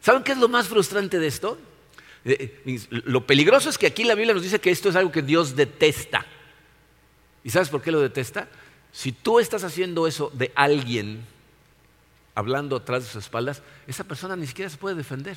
¿Saben 0.00 0.22
qué 0.22 0.32
es 0.32 0.38
lo 0.38 0.48
más 0.48 0.68
frustrante 0.68 1.18
de 1.18 1.26
esto? 1.26 1.58
Eh, 2.24 2.62
eh, 2.64 2.80
lo 2.88 3.26
peligroso 3.26 3.68
es 3.68 3.76
que 3.76 3.86
aquí 3.86 4.04
la 4.04 4.14
Biblia 4.14 4.32
nos 4.32 4.42
dice 4.42 4.60
que 4.60 4.70
esto 4.70 4.88
es 4.88 4.96
algo 4.96 5.12
que 5.12 5.22
Dios 5.22 5.56
detesta. 5.56 6.24
¿Y 7.42 7.50
sabes 7.50 7.68
por 7.68 7.82
qué 7.82 7.92
lo 7.92 8.00
detesta? 8.00 8.48
Si 8.92 9.12
tú 9.12 9.40
estás 9.40 9.62
haciendo 9.62 10.06
eso 10.06 10.30
de 10.32 10.52
alguien, 10.54 11.26
hablando 12.34 12.76
atrás 12.76 13.02
de 13.02 13.10
sus 13.10 13.24
espaldas, 13.24 13.62
esa 13.86 14.04
persona 14.04 14.36
ni 14.36 14.46
siquiera 14.46 14.70
se 14.70 14.78
puede 14.78 14.96
defender. 14.96 15.36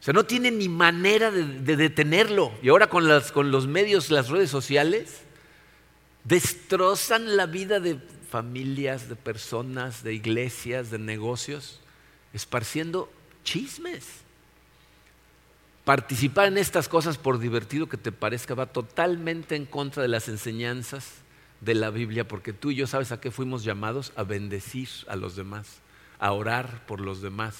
O 0.00 0.02
sea, 0.02 0.14
no 0.14 0.24
tiene 0.24 0.50
ni 0.50 0.68
manera 0.68 1.30
de, 1.30 1.76
detenerlo. 1.76 2.52
Y 2.62 2.68
ahora 2.68 2.88
con, 2.88 3.04
con 3.32 3.50
los 3.50 3.66
medios, 3.66 4.10
las 4.10 4.28
redes 4.28 4.50
sociales, 4.50 5.22
destrozan 6.24 7.36
la 7.36 7.46
vida 7.46 7.80
de 7.80 7.98
familias, 8.30 9.08
de 9.08 9.16
personas, 9.16 10.02
de 10.02 10.14
iglesias, 10.14 10.90
de 10.90 10.98
negocios, 10.98 11.80
esparciendo 12.32 13.10
chismes. 13.44 14.04
Participar 15.84 16.48
en 16.48 16.58
estas 16.58 16.88
cosas, 16.88 17.16
por 17.16 17.38
divertido 17.38 17.88
que 17.88 17.96
te 17.96 18.10
parezca, 18.10 18.54
va 18.54 18.66
totalmente 18.66 19.54
en 19.54 19.66
contra 19.66 20.02
de 20.02 20.08
las 20.08 20.28
enseñanzas 20.28 21.12
de 21.60 21.74
la 21.74 21.90
Biblia, 21.90 22.26
porque 22.26 22.52
tú 22.52 22.72
y 22.72 22.74
yo 22.74 22.86
sabes 22.86 23.12
a 23.12 23.20
qué 23.20 23.30
fuimos 23.30 23.62
llamados, 23.62 24.12
a 24.16 24.24
bendecir 24.24 24.88
a 25.06 25.16
los 25.16 25.36
demás, 25.36 25.78
a 26.18 26.32
orar 26.32 26.84
por 26.86 27.00
los 27.00 27.22
demás. 27.22 27.54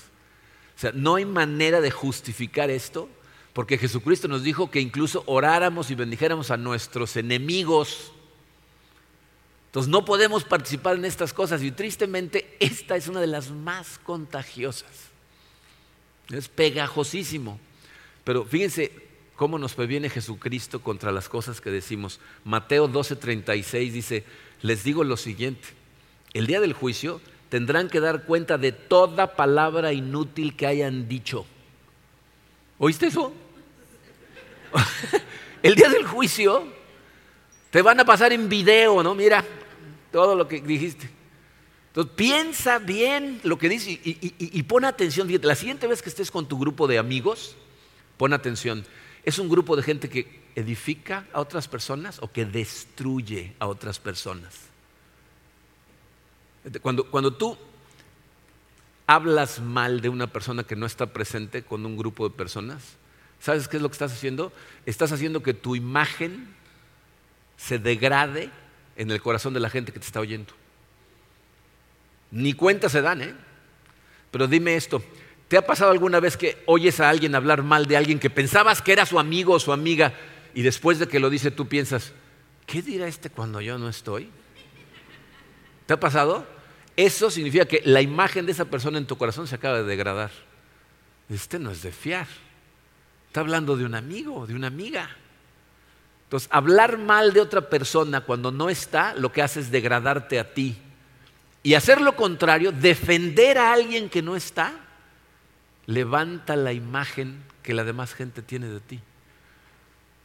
O 0.77 0.79
sea, 0.79 0.93
no 0.93 1.15
hay 1.15 1.25
manera 1.25 1.81
de 1.81 1.91
justificar 1.91 2.71
esto, 2.71 3.09
porque 3.55 3.79
Jesucristo 3.79 4.29
nos 4.29 4.43
dijo 4.43 4.71
que 4.71 4.81
incluso 4.81 5.23
oráramos 5.27 5.91
y 5.91 5.95
bendijéramos 5.95 6.51
a 6.51 6.59
nuestros 6.59 7.17
enemigos. 7.17 8.13
Entonces 9.67 9.91
no 9.91 10.05
podemos 10.05 10.45
participar 10.45 10.97
en 10.97 11.07
estas 11.07 11.33
cosas 11.33 11.63
y 11.63 11.71
tristemente 11.71 12.57
esta 12.61 12.97
es 12.97 13.09
una 13.09 13.21
de 13.21 13.27
las 13.27 13.51
más 13.51 13.99
contagiosas. 13.99 14.91
Es 16.29 16.49
pegajosísimo. 16.49 17.59
Pero 18.25 18.45
fíjense 18.45 18.93
cómo 19.37 19.59
nos 19.59 19.75
previene 19.75 20.11
Jesucristo 20.11 20.83
contra 20.83 21.13
las 21.13 21.29
cosas 21.29 21.61
que 21.63 21.71
decimos. 21.71 22.21
Mateo 22.45 22.89
12:36 22.89 23.93
dice, 23.93 24.25
les 24.61 24.85
digo 24.85 25.05
lo 25.05 25.17
siguiente, 25.17 25.69
el 26.35 26.47
día 26.47 26.61
del 26.61 26.73
juicio 26.75 27.21
tendrán 27.57 27.89
que 27.89 28.01
dar 28.01 28.25
cuenta 28.25 28.59
de 28.59 28.71
toda 28.71 29.35
palabra 29.35 29.91
inútil 29.91 30.55
que 30.55 30.67
hayan 30.67 31.09
dicho. 31.09 31.47
¿Oíste 32.77 33.07
eso? 33.07 33.33
El 35.63 35.75
día 35.75 35.89
del 35.89 36.07
juicio 36.07 36.65
te 37.71 37.81
van 37.81 37.99
a 37.99 38.05
pasar 38.05 38.35
en 38.35 38.47
video, 38.51 39.03
¿no? 39.03 39.15
Mira 39.15 39.43
todo 40.13 40.35
lo 40.35 40.47
que 40.47 40.61
dijiste. 40.61 41.09
Entonces 41.87 42.13
piensa 42.15 42.79
bien 42.79 43.41
lo 43.43 43.57
que 43.57 43.71
dices 43.71 44.01
y, 44.05 44.63
pon 44.65 44.85
atención. 44.85 45.27
la 45.43 45.55
siguiente 45.55 45.87
vez 45.87 46.03
que 46.03 46.11
estés 46.11 46.31
con 46.31 46.47
tu 46.47 46.59
grupo 46.59 46.87
de 46.87 46.99
amigos, 46.99 47.57
pon 48.19 48.35
atención. 48.35 48.85
¿Es 49.25 49.39
un 49.39 49.49
grupo 49.49 49.77
de 49.77 49.83
gente 49.83 50.11
que 50.11 50.43
edifica 50.57 51.27
a 51.33 51.41
otras 51.41 51.69
personas 51.69 52.19
o 52.21 52.31
que 52.31 52.45
destruye 52.45 53.55
a 53.59 53.67
otras 53.67 53.99
personas? 53.99 54.76
Cuando, 56.81 57.33
tú 57.33 57.57
hablas 59.07 59.61
mal 59.61 60.01
de 60.01 60.09
una 60.09 60.27
persona 60.27 60.65
que 60.65 60.75
no 60.75 60.87
está 60.87 61.07
presente 61.07 61.63
con 61.63 61.87
un 61.87 61.97
grupo 61.97 62.29
de 62.29 62.35
personas, 62.35 62.97
¿sabes 63.39 63.69
qué 63.69 63.77
es 63.77 63.83
lo 63.83 63.89
que 63.89 63.95
estás 63.95 64.13
haciendo? 64.13 64.53
Estás 64.85 65.13
haciendo 65.13 65.43
que 65.43 65.55
tu 65.55 65.77
imagen 65.77 66.49
se 67.57 67.79
degrade 67.79 68.51
en 68.97 69.11
el 69.11 69.23
corazón 69.23 69.55
de 69.55 69.61
la 69.61 69.71
gente 69.71 69.93
que 69.93 70.01
te 70.01 70.07
está 70.07 70.21
oyendo. 70.21 70.53
Ni 72.33 72.53
cuenta 72.53 72.89
se 72.89 73.01
dan, 73.01 73.23
¿eh? 73.23 73.35
Pero 74.33 74.49
dime 74.49 74.75
esto, 74.75 75.03
¿te 75.49 75.57
ha 75.57 75.65
pasado 75.65 75.93
alguna 75.93 76.19
vez 76.19 76.37
que 76.37 76.63
oyes 76.67 76.99
a 76.99 77.09
alguien 77.09 77.35
hablar 77.37 77.63
mal 77.63 77.87
de 77.87 77.97
alguien 77.97 78.19
que 78.19 78.29
pensabas 78.29 78.83
que 78.83 78.93
era 78.93 79.07
su 79.07 79.21
amigo 79.21 79.55
o 79.55 79.61
su 79.61 79.73
amiga 79.73 80.13
y 80.53 80.63
después 80.63 80.99
de 80.99 81.07
que 81.07 81.21
lo 81.21 81.31
dice 81.31 81.53
tú 81.53 81.69
piensas, 81.69 82.13
¿qué 82.67 82.83
dirá 82.83 83.07
este 83.07 83.31
cuando 83.31 83.61
yo 83.61 83.79
no 83.79 83.89
estoy? 83.89 84.31
¿Te 85.87 85.95
ha 85.95 86.01
pasado? 86.01 86.56
Eso 86.97 87.31
significa 87.31 87.67
que 87.67 87.83
la 87.85 88.01
imagen 88.01 88.47
de 88.47 88.53
esa 88.53 88.65
persona 88.65 88.97
en 88.97 89.07
tu 89.07 89.19
corazón 89.19 89.47
se 89.47 89.55
acaba 89.55 89.79
de 89.79 89.85
degradar. 89.85 90.31
Este 91.29 91.59
no 91.59 91.71
es 91.71 91.83
de 91.83 91.93
fiar. 91.93 92.27
Está 93.27 93.41
hablando 93.41 93.77
de 93.77 93.85
un 93.85 93.95
amigo, 93.95 94.47
de 94.47 94.55
una 94.55 94.69
amiga. 94.69 95.11
Entonces, 96.25 96.49
hablar 96.51 96.97
mal 96.99 97.35
de 97.35 97.41
otra 97.41 97.69
persona 97.69 98.23
cuando 98.23 98.51
no 98.51 98.71
está, 98.71 99.15
lo 99.15 99.31
que 99.31 99.43
hace 99.43 99.61
es 99.61 99.71
degradarte 99.71 100.41
a 100.41 100.55
ti. 100.55 100.77
Y 101.63 101.75
hacer 101.75 102.01
lo 102.01 102.17
contrario, 102.17 102.73
defender 102.73 103.59
a 103.59 103.73
alguien 103.73 104.09
que 104.09 104.23
no 104.23 104.35
está, 104.35 104.73
levanta 105.85 106.57
la 106.57 106.73
imagen 106.73 107.43
que 107.63 107.75
la 107.75 107.85
demás 107.85 108.15
gente 108.15 108.41
tiene 108.41 108.69
de 108.69 108.81
ti. 108.81 109.01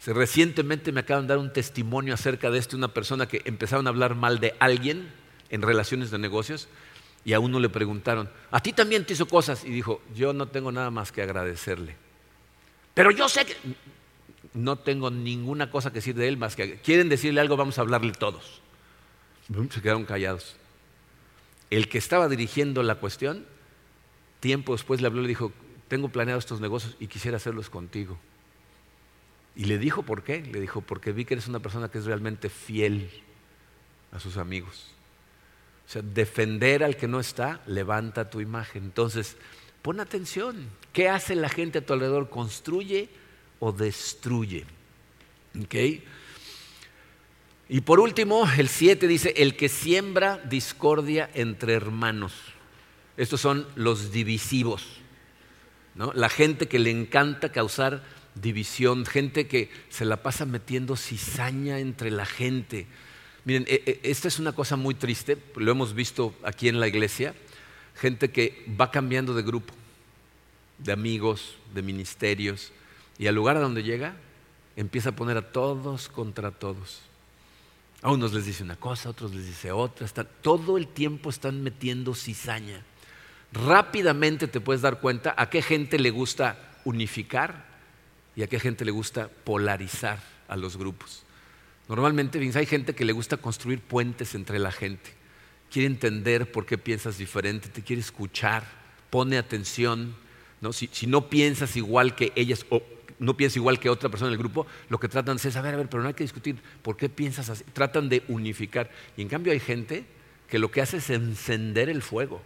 Recientemente 0.06 0.92
me 0.92 1.02
acaban 1.02 1.26
de 1.28 1.34
dar 1.34 1.38
un 1.38 1.54
testimonio 1.54 2.14
acerca 2.14 2.50
de 2.50 2.60
esto, 2.60 2.78
una 2.78 2.94
persona 2.94 3.28
que 3.28 3.42
empezaron 3.46 3.86
a 3.86 3.90
hablar 3.90 4.16
mal 4.16 4.40
de 4.40 4.56
alguien 4.60 5.12
en 5.52 5.62
relaciones 5.62 6.10
de 6.10 6.18
negocios 6.18 6.68
y 7.24 7.34
a 7.34 7.40
uno 7.40 7.60
le 7.60 7.70
preguntaron, 7.70 8.30
¿a 8.50 8.62
ti 8.62 8.74
también 8.74 9.06
te 9.06 9.14
hizo 9.14 9.28
cosas? 9.28 9.64
Y 9.64 9.70
dijo, 9.70 10.02
yo 10.16 10.34
no 10.34 10.48
tengo 10.48 10.72
nada 10.72 10.90
más 10.90 11.12
que 11.12 11.22
agradecerle. 11.22 11.96
Pero 12.96 13.12
yo 13.12 13.30
sé 13.30 13.46
que 13.46 13.56
no 14.54 14.78
tengo 14.78 15.12
ninguna 15.12 15.70
cosa 15.70 15.92
que 15.92 15.96
decir 15.96 16.16
de 16.16 16.28
él 16.28 16.38
más 16.38 16.56
que, 16.56 16.80
quieren 16.80 17.10
decirle 17.10 17.42
algo, 17.42 17.58
vamos 17.58 17.78
a 17.78 17.82
hablarle 17.82 18.14
todos. 18.14 18.62
Se 19.70 19.82
quedaron 19.82 20.06
callados. 20.06 20.56
El 21.70 21.90
que 21.90 21.98
estaba 21.98 22.28
dirigiendo 22.28 22.82
la 22.82 22.96
cuestión, 22.96 23.46
tiempo 24.40 24.74
después 24.74 25.02
le 25.02 25.08
habló 25.08 25.20
y 25.20 25.24
le 25.24 25.30
dijo, 25.30 25.52
tengo 25.88 26.10
planeados 26.10 26.46
estos 26.46 26.62
negocios 26.62 26.96
y 27.00 27.08
quisiera 27.08 27.38
hacerlos 27.38 27.70
contigo. 27.70 28.18
Y 29.56 29.66
le 29.66 29.78
dijo, 29.78 30.04
¿por 30.04 30.24
qué? 30.24 30.42
Le 30.42 30.60
dijo, 30.60 30.82
porque 30.82 31.12
vi 31.12 31.26
que 31.26 31.36
eres 31.36 31.48
una 31.48 31.60
persona 31.60 31.90
que 31.90 31.98
es 31.98 32.06
realmente 32.06 32.50
fiel 32.50 33.10
a 34.12 34.20
sus 34.20 34.38
amigos. 34.38 34.92
O 35.92 35.94
sea, 35.94 36.02
defender 36.02 36.86
al 36.86 36.96
que 36.96 37.10
no 37.10 37.20
está, 37.20 37.60
levanta 37.66 38.30
tu 38.30 38.40
imagen. 38.40 38.86
Entonces, 38.86 39.36
pon 39.82 40.00
atención. 40.00 40.70
¿Qué 40.94 41.10
hace 41.10 41.36
la 41.36 41.50
gente 41.50 41.80
a 41.80 41.86
tu 41.86 41.92
alrededor? 41.92 42.30
¿Construye 42.30 43.10
o 43.60 43.74
destruye? 43.74 44.64
Y 47.68 47.82
por 47.82 48.00
último, 48.00 48.50
el 48.58 48.70
7 48.70 49.06
dice, 49.06 49.34
el 49.36 49.58
que 49.58 49.68
siembra 49.68 50.38
discordia 50.38 51.30
entre 51.34 51.74
hermanos. 51.74 52.36
Estos 53.18 53.42
son 53.42 53.68
los 53.76 54.14
divisivos. 54.14 54.86
La 56.14 56.30
gente 56.30 56.70
que 56.70 56.80
le 56.80 56.90
encanta 56.90 57.52
causar 57.52 58.02
división, 58.36 59.06
gente 59.06 59.50
que 59.50 59.70
se 59.90 60.06
la 60.06 60.24
pasa 60.24 60.46
metiendo 60.46 60.96
cizaña 60.96 61.80
entre 61.80 62.12
la 62.12 62.26
gente. 62.26 62.88
Miren, 63.44 63.66
e, 63.68 63.82
e, 63.86 64.12
esta 64.12 64.28
es 64.28 64.40
una 64.40 64.52
cosa 64.52 64.76
muy 64.76 64.94
triste, 64.94 65.38
lo 65.56 65.72
hemos 65.72 65.94
visto 65.94 66.34
aquí 66.44 66.68
en 66.68 66.80
la 66.80 66.88
iglesia, 66.88 67.34
gente 67.96 68.32
que 68.32 68.66
va 68.80 68.92
cambiando 68.92 69.34
de 69.34 69.42
grupo, 69.42 69.74
de 70.78 70.92
amigos, 70.92 71.56
de 71.74 71.82
ministerios, 71.82 72.72
y 73.18 73.28
al 73.28 73.36
lugar 73.36 73.58
a 73.58 73.62
donde 73.62 73.84
llega 73.84 74.16
empieza 74.76 75.10
a 75.10 75.16
poner 75.16 75.38
a 75.38 75.52
todos 75.52 76.08
contra 76.08 76.52
todos. 76.52 77.02
A 78.02 78.12
unos 78.12 78.34
les 78.34 78.46
dice 78.46 78.64
una 78.64 78.76
cosa, 78.76 79.10
a 79.10 79.12
otros 79.12 79.34
les 79.34 79.46
dice 79.46 79.72
otra, 79.72 80.08
todo 80.24 80.78
el 80.78 80.88
tiempo 80.88 81.30
están 81.30 81.62
metiendo 81.62 82.16
cizaña. 82.16 82.84
Rápidamente 83.54 84.48
te 84.48 84.62
puedes 84.62 84.82
dar 84.82 85.00
cuenta 85.00 85.36
a 85.38 85.50
qué 85.50 85.62
gente 85.62 86.00
le 86.00 86.10
gusta 86.10 86.80
unificar 86.86 87.66
y 88.36 88.44
a 88.44 88.48
qué 88.48 88.60
gente 88.60 88.86
le 88.86 88.92
gusta 88.92 89.30
polarizar 89.30 90.20
a 90.48 90.56
los 90.56 90.78
grupos. 90.78 91.24
Normalmente 91.92 92.40
hay 92.40 92.66
gente 92.66 92.96
que 92.96 93.04
le 93.04 93.12
gusta 93.12 93.36
construir 93.36 93.82
puentes 93.82 94.34
entre 94.34 94.60
la 94.60 94.72
gente. 94.72 95.12
Quiere 95.70 95.88
entender 95.88 96.50
por 96.50 96.66
qué 96.66 96.78
piensas 96.78 97.18
diferente, 97.18 97.68
te 97.68 97.82
quiere 97.82 98.02
escuchar, 98.02 98.64
pone 99.10 99.38
atención. 99.38 100.16
Si, 100.72 101.06
no 101.06 101.28
piensas 101.28 101.76
igual 101.76 102.16
que 102.16 102.32
ellas 102.38 102.66
o 102.70 102.82
no 103.20 103.36
piensas 103.36 103.58
igual 103.58 103.78
que 103.78 103.90
otra 103.90 104.08
persona 104.08 104.30
del 104.30 104.38
grupo, 104.40 104.66
lo 104.88 105.02
que 105.02 105.10
tratan 105.10 105.36
es, 105.36 105.54
a 105.58 105.62
ver, 105.62 105.74
a 105.74 105.78
ver, 105.78 105.90
pero 105.90 106.02
no 106.02 106.08
hay 106.08 106.14
que 106.14 106.24
discutir 106.24 106.56
por 106.82 106.96
qué 106.96 107.10
piensas 107.10 107.50
así. 107.50 107.66
Tratan 107.74 108.08
de 108.08 108.24
unificar. 108.30 108.90
Y 109.18 109.22
en 109.22 109.28
cambio 109.28 109.52
hay 109.52 109.60
gente 109.60 110.06
que 110.48 110.60
lo 110.60 110.72
que 110.72 110.80
hace 110.82 110.96
es 110.96 111.10
encender 111.10 111.90
el 111.90 112.02
fuego. 112.02 112.42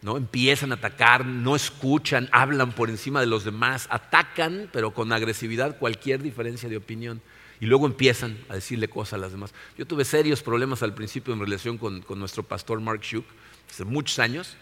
¿no? 0.00 0.16
Empiezan 0.16 0.72
a 0.72 0.74
atacar, 0.74 1.24
no 1.24 1.54
escuchan, 1.54 2.28
hablan 2.32 2.72
por 2.72 2.90
encima 2.90 3.20
de 3.20 3.26
los 3.26 3.44
demás, 3.44 3.86
atacan, 3.90 4.68
pero 4.72 4.92
con 4.92 5.12
agresividad 5.12 5.78
cualquier 5.78 6.20
diferencia 6.20 6.68
de 6.68 6.78
opinión. 6.78 7.22
Y 7.62 7.66
luego 7.66 7.86
empiezan 7.86 8.36
a 8.48 8.56
decirle 8.56 8.88
cosas 8.88 9.12
a 9.12 9.18
las 9.18 9.30
demás. 9.30 9.54
Yo 9.78 9.86
tuve 9.86 10.04
serios 10.04 10.42
problemas 10.42 10.82
al 10.82 10.94
principio 10.94 11.32
en 11.32 11.38
relación 11.38 11.78
con, 11.78 12.04
nuestro 12.16 12.42
pastor 12.42 12.80
Mark 12.80 13.02
Schuch, 13.04 13.24
hace 13.70 13.84
muchos 13.84 14.18
años, 14.18 14.56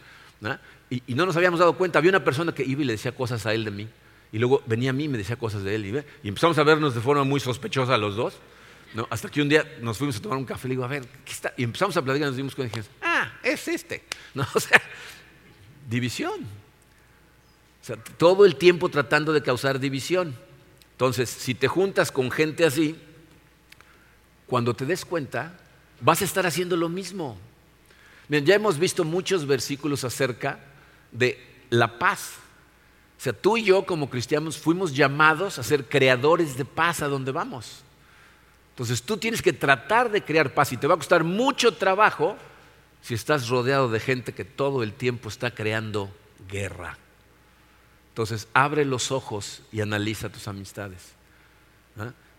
Y, 0.91 1.15
no 1.15 1.25
nos 1.25 1.35
habíamos 1.35 1.61
dado 1.61 1.79
cuenta. 1.79 1.99
Había 1.99 2.11
una 2.11 2.23
persona 2.23 2.53
que 2.53 2.63
iba 2.63 2.83
y 2.83 2.85
le 2.85 2.93
decía 2.93 3.13
cosas 3.13 3.47
a 3.47 3.55
él 3.55 3.65
de 3.65 3.71
mí. 3.71 3.89
Y 4.33 4.39
luego 4.39 4.63
venía 4.67 4.91
a 4.91 4.93
mí 4.93 5.05
y 5.05 5.09
me 5.09 5.17
decía 5.17 5.37
cosas 5.37 5.63
de 5.63 5.77
él. 5.77 6.05
Y, 6.23 6.29
empezamos 6.29 6.59
a 6.59 6.63
vernos 6.63 6.95
de 6.95 7.01
forma 7.01 7.25
muy 7.25 7.41
sospechosa 7.41 7.97
los 7.97 8.17
dos. 8.17 8.35
¿no? 8.93 9.09
Hasta 9.09 9.31
que 9.31 9.41
un 9.41 9.49
día 9.49 9.65
nos 9.81 9.97
fuimos 9.97 10.19
a 10.19 10.21
tomar 10.21 10.37
un 10.37 10.45
café 10.45 10.69
le 10.69 10.73
digo, 10.75 10.85
a 10.85 10.89
ver, 10.89 11.07
¿qué 11.25 11.33
está? 11.33 11.55
Y 11.57 11.65
empezamos 11.65 11.97
a 11.97 12.03
platicar 12.03 12.29
nos 12.29 12.37
dimos 12.37 12.55
cuenta 12.55 12.77
y 12.77 12.81
dijimos, 12.81 12.99
ah, 13.01 13.33
es 13.43 13.67
este. 13.67 14.05
¿No? 14.35 14.47
O 14.55 14.61
sea, 14.61 14.79
división. 15.89 16.43
O 17.81 17.85
sea, 17.87 17.97
todo 17.97 18.45
el 18.45 18.57
tiempo 18.57 18.91
tratando 18.91 19.33
de 19.33 19.43
causar 19.43 19.81
división. 19.81 20.37
Entonces, 21.01 21.31
si 21.31 21.55
te 21.55 21.67
juntas 21.67 22.13
con 22.13 22.31
gente 22.31 22.63
así, 22.63 22.95
cuando 24.47 24.75
te 24.75 24.85
des 24.85 25.07
cuenta, 25.07 25.59
vas 25.99 26.21
a 26.21 26.27
estar 26.27 26.45
haciendo 26.45 26.77
lo 26.77 26.91
mismo. 26.91 27.39
ya 28.29 28.55
hemos 28.55 28.79
visto 28.79 29.03
muchos 29.03 29.47
versículos 29.47 30.05
acerca 30.05 30.61
de 31.11 31.43
la 31.71 31.99
paz. 31.99 32.35
O 33.19 33.23
sea, 33.23 33.33
tú 33.33 33.57
y 33.57 33.65
yo 33.65 33.87
como 33.87 34.11
cristianos 34.11 34.59
fuimos 34.59 34.95
llamados 34.95 35.59
a 35.59 35.63
ser 35.63 35.87
creadores 35.87 36.59
de 36.59 36.67
paz 36.67 37.01
a 37.01 37.09
donde 37.09 37.33
vamos. 37.33 37.81
Entonces 38.73 39.03
tú 39.03 39.17
tienes 39.17 39.41
que 39.41 39.55
tratar 39.55 40.11
de 40.11 40.23
crear 40.23 40.53
paz 40.53 40.71
y 40.75 40.77
te 40.77 40.87
va 40.87 40.97
a 40.97 40.99
costar 40.99 41.25
mucho 41.25 41.73
trabajo 41.73 42.37
si 43.01 43.15
estás 43.15 43.49
rodeado 43.49 43.89
de 43.89 44.01
gente 44.01 44.35
que 44.35 44.45
todo 44.45 44.83
el 44.83 44.93
tiempo 44.93 45.31
está 45.31 45.51
creando 45.51 46.15
guerra. 46.47 46.99
Entonces, 48.11 48.49
abre 48.53 48.85
los 48.85 49.12
ojos 49.12 49.62
y 49.73 49.81
analiza 49.81 50.29
tus 50.29 50.49
amistades. 50.49 51.14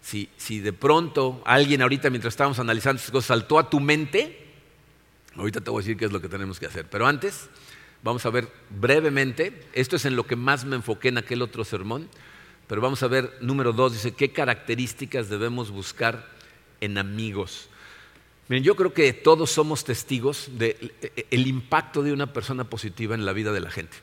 Si, 0.01 0.29
si, 0.37 0.59
de 0.59 0.73
pronto 0.73 1.41
alguien 1.45 1.81
ahorita 1.81 2.09
mientras 2.09 2.33
estábamos 2.33 2.59
analizando 2.59 2.97
estas 2.97 3.11
cosas 3.11 3.27
saltó 3.27 3.57
a 3.57 3.69
tu 3.69 3.79
mente, 3.79 4.47
ahorita 5.35 5.61
te 5.61 5.69
voy 5.69 5.81
a 5.81 5.83
decir 5.83 5.97
qué 5.97 6.05
es 6.05 6.11
lo 6.11 6.21
que 6.21 6.29
tenemos 6.29 6.59
que 6.59 6.65
hacer. 6.65 6.89
Pero 6.89 7.07
antes, 7.07 7.49
vamos 8.03 8.25
a 8.25 8.29
ver 8.29 8.51
brevemente, 8.69 9.67
esto 9.73 9.95
es 9.95 10.05
en 10.05 10.15
lo 10.15 10.25
que 10.25 10.35
más 10.35 10.65
me 10.65 10.75
enfoqué 10.75 11.09
en 11.09 11.19
aquel 11.19 11.41
otro 11.41 11.63
sermón, 11.63 12.09
pero 12.67 12.81
vamos 12.81 13.03
a 13.03 13.07
ver, 13.07 13.37
número 13.41 13.73
dos, 13.73 13.93
dice, 13.93 14.13
¿qué 14.13 14.31
características 14.31 15.29
debemos 15.29 15.71
buscar 15.71 16.27
en 16.79 16.97
amigos? 16.97 17.69
Miren, 18.47 18.63
yo 18.63 18.75
creo 18.75 18.93
que 18.93 19.13
todos 19.13 19.51
somos 19.51 19.83
testigos 19.83 20.49
del 20.57 21.47
impacto 21.47 22.03
de 22.03 22.11
una 22.11 22.33
persona 22.33 22.65
positiva 22.65 23.15
en 23.15 23.25
la 23.25 23.33
vida 23.33 23.51
de 23.51 23.61
la 23.61 23.69
gente. 23.69 23.97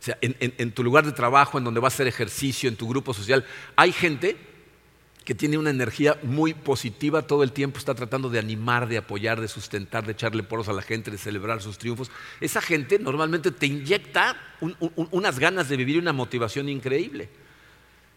O 0.00 0.04
sea, 0.04 0.16
en, 0.20 0.72
tu 0.72 0.84
lugar 0.84 1.04
de 1.04 1.12
trabajo, 1.12 1.58
en 1.58 1.64
donde 1.64 1.80
vas 1.80 1.94
a 1.94 1.96
hacer 1.96 2.06
ejercicio, 2.06 2.68
en 2.68 2.76
tu 2.76 2.88
grupo 2.88 3.12
social, 3.12 3.44
hay 3.74 3.92
gente 3.92 4.36
que 5.24 5.34
tiene 5.34 5.58
una 5.58 5.70
energía 5.70 6.18
muy 6.22 6.54
positiva 6.54 7.22
todo 7.22 7.42
el 7.42 7.52
tiempo, 7.52 7.78
está 7.78 7.94
tratando 7.94 8.30
de 8.30 8.38
animar, 8.38 8.88
de 8.88 8.96
apoyar, 8.96 9.40
de 9.40 9.48
sustentar, 9.48 10.06
de 10.06 10.12
echarle 10.12 10.42
poros 10.42 10.68
a 10.68 10.72
la 10.72 10.82
gente, 10.82 11.10
de 11.10 11.18
celebrar 11.18 11.60
sus 11.60 11.76
triunfos. 11.76 12.10
Esa 12.40 12.62
gente 12.62 12.98
normalmente 12.98 13.50
te 13.50 13.66
inyecta 13.66 14.40
unas 15.10 15.38
ganas 15.38 15.68
de 15.68 15.76
vivir 15.76 15.98
una 15.98 16.12
motivación 16.12 16.68
increíble. 16.68 17.28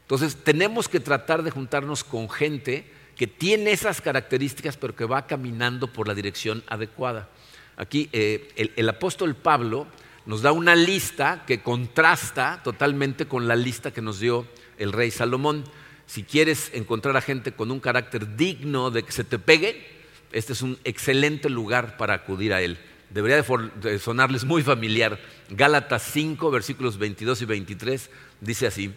Entonces, 0.03 0.37
tenemos 0.43 0.87
que 0.87 0.99
tratar 0.99 1.43
de 1.43 1.51
juntarnos 1.51 2.03
con 2.03 2.29
gente 2.29 2.85
que 3.15 3.27
tiene 3.27 3.71
esas 3.71 4.01
características, 4.01 4.77
pero 4.77 4.95
que 4.95 5.05
va 5.05 5.27
caminando 5.27 5.87
por 5.87 6.07
la 6.07 6.13
dirección 6.13 6.63
adecuada. 6.67 7.29
Aquí 7.77 8.09
eh, 8.11 8.73
el, 8.75 8.89
apóstol 8.89 9.35
Pablo 9.35 9.87
nos 10.25 10.41
da 10.41 10.51
una 10.51 10.75
lista 10.75 11.43
que 11.45 11.61
contrasta 11.61 12.61
totalmente 12.63 13.27
con 13.27 13.47
la 13.47 13.55
lista 13.55 13.91
que 13.91 14.01
nos 14.01 14.19
dio 14.19 14.47
el 14.77 14.91
rey 14.91 15.11
Salomón. 15.11 15.63
Si 16.05 16.23
quieres 16.23 16.71
encontrar 16.73 17.15
a 17.17 17.21
gente 17.21 17.53
con 17.53 17.71
un 17.71 17.79
carácter 17.79 18.35
digno 18.35 18.91
de 18.91 19.03
que 19.03 19.11
se 19.11 19.23
te 19.23 19.39
pegue, 19.39 19.85
este 20.31 20.53
es 20.53 20.61
un 20.61 20.77
excelente 20.83 21.49
lugar 21.49 21.97
para 21.97 22.13
acudir 22.13 22.53
a 22.53 22.61
él. 22.61 22.77
Debería 23.09 23.41
de 23.41 23.99
sonarles 23.99 24.45
muy 24.45 24.63
familiar. 24.63 25.19
Gálatas 25.49 26.03
5, 26.03 26.49
versículos 26.49 26.97
22 26.97 27.41
y 27.41 27.45
23, 27.45 28.09
dice 28.39 28.67
así. 28.67 28.93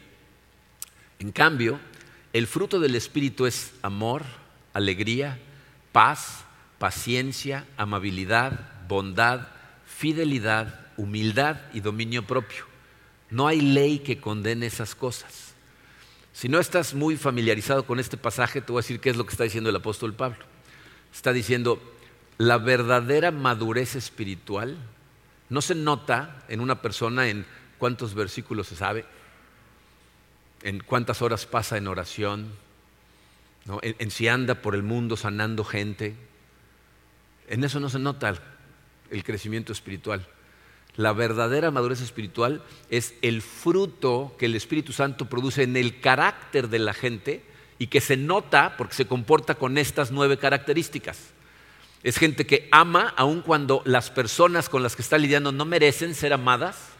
En 1.18 1.32
cambio, 1.32 1.80
el 2.32 2.46
fruto 2.46 2.78
del 2.78 2.94
Espíritu 2.94 3.46
es 3.46 3.72
amor, 3.82 4.22
alegría, 4.72 5.38
paz, 5.92 6.44
paciencia, 6.78 7.64
amabilidad, 7.76 8.86
bondad, 8.88 9.48
fidelidad, 9.86 10.83
humildad 10.96 11.60
y 11.72 11.80
dominio 11.80 12.26
propio. 12.26 12.64
No 13.30 13.46
hay 13.48 13.60
ley 13.60 14.00
que 14.00 14.20
condene 14.20 14.66
esas 14.66 14.94
cosas. 14.94 15.54
Si 16.32 16.48
no 16.48 16.58
estás 16.58 16.94
muy 16.94 17.16
familiarizado 17.16 17.86
con 17.86 18.00
este 18.00 18.16
pasaje, 18.16 18.60
te 18.60 18.72
voy 18.72 18.80
a 18.80 18.82
decir 18.82 19.00
qué 19.00 19.10
es 19.10 19.16
lo 19.16 19.24
que 19.24 19.32
está 19.32 19.44
diciendo 19.44 19.70
el 19.70 19.76
apóstol 19.76 20.14
Pablo. 20.14 20.44
Está 21.12 21.32
diciendo, 21.32 21.80
la 22.38 22.58
verdadera 22.58 23.30
madurez 23.30 23.94
espiritual 23.94 24.76
no 25.48 25.62
se 25.62 25.74
nota 25.74 26.42
en 26.48 26.60
una 26.60 26.82
persona 26.82 27.28
en 27.28 27.46
cuántos 27.78 28.14
versículos 28.14 28.66
se 28.66 28.76
sabe, 28.76 29.04
en 30.62 30.80
cuántas 30.80 31.22
horas 31.22 31.46
pasa 31.46 31.76
en 31.76 31.86
oración, 31.86 32.52
en, 33.82 34.10
si 34.10 34.26
anda 34.26 34.56
por 34.56 34.74
el 34.74 34.82
mundo 34.82 35.16
sanando 35.16 35.64
gente. 35.64 36.16
En 37.48 37.62
eso 37.62 37.78
no 37.78 37.88
se 37.88 37.98
nota 37.98 38.34
el 39.10 39.22
crecimiento 39.22 39.72
espiritual. 39.72 40.26
La 40.96 41.12
verdadera 41.12 41.70
madurez 41.70 42.00
espiritual 42.00 42.62
es 42.88 43.14
el 43.22 43.42
fruto 43.42 44.34
que 44.38 44.46
el 44.46 44.54
Espíritu 44.54 44.92
Santo 44.92 45.28
produce 45.28 45.62
en 45.62 45.76
el 45.76 46.00
carácter 46.00 46.68
de 46.68 46.78
la 46.78 46.94
gente 46.94 47.44
y 47.78 47.88
que 47.88 48.00
se 48.00 48.16
nota 48.16 48.76
porque 48.76 48.94
se 48.94 49.06
comporta 49.06 49.56
con 49.56 49.76
estas 49.76 50.12
nueve 50.12 50.38
características. 50.38 51.18
Es 52.02 52.18
gente 52.18 52.46
que 52.46 52.68
ama 52.70 53.12
aun 53.16 53.40
cuando 53.40 53.82
las 53.84 54.10
personas 54.10 54.68
con 54.68 54.82
las 54.82 54.94
que 54.94 55.02
está 55.02 55.18
lidiando 55.18 55.52
no 55.52 55.64
merecen 55.64 56.14
ser 56.14 56.32
amadas 56.32 56.94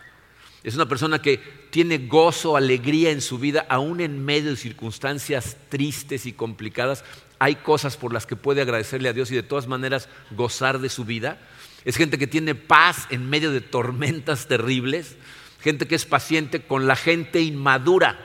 es 0.64 0.74
una 0.74 0.88
persona 0.88 1.20
que 1.20 1.40
tiene 1.68 1.99
gozo, 1.99 2.57
alegría 2.57 3.11
en 3.11 3.20
su 3.20 3.38
vida, 3.38 3.66
aún 3.68 4.01
en 4.01 4.24
medio 4.24 4.51
de 4.51 4.57
circunstancias 4.57 5.59
tristes 5.68 6.24
y 6.24 6.32
complicadas. 6.32 7.05
Hay 7.38 7.57
cosas 7.57 7.99
por 7.99 8.14
las 8.14 8.24
que 8.24 8.34
puede 8.34 8.62
agradecerle 8.62 9.11
a 9.11 9.12
Dios 9.12 9.30
y 9.30 9.34
de 9.34 9.42
todas 9.42 9.66
maneras 9.66 10.09
gozar 10.30 10.78
de 10.78 10.88
su 10.88 11.05
vida. 11.05 11.38
Es 11.85 11.97
gente 11.97 12.18
que 12.18 12.26
tiene 12.26 12.55
paz 12.55 13.07
en 13.11 13.28
medio 13.28 13.53
de 13.53 13.61
tormentas 13.61 14.49
terribles. 14.49 15.16
Gente 15.61 15.87
que 15.87 15.95
es 15.95 16.05
paciente 16.05 16.62
con 16.62 16.87
la 16.87 16.97
gente 16.97 17.41
inmadura. 17.41 18.18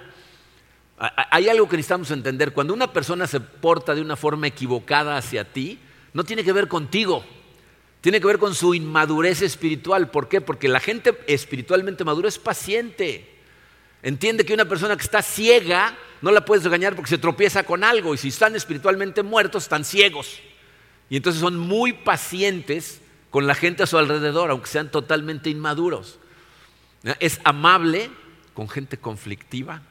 Hay 0.97 1.47
algo 1.47 1.70
que 1.70 1.78
necesitamos 1.78 2.12
entender. 2.12 2.51
Cuando 2.51 2.74
una 2.74 2.91
persona 2.91 3.28
se 3.28 3.39
porta 3.39 3.95
de 3.95 4.01
una 4.01 4.16
forma 4.16 4.47
equivocada 4.47 5.18
hacia 5.18 5.45
ti, 5.45 5.80
no 6.14 6.24
tiene 6.24 6.43
que 6.43 6.51
ver 6.51 6.68
contigo, 6.68 7.24
Tiene 8.01 8.22
que 8.22 8.28
ver 8.28 8.39
con 8.39 8.55
su 8.55 8.74
inmadurez 8.74 9.41
espiritual. 9.41 10.10
¿Por 10.10 10.30
qué? 10.30 10.39
Porque 10.39 10.70
la 10.70 10.80
gente 10.80 11.18
espiritualmente 11.28 12.05
madura 12.05 12.30
es 12.30 12.39
paciente. 12.39 13.30
Entiende 14.01 14.45
que 14.45 14.53
una 14.53 14.66
persona 14.66 14.95
que 14.95 15.03
está 15.03 15.22
ciega 15.22 15.97
no 16.22 16.32
la 16.32 16.45
puedes 16.45 16.64
regañar 16.64 16.95
porque 16.95 17.10
se 17.10 17.18
tropieza 17.18 17.64
con 17.64 17.84
algo. 17.84 18.14
Y 18.14 18.18
si 18.18 18.30
están 18.30 18.55
espiritualmente 18.55 19.22
muertos, 19.22 19.64
están 19.64 19.84
ciegos. 19.84 20.39
Y 21.10 21.18
entonces 21.18 21.41
son 21.41 21.57
muy 21.57 21.91
pacientes 21.91 23.01
con 23.30 23.47
la 23.47 23.55
gente 23.55 23.84
a 23.84 23.88
su 23.88 23.97
alrededor, 23.97 24.51
aunque 24.51 24.67
sean 24.67 24.91
totalmente 24.91 25.49
inmaduros. 25.49 26.19
Es 27.19 27.39
amable 27.43 28.09
con 28.53 28.67
gente 28.69 28.97
conflictiva. 28.97 29.82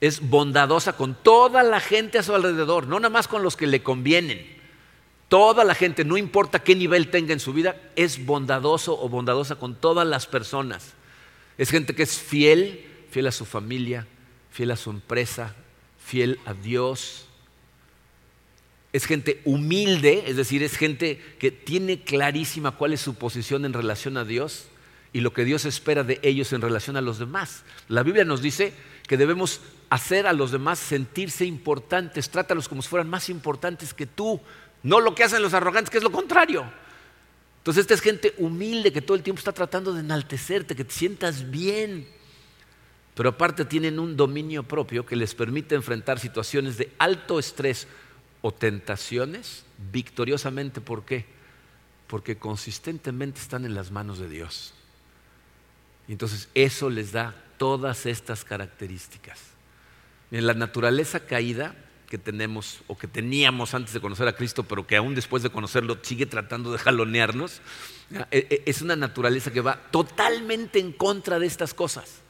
Es 0.00 0.28
bondadosa 0.28 0.92
con 0.92 1.14
toda 1.14 1.62
la 1.62 1.80
gente 1.80 2.18
a 2.18 2.22
su 2.22 2.34
alrededor, 2.34 2.86
no 2.86 3.00
nada 3.00 3.10
más 3.10 3.28
con 3.28 3.42
los 3.42 3.56
que 3.56 3.66
le 3.66 3.82
convienen. 3.82 4.56
Toda 5.28 5.64
la 5.64 5.74
gente, 5.74 6.04
no 6.04 6.16
importa 6.16 6.62
qué 6.62 6.76
nivel 6.76 7.10
tenga 7.10 7.32
en 7.32 7.40
su 7.40 7.52
vida, 7.52 7.80
es 7.96 8.24
bondadoso 8.24 9.00
o 9.00 9.08
bondadosa 9.08 9.56
con 9.56 9.74
todas 9.74 10.06
las 10.06 10.26
personas. 10.26 10.92
Es 11.58 11.70
gente 11.70 11.94
que 11.94 12.02
es 12.02 12.18
fiel, 12.18 12.86
fiel 13.10 13.26
a 13.26 13.32
su 13.32 13.44
familia, 13.44 14.06
fiel 14.50 14.70
a 14.70 14.76
su 14.76 14.90
empresa, 14.90 15.54
fiel 15.98 16.38
a 16.44 16.52
Dios. 16.52 17.26
Es 18.96 19.04
gente 19.04 19.42
humilde, 19.44 20.24
es 20.26 20.36
decir, 20.36 20.62
es 20.62 20.78
gente 20.78 21.20
que 21.38 21.50
tiene 21.50 22.00
clarísima 22.00 22.78
cuál 22.78 22.94
es 22.94 23.02
su 23.02 23.14
posición 23.14 23.66
en 23.66 23.74
relación 23.74 24.16
a 24.16 24.24
Dios 24.24 24.68
y 25.12 25.20
lo 25.20 25.34
que 25.34 25.44
Dios 25.44 25.66
espera 25.66 26.02
de 26.02 26.18
ellos 26.22 26.54
en 26.54 26.62
relación 26.62 26.96
a 26.96 27.02
los 27.02 27.18
demás. 27.18 27.64
La 27.88 28.02
Biblia 28.02 28.24
nos 28.24 28.40
dice 28.40 28.72
que 29.06 29.18
debemos 29.18 29.60
hacer 29.90 30.26
a 30.26 30.32
los 30.32 30.50
demás 30.50 30.78
sentirse 30.78 31.44
importantes, 31.44 32.30
trátalos 32.30 32.70
como 32.70 32.80
si 32.80 32.88
fueran 32.88 33.10
más 33.10 33.28
importantes 33.28 33.92
que 33.92 34.06
tú 34.06 34.40
no 34.82 35.00
lo 35.00 35.14
que 35.14 35.24
hacen 35.24 35.42
los 35.42 35.52
arrogantes, 35.52 35.90
que 35.90 35.98
es 35.98 36.02
lo 36.02 36.10
contrario. 36.10 36.64
Entonces 37.58 37.82
esta 37.82 37.92
es 37.92 38.00
gente 38.00 38.32
humilde 38.38 38.94
que 38.94 39.02
todo 39.02 39.14
el 39.14 39.22
tiempo 39.22 39.40
está 39.40 39.52
tratando 39.52 39.92
de 39.92 40.00
enaltecerte, 40.00 40.74
que 40.74 40.84
te 40.86 40.94
sientas 40.94 41.50
bien. 41.50 42.08
Pero 43.14 43.28
aparte 43.28 43.66
tienen 43.66 43.98
un 43.98 44.16
dominio 44.16 44.62
propio 44.62 45.04
que 45.04 45.16
les 45.16 45.34
permite 45.34 45.74
enfrentar 45.74 46.18
situaciones 46.18 46.78
de 46.78 46.92
alto 46.96 47.38
estrés 47.38 47.86
o 48.46 48.52
tentaciones 48.52 49.64
victoriosamente. 49.90 50.80
¿Por 50.80 51.04
qué? 51.04 51.24
Porque 52.06 52.38
consistentemente 52.38 53.40
están 53.40 53.64
en 53.64 53.74
las 53.74 53.90
manos 53.90 54.20
de 54.20 54.28
Dios. 54.28 54.72
Y 56.06 56.12
entonces 56.12 56.48
eso 56.54 56.88
les 56.88 57.10
da 57.10 57.34
todas 57.58 58.06
estas 58.06 58.44
características. 58.44 59.40
En 60.30 60.46
la 60.46 60.54
naturaleza 60.54 61.26
caída 61.26 61.74
que 62.08 62.18
tenemos 62.18 62.82
o 62.86 62.96
que 62.96 63.08
teníamos 63.08 63.74
antes 63.74 63.92
de 63.92 64.00
conocer 64.00 64.28
a 64.28 64.36
Cristo, 64.36 64.62
pero 64.62 64.86
que 64.86 64.94
aún 64.94 65.16
después 65.16 65.42
de 65.42 65.50
conocerlo 65.50 65.98
sigue 66.02 66.26
tratando 66.26 66.70
de 66.70 66.78
jalonearnos, 66.78 67.60
e, 68.30 68.46
e, 68.48 68.62
es 68.64 68.80
una 68.80 68.94
naturaleza 68.94 69.52
que 69.52 69.60
va 69.60 69.90
totalmente 69.90 70.78
en 70.78 70.92
contra 70.92 71.40
de 71.40 71.46
estas 71.46 71.74
cosas. 71.74 72.22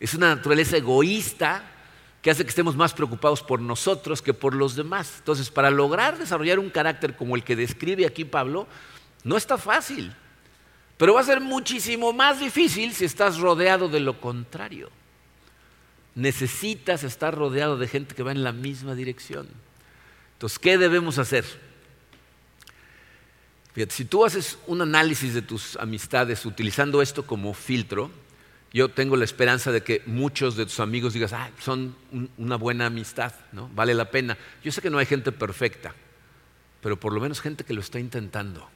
Es 0.00 0.14
una 0.14 0.34
naturaleza 0.34 0.78
egoísta 0.78 1.74
que 2.22 2.30
hace 2.30 2.44
que 2.44 2.50
estemos 2.50 2.76
más 2.76 2.92
preocupados 2.92 3.42
por 3.42 3.60
nosotros 3.60 4.22
que 4.22 4.34
por 4.34 4.54
los 4.54 4.74
demás. 4.74 5.16
Entonces, 5.18 5.50
para 5.50 5.70
lograr 5.70 6.18
desarrollar 6.18 6.58
un 6.58 6.70
carácter 6.70 7.16
como 7.16 7.36
el 7.36 7.44
que 7.44 7.56
describe 7.56 8.06
aquí 8.06 8.24
Pablo, 8.24 8.66
no 9.24 9.36
está 9.36 9.58
fácil, 9.58 10.12
pero 10.96 11.14
va 11.14 11.20
a 11.20 11.24
ser 11.24 11.40
muchísimo 11.40 12.12
más 12.12 12.40
difícil 12.40 12.92
si 12.92 13.04
estás 13.04 13.38
rodeado 13.38 13.88
de 13.88 14.00
lo 14.00 14.20
contrario 14.20 14.90
necesitas 16.18 17.04
estar 17.04 17.32
rodeado 17.32 17.78
de 17.78 17.86
gente 17.86 18.16
que 18.16 18.24
va 18.24 18.32
en 18.32 18.42
la 18.42 18.50
misma 18.50 18.96
dirección. 18.96 19.46
Entonces, 20.32 20.58
¿qué 20.58 20.76
debemos 20.76 21.18
hacer? 21.18 21.44
Si 23.88 24.04
tú 24.04 24.24
haces 24.24 24.58
un 24.66 24.82
análisis 24.82 25.32
de 25.32 25.42
tus 25.42 25.76
amistades 25.76 26.44
utilizando 26.44 27.00
esto 27.00 27.24
como 27.24 27.54
filtro, 27.54 28.10
yo 28.72 28.88
tengo 28.90 29.16
la 29.16 29.24
esperanza 29.24 29.72
de 29.72 29.82
que 29.82 30.02
muchos 30.06 30.56
de 30.56 30.64
tus 30.64 30.80
amigos 30.80 31.14
digas, 31.14 31.32
ah, 31.32 31.50
son 31.58 31.96
una 32.36 32.56
buena 32.56 32.86
amistad, 32.86 33.32
¿no? 33.52 33.70
Vale 33.74 33.94
la 33.94 34.10
pena. 34.10 34.36
Yo 34.62 34.72
sé 34.72 34.82
que 34.82 34.90
no 34.90 34.98
hay 34.98 35.06
gente 35.06 35.32
perfecta, 35.32 35.94
pero 36.82 36.98
por 36.98 37.12
lo 37.12 37.20
menos 37.20 37.40
gente 37.40 37.64
que 37.64 37.74
lo 37.74 37.80
está 37.80 37.98
intentando 37.98 38.68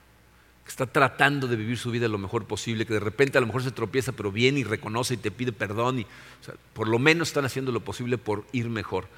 que 0.65 0.71
está 0.71 0.87
tratando 0.87 1.49
de 1.49 1.57
vivir 1.57 1.77
su 1.77 1.91
vida 1.91 2.09
lo 2.09 2.19
mejor 2.19 2.47
posible, 2.47 2.87
que 2.87 2.95
de 2.95 3.01
repente 3.01 3.39
a 3.39 3.41
lo 3.41 3.47
mejor 3.47 3.63
se 3.63 3.73
tropieza, 3.73 4.13
pero 4.13 4.31
viene 4.31 4.61
y 4.61 4.65
reconoce 4.65 5.15
y 5.15 5.17
te 5.17 5.31
pide 5.31 5.53
perdón, 5.53 6.01
y, 6.01 6.07
por 6.73 6.89
lo 6.89 6.99
menos 6.99 7.29
están 7.29 7.45
haciendo 7.45 7.73
lo 7.73 7.81
posible 7.81 8.19
por 8.19 8.45
ir 8.53 8.69
mejor. 8.69 9.09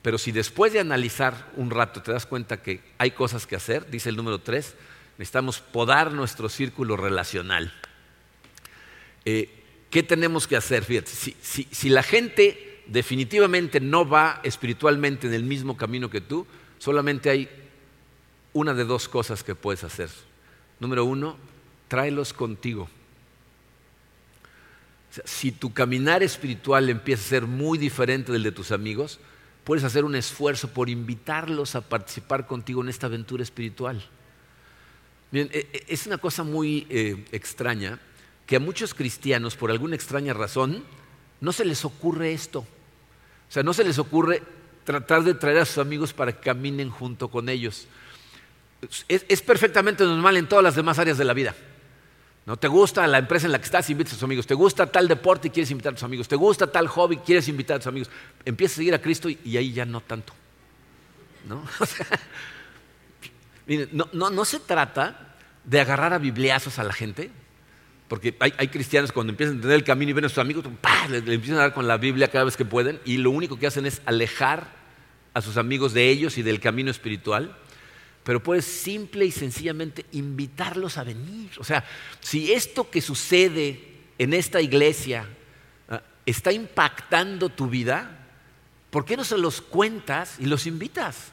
Pero 0.00 0.18
si 0.18 0.32
después 0.32 0.72
de 0.72 0.80
analizar 0.80 1.52
un 1.56 1.70
rato 1.70 2.02
te 2.02 2.12
das 2.12 2.26
cuenta 2.26 2.62
que 2.62 2.80
hay 2.98 3.12
cosas 3.12 3.46
que 3.46 3.54
hacer, 3.54 3.88
dice 3.90 4.08
el 4.08 4.16
número 4.16 4.40
tres, 4.40 4.74
necesitamos 5.18 5.60
podar 5.60 6.12
nuestro 6.12 6.48
círculo 6.48 6.96
relacional. 6.96 7.72
Eh, 9.24 9.61
¿Qué 9.92 10.02
tenemos 10.02 10.48
que 10.48 10.56
hacer? 10.56 10.84
Fíjate, 10.84 11.10
si 11.12 11.88
la 11.90 12.02
gente 12.02 12.82
definitivamente 12.86 13.78
no 13.78 14.08
va 14.08 14.40
espiritualmente 14.42 15.26
en 15.26 15.34
el 15.34 15.44
mismo 15.44 15.76
camino 15.76 16.08
que 16.08 16.22
tú, 16.22 16.46
solamente 16.78 17.28
hay 17.28 17.46
una 18.54 18.72
de 18.72 18.86
dos 18.86 19.06
cosas 19.06 19.44
que 19.44 19.54
puedes 19.54 19.84
hacer. 19.84 20.08
Número 20.80 21.04
uno, 21.04 21.36
tráelos 21.88 22.32
contigo. 22.32 22.88
si 25.26 25.52
tu 25.52 25.74
caminar 25.74 26.22
espiritual 26.22 26.88
empieza 26.88 27.22
a 27.22 27.28
ser 27.28 27.46
muy 27.46 27.76
diferente 27.76 28.32
del 28.32 28.44
de 28.44 28.52
tus 28.52 28.72
amigos, 28.72 29.20
puedes 29.62 29.84
hacer 29.84 30.06
un 30.06 30.14
esfuerzo 30.14 30.68
por 30.68 30.88
invitarlos 30.88 31.74
a 31.74 31.82
participar 31.82 32.46
contigo 32.46 32.80
en 32.80 32.88
esta 32.88 33.08
aventura 33.08 33.42
espiritual. 33.42 34.02
E, 35.34 35.40
e, 35.40 35.84
es 35.86 36.06
una 36.06 36.16
cosa 36.16 36.44
muy 36.44 36.86
eh, 36.88 37.26
extraña 37.30 38.00
que 38.46 38.56
a 38.56 38.60
muchos 38.60 38.94
cristianos, 38.94 39.56
por 39.56 39.70
alguna 39.70 39.96
extraña 39.96 40.34
razón, 40.34 40.84
no 41.40 41.52
se 41.52 41.64
les 41.64 41.84
ocurre 41.84 42.32
esto. 42.32 42.60
O 42.60 43.52
sea, 43.52 43.62
no 43.62 43.74
se 43.74 43.84
les 43.84 43.98
ocurre 43.98 44.42
tratar 44.84 45.22
de 45.22 45.34
traer 45.34 45.58
a 45.58 45.64
sus 45.64 45.78
amigos 45.78 46.12
para 46.12 46.32
que 46.32 46.40
caminen 46.40 46.90
junto 46.90 47.28
con 47.28 47.48
ellos 47.48 47.86
es, 49.08 49.42
perfectamente 49.42 50.04
normal 50.04 50.36
en 50.36 50.48
todas 50.48 50.62
las 50.62 50.74
demás 50.74 50.98
áreas 50.98 51.18
de 51.18 51.24
la 51.24 51.32
vida. 51.32 51.54
¿No? 52.44 52.56
Te 52.56 52.66
gusta 52.66 53.06
la 53.06 53.18
empresa 53.18 53.46
en 53.46 53.52
la 53.52 53.58
que 53.58 53.66
estás, 53.66 53.88
invitas 53.88 54.14
a 54.14 54.16
tus 54.16 54.24
amigos. 54.24 54.48
Te 54.48 54.54
gusta 54.54 54.86
tal 54.86 55.06
deporte 55.06 55.46
y 55.46 55.52
quieres 55.52 55.70
invitar 55.70 55.92
a 55.92 55.96
tus 55.96 56.02
amigos. 56.02 56.26
Te 56.26 56.34
gusta 56.34 56.66
tal 56.66 56.88
hobby, 56.88 57.18
quieres 57.18 57.46
invitar 57.46 57.76
a 57.76 57.78
tus 57.78 57.86
amigos. 57.86 58.10
Empiezas 58.44 58.74
a 58.74 58.78
seguir 58.78 58.94
a 58.94 59.00
Cristo 59.00 59.28
y, 59.28 59.56
ahí 59.56 59.72
ya 59.72 59.84
no 59.84 60.00
tanto. 60.00 60.32
¿No? 63.92 64.08
no, 64.12 64.44
se 64.44 64.60
trata 64.60 65.36
de 65.64 65.80
agarrar 65.80 66.12
a 66.12 66.18
bibliazos 66.18 66.80
a 66.80 66.84
la 66.84 66.92
gente, 66.92 67.30
porque 68.12 68.36
hay, 68.40 68.68
cristianos 68.68 69.10
cuando 69.10 69.30
empiezan 69.30 69.54
a 69.54 69.56
entender 69.56 69.74
el 69.74 69.84
camino 69.84 70.10
y 70.10 70.12
ven 70.12 70.26
a 70.26 70.28
sus 70.28 70.36
amigos, 70.36 70.62
le, 71.08 71.16
empiezan 71.16 71.56
a 71.56 71.60
dar 71.62 71.72
con 71.72 71.88
la 71.88 71.96
Biblia 71.96 72.28
cada 72.28 72.44
vez 72.44 72.58
que 72.58 72.66
pueden 72.66 73.00
y 73.06 73.16
lo 73.16 73.30
único 73.30 73.58
que 73.58 73.66
hacen 73.66 73.86
es 73.86 74.02
alejar 74.04 74.68
a 75.32 75.40
sus 75.40 75.56
amigos 75.56 75.94
de 75.94 76.10
ellos 76.10 76.36
y 76.36 76.42
del 76.42 76.60
camino 76.60 76.90
espiritual 76.90 77.56
pero 78.22 78.42
puedes 78.42 78.66
simple 78.66 79.24
y 79.24 79.30
sencillamente 79.30 80.04
invitarlos 80.12 80.98
a 80.98 81.04
venir. 81.04 81.52
O 81.56 81.64
sea, 81.64 81.86
si 82.20 82.52
esto 82.52 82.90
que 82.90 83.00
sucede 83.00 83.80
en 84.18 84.34
esta 84.34 84.60
iglesia 84.60 85.26
ah, 85.88 86.02
está 86.26 86.52
impactando 86.52 87.48
tu 87.48 87.66
vida, 87.66 88.28
¿por 88.90 89.06
qué 89.06 89.16
no 89.16 89.24
se 89.24 89.38
los 89.38 89.62
cuentas 89.62 90.36
y 90.38 90.44
los 90.44 90.66
invitas? 90.66 91.32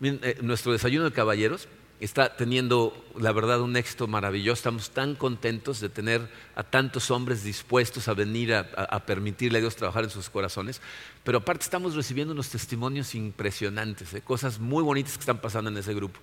Eh, 0.00 0.38
nuestro 0.40 0.72
desayuno 0.72 1.04
de 1.04 1.12
caballeros 1.12 1.68
está 2.00 2.34
teniendo, 2.34 3.04
la 3.18 3.30
verdad, 3.32 3.60
un 3.60 3.76
éxito 3.76 4.06
maravilloso. 4.06 4.54
Estamos 4.58 4.90
tan 4.90 5.14
contentos 5.14 5.80
de 5.80 5.90
tener 5.90 6.28
a 6.54 6.62
tantos 6.62 7.10
hombres 7.10 7.44
dispuestos 7.44 8.08
a 8.08 8.14
venir 8.14 8.54
a, 8.54 9.06
permitirle 9.06 9.58
a 9.58 9.60
Dios 9.60 9.76
trabajar 9.76 10.04
en 10.04 10.10
sus 10.10 10.30
corazones. 10.30 10.80
Pero 11.24 11.38
aparte 11.38 11.64
estamos 11.64 11.94
recibiendo 11.94 12.32
unos 12.32 12.48
testimonios 12.48 13.14
impresionantes, 13.14 14.14
¿eh? 14.14 14.22
cosas 14.22 14.58
muy 14.58 14.82
bonitas 14.82 15.14
que 15.14 15.20
están 15.20 15.40
pasando 15.40 15.70
en 15.70 15.76
ese 15.76 15.92
grupo. 15.92 16.18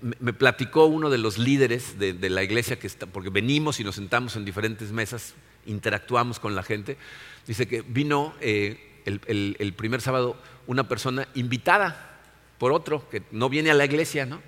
Me, 0.00 0.32
platicó 0.32 0.86
uno 0.86 1.08
de 1.08 1.18
los 1.18 1.38
líderes 1.38 1.98
de, 1.98 2.30
la 2.30 2.42
iglesia, 2.42 2.78
que 2.78 2.86
está, 2.86 3.06
porque 3.06 3.30
venimos 3.30 3.80
y 3.80 3.84
nos 3.84 3.94
sentamos 3.94 4.36
en 4.36 4.44
diferentes 4.44 4.92
mesas, 4.92 5.34
interactuamos 5.66 6.38
con 6.38 6.54
la 6.54 6.62
gente. 6.62 6.98
Dice 7.46 7.66
que 7.66 7.82
vino 7.82 8.34
eh, 8.40 9.02
el 9.06 9.72
primer 9.76 10.00
sábado 10.02 10.36
una 10.66 10.86
persona 10.86 11.28
invitada 11.34 12.20
por 12.58 12.72
otro, 12.72 13.08
que 13.08 13.22
no 13.30 13.48
viene 13.48 13.70
a 13.70 13.74
la 13.74 13.84
iglesia, 13.84 14.26
¿no? 14.26 14.40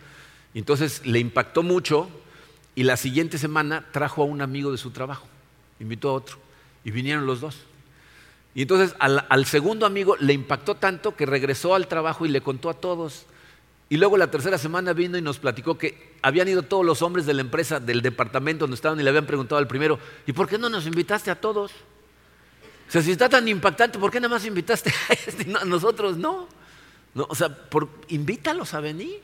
Entonces 0.58 1.06
le 1.06 1.18
impactó 1.18 1.62
mucho 1.62 2.08
y 2.74 2.84
la 2.84 2.96
siguiente 2.96 3.38
semana 3.38 3.86
trajo 3.92 4.22
a 4.22 4.26
un 4.26 4.40
amigo 4.40 4.72
de 4.72 4.78
su 4.78 4.90
trabajo, 4.90 5.26
invitó 5.78 6.10
a 6.10 6.14
otro 6.14 6.38
y 6.84 6.90
vinieron 6.90 7.26
los 7.26 7.40
dos. 7.40 7.56
Y 8.54 8.62
entonces 8.62 8.96
al, 8.98 9.46
segundo 9.46 9.86
amigo 9.86 10.16
le 10.18 10.32
impactó 10.32 10.74
tanto 10.74 11.14
que 11.14 11.26
regresó 11.26 11.74
al 11.74 11.86
trabajo 11.86 12.26
y 12.26 12.30
le 12.30 12.40
contó 12.40 12.68
a 12.68 12.74
todos. 12.74 13.26
Y 13.88 13.96
luego 13.96 14.16
la 14.16 14.30
tercera 14.30 14.58
semana 14.58 14.92
vino 14.92 15.18
y 15.18 15.22
nos 15.22 15.38
platicó 15.38 15.78
que 15.78 16.14
habían 16.22 16.48
ido 16.48 16.62
todos 16.62 16.84
los 16.84 17.02
hombres 17.02 17.26
de 17.26 17.34
la 17.34 17.40
empresa, 17.40 17.80
del 17.80 18.02
departamento 18.02 18.64
donde 18.64 18.74
estaban 18.74 18.98
y 18.98 19.02
le 19.02 19.10
habían 19.10 19.26
preguntado 19.26 19.58
al 19.58 19.66
primero, 19.66 19.98
¿y 20.26 20.32
por 20.32 20.48
qué 20.48 20.58
no 20.58 20.68
nos 20.68 20.86
invitaste 20.86 21.30
a 21.30 21.40
todos? 21.40 21.72
O 22.88 22.92
sea, 22.92 23.02
si 23.02 23.12
está 23.12 23.28
tan 23.28 23.46
impactante, 23.46 23.98
¿por 23.98 24.10
qué 24.10 24.18
nada 24.18 24.34
más 24.34 24.44
invitaste 24.44 24.92
a 25.08 25.12
este 25.26 25.46
a 25.54 25.64
nosotros? 25.64 26.16
No. 26.16 26.48
no 27.14 27.26
o 27.28 27.34
sea, 27.34 27.56
invítalos 28.08 28.74
a 28.74 28.80
venir. 28.80 29.20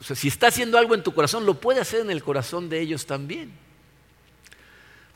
Si 0.00 0.28
está 0.28 0.48
haciendo 0.48 0.78
algo 0.78 0.94
en 0.94 1.02
tu 1.02 1.14
corazón, 1.14 1.46
lo 1.46 1.60
puede 1.60 1.80
hacer 1.80 2.00
en 2.00 2.10
el 2.10 2.22
corazón 2.22 2.68
de 2.68 2.80
ellos 2.80 3.06
también. 3.06 3.52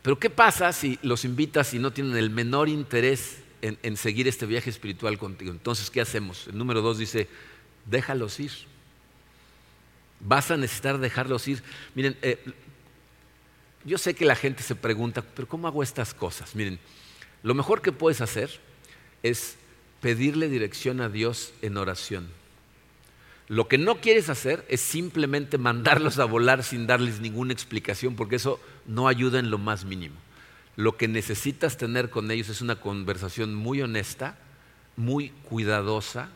Pero 0.02 0.18
¿qué 0.18 0.30
pasa 0.30 0.72
si 0.72 0.98
los 1.02 1.24
invitas 1.24 1.74
y 1.74 1.78
no 1.78 1.92
tienen 1.92 2.16
el 2.16 2.30
menor 2.30 2.68
interés 2.68 3.38
en, 3.60 3.96
seguir 3.96 4.28
este 4.28 4.46
viaje 4.46 4.70
espiritual 4.70 5.18
contigo? 5.18 5.50
Entonces, 5.50 5.90
¿qué 5.90 6.00
hacemos? 6.00 6.46
El 6.48 6.56
número 6.56 6.80
dos 6.80 6.98
dice, 6.98 7.28
déjalos 7.84 8.38
ir. 8.40 8.52
Vas 10.20 10.50
a 10.50 10.56
necesitar 10.56 10.98
dejarlos 10.98 11.46
ir. 11.46 11.62
Miren, 11.94 12.16
eh, 12.22 12.42
yo 13.84 13.98
sé 13.98 14.14
que 14.14 14.24
la 14.24 14.36
gente 14.36 14.62
se 14.62 14.74
pregunta, 14.74 15.22
pero 15.22 15.46
¿cómo 15.48 15.68
hago 15.68 15.82
estas 15.82 16.14
cosas? 16.14 16.54
Miren, 16.54 16.78
lo 17.42 17.54
mejor 17.54 17.82
que 17.82 17.92
puedes 17.92 18.20
hacer 18.20 18.60
es 19.22 19.56
pedirle 20.00 20.48
dirección 20.48 21.00
a 21.00 21.08
Dios 21.08 21.52
en 21.60 21.76
oración. 21.76 22.37
Lo 23.48 23.66
que 23.66 23.78
no 23.78 23.96
quieres 23.96 24.28
hacer 24.28 24.64
es 24.68 24.82
simplemente 24.82 25.56
mandarlos 25.56 26.18
a 26.18 26.26
volar 26.26 26.62
sin 26.62 26.86
darles 26.86 27.20
ninguna 27.20 27.54
explicación, 27.54 28.14
porque 28.14 28.36
eso 28.36 28.60
no 28.86 29.08
ayuda 29.08 29.38
en 29.38 29.50
lo 29.50 29.56
más 29.56 29.86
mínimo. 29.86 30.16
Lo 30.76 30.96
que 30.96 31.08
necesitas 31.08 31.78
tener 31.78 32.10
con 32.10 32.30
ellos 32.30 32.50
es 32.50 32.60
una 32.60 32.76
conversación 32.76 33.54
muy 33.54 33.80
honesta, 33.80 34.36
muy 34.96 35.30
cuidadosa, 35.48 36.28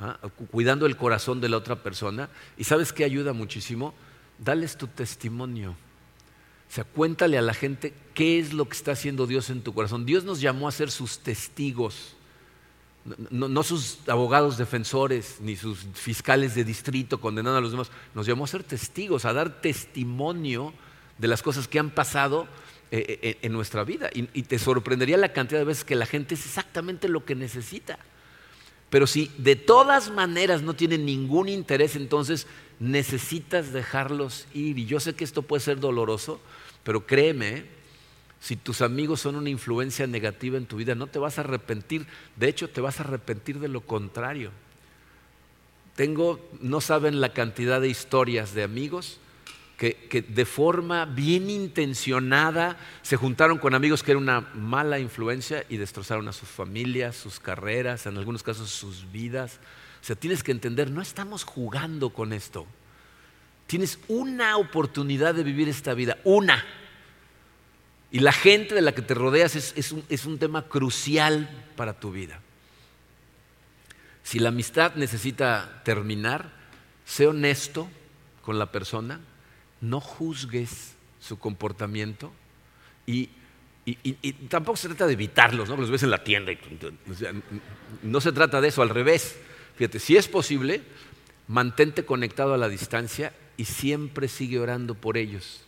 ¿ah? 0.00 0.18
cuidando 0.50 0.86
el 0.86 0.96
corazón 0.96 1.40
de 1.40 1.48
la 1.48 1.58
otra 1.58 1.76
persona. 1.76 2.28
¿Y 2.58 2.64
sabes 2.64 2.92
qué 2.92 3.04
ayuda 3.04 3.32
muchísimo? 3.32 3.94
Dales 4.38 4.76
tu 4.76 4.88
testimonio. 4.88 5.70
O 5.70 6.74
sea, 6.74 6.84
cuéntale 6.84 7.38
a 7.38 7.42
la 7.42 7.54
gente 7.54 7.94
qué 8.14 8.40
es 8.40 8.52
lo 8.52 8.68
que 8.68 8.76
está 8.76 8.92
haciendo 8.92 9.28
Dios 9.28 9.48
en 9.48 9.62
tu 9.62 9.74
corazón. 9.74 10.06
Dios 10.06 10.24
nos 10.24 10.40
llamó 10.40 10.66
a 10.66 10.72
ser 10.72 10.90
sus 10.90 11.20
testigos 11.20 12.16
no, 13.30 13.62
sus 13.62 13.98
abogados 14.06 14.58
defensores 14.58 15.38
ni 15.40 15.56
sus 15.56 15.80
fiscales 15.94 16.54
de 16.54 16.64
distrito 16.64 17.20
condenando 17.20 17.58
a 17.58 17.60
los 17.60 17.72
demás, 17.72 17.90
nos 18.14 18.26
llamó 18.26 18.44
a 18.44 18.48
ser 18.48 18.62
testigos, 18.62 19.24
a 19.24 19.32
dar 19.32 19.60
testimonio 19.60 20.72
de 21.18 21.28
las 21.28 21.42
cosas 21.42 21.66
que 21.66 21.78
han 21.78 21.90
pasado 21.90 22.46
eh, 22.90 23.18
eh, 23.22 23.38
en 23.42 23.52
nuestra 23.52 23.84
vida. 23.84 24.08
Y, 24.14 24.28
y, 24.34 24.42
te 24.42 24.58
sorprendería 24.58 25.16
la 25.16 25.32
cantidad 25.32 25.60
de 25.60 25.64
veces 25.64 25.84
que 25.84 25.96
la 25.96 26.06
gente 26.06 26.34
es 26.34 26.46
exactamente 26.46 27.08
lo 27.08 27.24
que 27.24 27.34
necesita. 27.34 27.98
Pero 28.88 29.06
si 29.06 29.32
de 29.38 29.56
todas 29.56 30.10
maneras 30.10 30.62
no 30.62 30.74
tienen 30.74 31.06
ningún 31.06 31.48
interés, 31.48 31.96
entonces 31.96 32.46
necesitas 32.78 33.72
dejarlos 33.72 34.46
ir. 34.52 34.78
Y 34.78 34.86
yo 34.86 35.00
sé 35.00 35.14
que 35.14 35.24
esto 35.24 35.42
puede 35.42 35.60
ser 35.60 35.80
doloroso, 35.80 36.40
pero 36.84 37.06
créeme, 37.06 37.64
si 38.42 38.56
tus 38.56 38.82
amigos 38.82 39.20
son 39.20 39.36
una 39.36 39.50
influencia 39.50 40.04
negativa 40.08 40.58
en 40.58 40.66
tu 40.66 40.76
vida, 40.76 40.96
no 40.96 41.06
te 41.06 41.20
vas 41.20 41.38
a 41.38 41.42
arrepentir. 41.42 42.08
De 42.34 42.48
hecho, 42.48 42.68
te 42.68 42.80
vas 42.80 42.98
a 42.98 43.04
arrepentir 43.04 43.60
de 43.60 43.68
lo 43.68 43.82
contrario. 43.82 44.50
Tengo, 45.94 46.40
no 46.60 46.80
saben 46.80 47.20
la 47.20 47.32
cantidad 47.32 47.80
de 47.80 47.88
historias 47.88 48.52
de 48.52 48.64
amigos 48.64 49.20
que, 49.76 50.26
de 50.28 50.44
forma 50.44 51.04
bien 51.04 51.50
intencionada 51.50 52.76
se 53.02 53.16
juntaron 53.16 53.58
con 53.58 53.76
amigos 53.76 54.02
que 54.02 54.10
eran 54.10 54.24
una 54.24 54.40
mala 54.40 54.98
influencia 54.98 55.64
y 55.68 55.76
destrozaron 55.76 56.26
a 56.26 56.32
sus 56.32 56.48
familias, 56.48 57.14
sus 57.14 57.38
carreras, 57.38 58.06
en 58.06 58.18
algunos 58.18 58.42
casos 58.42 58.70
sus 58.70 59.12
vidas. 59.12 59.60
O 60.00 60.04
sea, 60.04 60.16
tienes 60.16 60.42
que 60.42 60.50
entender, 60.50 60.90
no 60.90 61.00
estamos 61.00 61.44
jugando 61.44 62.10
con 62.10 62.32
esto. 62.32 62.66
Tienes 63.68 64.00
una 64.08 64.56
oportunidad 64.56 65.32
de 65.32 65.44
vivir 65.44 65.68
esta 65.68 65.94
vida, 65.94 66.18
una. 66.24 66.64
Y 68.12 68.20
la 68.20 68.32
gente 68.32 68.74
de 68.74 68.82
la 68.82 68.92
que 68.92 69.00
te 69.00 69.14
rodeas 69.14 69.56
es, 69.56 69.92
un, 70.26 70.38
tema 70.38 70.68
crucial 70.68 71.48
para 71.76 71.98
tu 71.98 72.12
vida. 72.12 72.40
Si 74.22 74.38
la 74.38 74.50
amistad 74.50 74.94
necesita 74.96 75.80
terminar, 75.82 76.52
sé 77.06 77.26
honesto 77.26 77.88
con 78.42 78.58
la 78.58 78.70
persona, 78.70 79.20
no 79.80 79.98
juzgues 79.98 80.92
su 81.20 81.38
comportamiento 81.38 82.32
y, 83.06 83.30
tampoco 84.48 84.76
se 84.76 84.88
trata 84.88 85.06
de 85.06 85.14
evitarlos, 85.14 85.70
¿no? 85.70 85.76
los 85.76 85.90
ves 85.90 86.02
en 86.02 86.10
la 86.10 86.22
tienda. 86.22 86.52
no 88.02 88.20
se 88.20 88.32
trata 88.32 88.60
de 88.60 88.68
eso, 88.68 88.82
al 88.82 88.90
revés. 88.90 89.36
Fíjate, 89.76 89.98
si 89.98 90.18
es 90.18 90.28
posible, 90.28 90.82
mantente 91.48 92.04
conectado 92.04 92.52
a 92.52 92.58
la 92.58 92.68
distancia 92.68 93.32
y 93.56 93.64
siempre 93.64 94.28
sigue 94.28 94.60
orando 94.60 94.94
por 94.94 95.16
ellos. 95.16 95.64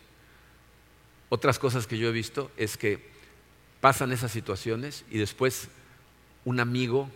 Otras 1.35 1.59
cosas 1.59 1.85
que 1.85 1.97
yo 1.97 2.07
he 2.07 2.13
visto 2.13 2.49
es 2.55 2.77
que 2.77 3.09
pasan 3.81 4.13
esas 4.13 4.31
situaciones 4.31 5.03
y 5.11 5.17
después 5.17 5.67
un 6.45 6.61
amigo 6.61 7.09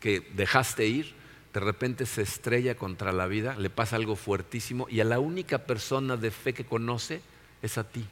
que 0.00 0.20
dejaste 0.34 0.86
ir, 0.86 1.12
de 1.52 1.60
repente 1.60 2.06
se 2.06 2.22
estrella 2.22 2.74
contra 2.74 3.12
la 3.12 3.26
vida, 3.26 3.54
le 3.58 3.68
pasa 3.68 3.96
algo 3.96 4.16
fuertísimo 4.16 4.86
y 4.88 5.00
a 5.00 5.04
la 5.04 5.20
única 5.20 5.66
persona 5.66 6.16
de 6.16 6.30
fe 6.30 6.54
que 6.54 6.64
conoce 6.64 7.20
es 7.60 7.76
a 7.76 7.84
ti. 7.84 8.06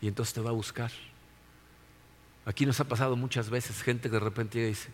Y 0.00 0.06
entonces 0.06 0.32
te 0.32 0.40
va 0.40 0.50
a 0.50 0.52
buscar. 0.52 0.92
Aquí 2.44 2.64
nos 2.64 2.78
ha 2.78 2.84
pasado 2.84 3.16
muchas 3.16 3.50
veces 3.50 3.82
gente 3.82 4.10
que 4.10 4.14
de 4.14 4.20
repente 4.20 4.64
dice, 4.64 4.90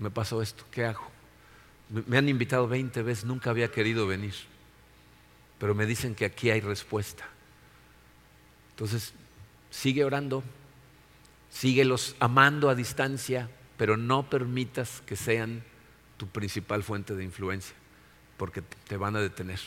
me 0.00 0.10
pasó 0.10 0.42
esto, 0.42 0.64
¿qué 0.72 0.84
hago? 0.84 1.08
Me 2.08 2.18
han 2.18 2.28
invitado 2.28 2.66
20 2.66 3.02
veces, 3.02 3.24
nunca 3.24 3.50
había 3.50 3.70
querido 3.70 4.08
venir, 4.08 4.34
pero 5.60 5.76
me 5.76 5.86
dicen 5.86 6.16
que 6.16 6.24
aquí 6.24 6.50
hay 6.50 6.60
respuesta. 6.60 7.31
Entonces, 8.82 9.12
sigue 9.70 10.04
orando, 10.04 10.42
síguelos 11.52 12.16
amando 12.18 12.68
a 12.68 12.74
distancia, 12.74 13.48
pero 13.76 13.96
no 13.96 14.28
permitas 14.28 15.04
que 15.06 15.14
sean 15.14 15.62
tu 16.16 16.26
principal 16.26 16.82
fuente 16.82 17.14
de 17.14 17.22
influencia, 17.22 17.76
porque 18.36 18.60
te 18.88 18.96
van 18.96 19.14
a 19.14 19.20
detener. 19.20 19.60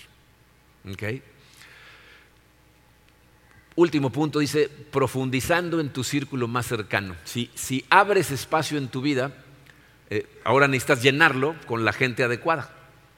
Último 3.76 4.10
punto, 4.10 4.40
dice, 4.40 4.68
profundizando 4.68 5.80
en 5.80 5.94
tu 5.94 6.04
círculo 6.04 6.50
más 6.50 6.66
cercano. 6.66 7.16
Si, 7.24 7.86
abres 7.90 8.32
espacio 8.32 8.78
en 8.78 8.90
tu 8.90 9.02
vida, 9.02 9.32
eh, 10.10 10.28
ahora 10.44 10.68
necesitas 10.68 11.02
llenarlo 11.02 11.56
con 11.68 11.86
la 11.86 11.94
gente 11.94 12.22
adecuada. 12.26 12.70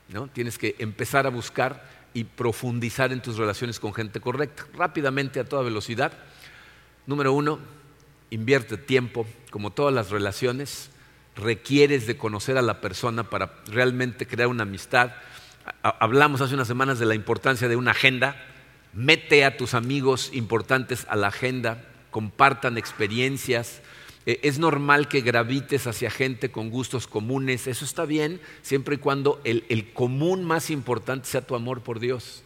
¿no? 0.10 0.28
Tienes 0.28 0.60
que 0.60 0.76
empezar 0.78 1.26
a 1.26 1.32
buscar 1.32 1.97
y 2.18 2.24
profundizar 2.24 3.14
en 3.14 3.22
tus 3.22 3.38
relaciones 3.38 3.80
con 3.80 3.94
gente 3.94 4.20
correcta. 4.20 4.66
Rápidamente, 4.74 5.40
a 5.40 5.44
toda 5.44 5.62
velocidad. 5.62 6.14
Número 7.06 7.32
uno, 7.32 7.60
invierte 8.32 8.76
tiempo. 8.76 9.28
Como 9.52 9.70
todas 9.70 9.94
las 9.94 10.10
relaciones, 10.10 10.90
requieres 11.36 12.08
de 12.08 12.18
conocer 12.18 12.58
a 12.58 12.64
la 12.64 12.82
persona 12.82 13.30
para 13.30 13.54
realmente 13.68 14.26
crear 14.26 14.48
una 14.48 14.64
amistad. 14.64 15.12
Hablamos 15.84 16.42
hace 16.42 16.56
unas 16.56 16.68
semanas 16.68 16.98
de 16.98 17.06
la 17.06 17.14
importancia 17.14 17.68
de 17.68 17.76
una 17.76 17.92
agenda. 17.92 18.36
Mete 18.94 19.46
a 19.46 19.56
tus 19.56 19.76
amigos 19.76 20.32
importantes 20.34 21.06
a 21.10 21.16
la 21.18 21.28
agenda, 21.28 21.84
compartan 22.10 22.80
experiencias, 22.80 23.80
eh, 24.28 24.42
es 24.44 24.60
normal 24.60 25.08
que 25.08 25.22
gravites 25.22 25.88
hacia 25.88 26.12
gente 26.12 26.52
con 26.52 26.70
gustos 26.70 27.08
comunes, 27.08 27.66
eso 27.66 27.86
está 27.86 28.04
bien, 28.04 28.42
siempre 28.62 28.96
y 28.96 28.98
cuando 28.98 29.40
el, 29.46 29.94
común 29.94 30.44
más 30.44 30.70
importante 30.70 31.30
sea 31.30 31.48
tu 31.48 31.56
amor 31.56 31.82
por 31.82 32.02
Dios. 32.02 32.44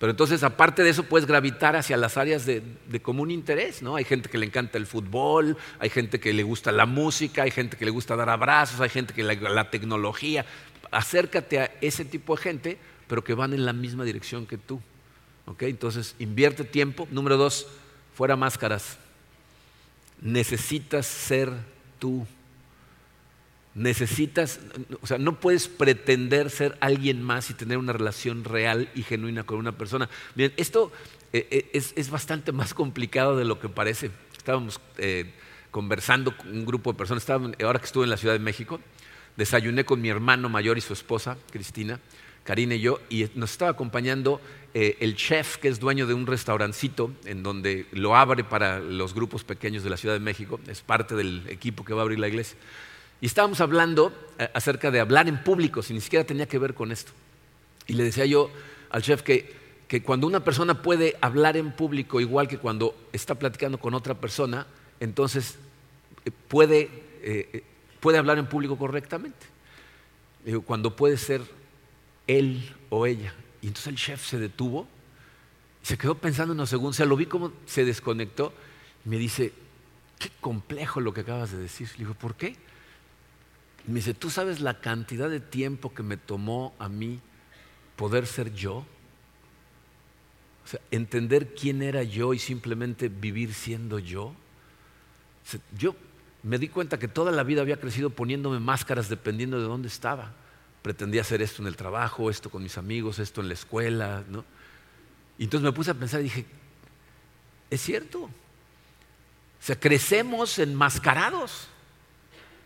Pero 0.00 0.10
entonces, 0.10 0.42
aparte 0.42 0.82
de 0.82 0.90
eso, 0.90 1.04
puedes 1.04 1.28
gravitar 1.28 1.76
hacia 1.76 1.96
las 1.96 2.16
áreas 2.16 2.46
de, 2.46 2.62
común 3.00 3.30
interés, 3.30 3.80
¿no? 3.80 3.94
Hay 3.94 4.04
gente 4.04 4.28
que 4.28 4.38
le 4.38 4.46
encanta 4.46 4.76
el 4.76 4.86
fútbol, 4.86 5.56
hay 5.78 5.88
gente 5.88 6.18
que 6.18 6.32
le 6.32 6.42
gusta 6.42 6.72
la 6.72 6.86
música, 6.86 7.42
hay 7.42 7.52
gente 7.52 7.76
que 7.76 7.84
le 7.84 7.92
gusta 7.92 8.16
dar 8.16 8.28
abrazos, 8.28 8.80
hay 8.80 8.90
gente 8.90 9.14
que 9.14 9.22
le 9.22 9.36
la 9.36 9.70
tecnología. 9.70 10.46
Acércate 10.90 11.60
a 11.60 11.70
ese 11.80 12.04
tipo 12.04 12.34
de 12.34 12.42
gente, 12.42 12.78
pero 13.06 13.22
que 13.22 13.34
van 13.34 13.52
en 13.52 13.64
la 13.64 13.72
misma 13.72 14.04
dirección 14.04 14.46
que 14.46 14.58
tú. 14.58 14.80
¿Ok? 15.46 15.62
Entonces, 15.62 16.16
invierte 16.18 16.64
tiempo. 16.64 17.06
Número 17.12 17.36
dos, 17.36 17.68
fuera 18.14 18.34
máscaras. 18.34 18.98
Necesitas 20.20 21.06
ser 21.06 21.52
tú. 21.98 22.26
Necesitas, 23.74 24.58
o 25.00 25.06
sea, 25.06 25.18
no 25.18 25.38
puedes 25.38 25.68
pretender 25.68 26.50
ser 26.50 26.76
alguien 26.80 27.22
más 27.22 27.48
y 27.50 27.54
tener 27.54 27.78
una 27.78 27.92
relación 27.92 28.42
real 28.42 28.88
y 28.94 29.02
genuina 29.02 29.44
con 29.44 29.58
una 29.58 29.72
persona. 29.72 30.08
Bien, 30.34 30.52
esto 30.56 30.90
eh, 31.32 31.46
eh, 31.72 31.82
es, 31.94 32.10
bastante 32.10 32.50
más 32.50 32.74
complicado 32.74 33.36
de 33.36 33.44
lo 33.44 33.60
que 33.60 33.68
parece. 33.68 34.10
Estábamos 34.36 34.80
eh, 34.96 35.32
conversando 35.70 36.36
con 36.36 36.48
un 36.48 36.66
grupo 36.66 36.92
de 36.92 36.98
personas, 36.98 37.28
ahora 37.30 37.78
que 37.78 37.86
estuve 37.86 38.04
en 38.04 38.10
la 38.10 38.16
Ciudad 38.16 38.34
de 38.34 38.40
México, 38.40 38.80
desayuné 39.36 39.84
con 39.84 40.00
mi 40.00 40.08
hermano 40.08 40.48
mayor 40.48 40.78
y 40.78 40.80
su 40.80 40.94
esposa, 40.94 41.36
Cristina, 41.52 42.00
Karina 42.48 42.76
y 42.76 42.80
yo, 42.80 42.98
y 43.10 43.28
nos 43.34 43.50
estaba 43.50 43.72
acompañando 43.72 44.40
eh, 44.72 44.96
el 45.00 45.16
chef 45.16 45.58
que 45.58 45.68
es 45.68 45.78
dueño 45.80 46.06
de 46.06 46.14
un 46.14 46.26
restaurancito 46.26 47.12
en 47.26 47.42
donde 47.42 47.84
lo 47.92 48.16
abre 48.16 48.42
para 48.42 48.78
los 48.78 49.12
grupos 49.12 49.44
pequeños 49.44 49.84
de 49.84 49.90
la 49.90 49.98
Ciudad 49.98 50.14
de 50.14 50.20
México, 50.20 50.58
es 50.66 50.80
parte 50.80 51.14
del 51.14 51.46
equipo 51.50 51.84
que 51.84 51.92
va 51.92 52.00
a 52.00 52.04
abrir 52.04 52.18
la 52.18 52.26
iglesia. 52.26 52.56
Y 53.20 53.26
estábamos 53.26 53.60
hablando 53.60 54.14
eh, 54.38 54.48
acerca 54.54 54.90
de 54.90 54.98
hablar 54.98 55.28
en 55.28 55.44
público, 55.44 55.82
si 55.82 55.92
ni 55.92 56.00
siquiera 56.00 56.24
tenía 56.24 56.48
que 56.48 56.58
ver 56.58 56.72
con 56.72 56.90
esto. 56.90 57.12
Y 57.86 57.92
le 57.92 58.04
decía 58.04 58.24
yo 58.24 58.50
al 58.88 59.02
chef 59.02 59.20
que, 59.20 59.54
que 59.86 60.02
cuando 60.02 60.26
una 60.26 60.42
persona 60.42 60.80
puede 60.80 61.18
hablar 61.20 61.58
en 61.58 61.70
público 61.72 62.18
igual 62.18 62.48
que 62.48 62.56
cuando 62.56 62.96
está 63.12 63.34
platicando 63.34 63.76
con 63.76 63.92
otra 63.92 64.14
persona, 64.14 64.66
entonces 65.00 65.58
eh, 66.24 66.30
puede, 66.48 66.88
puede 68.00 68.16
hablar 68.16 68.38
en 68.38 68.46
público 68.46 68.78
correctamente. 68.78 69.44
Cuando 70.64 70.96
puede 70.96 71.18
ser 71.18 71.57
él 72.28 72.72
o 72.90 73.06
ella. 73.06 73.34
Y 73.60 73.66
entonces 73.66 73.88
el 73.88 73.96
chef 73.96 74.24
se 74.24 74.38
detuvo, 74.38 74.86
se 75.82 75.98
quedó 75.98 76.14
pensando 76.14 76.54
unos 76.54 76.70
segundos, 76.70 76.96
o 76.96 76.98
sea, 76.98 77.06
lo 77.06 77.16
vi 77.16 77.26
como 77.26 77.52
se 77.66 77.84
desconectó 77.84 78.52
y 79.04 79.08
me 79.08 79.16
dice, 79.16 79.52
qué 80.18 80.30
complejo 80.40 81.00
lo 81.00 81.12
que 81.12 81.22
acabas 81.22 81.50
de 81.50 81.58
decir. 81.58 81.88
Le 81.92 81.98
digo, 81.98 82.14
¿por 82.14 82.36
qué? 82.36 82.56
Y 83.86 83.90
me 83.90 83.96
dice, 83.96 84.14
¿tú 84.14 84.30
sabes 84.30 84.60
la 84.60 84.80
cantidad 84.80 85.28
de 85.28 85.40
tiempo 85.40 85.92
que 85.92 86.02
me 86.02 86.16
tomó 86.16 86.74
a 86.78 86.88
mí 86.88 87.20
poder 87.96 88.26
ser 88.26 88.52
yo? 88.54 88.86
O 90.64 90.68
sea, 90.68 90.80
entender 90.90 91.54
quién 91.54 91.82
era 91.82 92.02
yo 92.02 92.34
y 92.34 92.38
simplemente 92.38 93.08
vivir 93.08 93.54
siendo 93.54 93.98
yo. 93.98 94.34
yo 95.76 95.96
me 96.42 96.58
di 96.58 96.68
cuenta 96.68 96.98
que 96.98 97.08
toda 97.08 97.32
la 97.32 97.42
vida 97.42 97.62
había 97.62 97.80
crecido 97.80 98.10
poniéndome 98.10 98.60
máscaras 98.60 99.08
dependiendo 99.08 99.58
de 99.58 99.66
dónde 99.66 99.88
estaba. 99.88 100.34
Pretendía 100.82 101.22
hacer 101.22 101.42
esto 101.42 101.62
en 101.62 101.68
el 101.68 101.76
trabajo, 101.76 102.30
esto 102.30 102.50
con 102.50 102.62
mis 102.62 102.78
amigos, 102.78 103.18
esto 103.18 103.40
en 103.40 103.48
la 103.48 103.54
escuela, 103.54 104.24
¿no? 104.28 104.44
Y 105.38 105.44
entonces 105.44 105.64
me 105.64 105.72
puse 105.72 105.90
a 105.90 105.94
pensar 105.94 106.20
y 106.20 106.24
dije, 106.24 106.46
es 107.70 107.80
cierto. 107.80 108.22
O 108.22 108.30
sea, 109.60 109.78
crecemos 109.78 110.58
enmascarados 110.58 111.68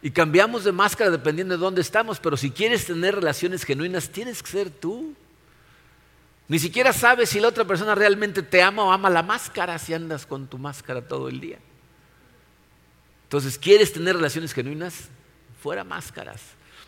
y 0.02 0.10
cambiamos 0.10 0.64
de 0.64 0.72
máscara 0.72 1.10
dependiendo 1.10 1.54
de 1.54 1.60
dónde 1.60 1.80
estamos, 1.80 2.18
pero 2.18 2.36
si 2.36 2.50
quieres 2.50 2.86
tener 2.86 3.14
relaciones 3.14 3.64
genuinas, 3.64 4.10
tienes 4.10 4.42
que 4.42 4.50
ser 4.50 4.70
tú. 4.70 5.14
Ni 6.48 6.58
siquiera 6.58 6.92
sabes 6.92 7.30
si 7.30 7.40
la 7.40 7.48
otra 7.48 7.64
persona 7.64 7.94
realmente 7.94 8.42
te 8.42 8.62
ama 8.62 8.84
o 8.84 8.92
ama 8.92 9.08
la 9.08 9.22
máscara 9.22 9.78
si 9.78 9.94
andas 9.94 10.26
con 10.26 10.48
tu 10.48 10.58
máscara 10.58 11.06
todo 11.06 11.28
el 11.28 11.40
día. 11.40 11.58
Entonces, 13.24 13.56
¿quieres 13.56 13.92
tener 13.92 14.16
relaciones 14.16 14.52
genuinas? 14.52 15.08
Fuera 15.62 15.84
máscaras. 15.84 16.42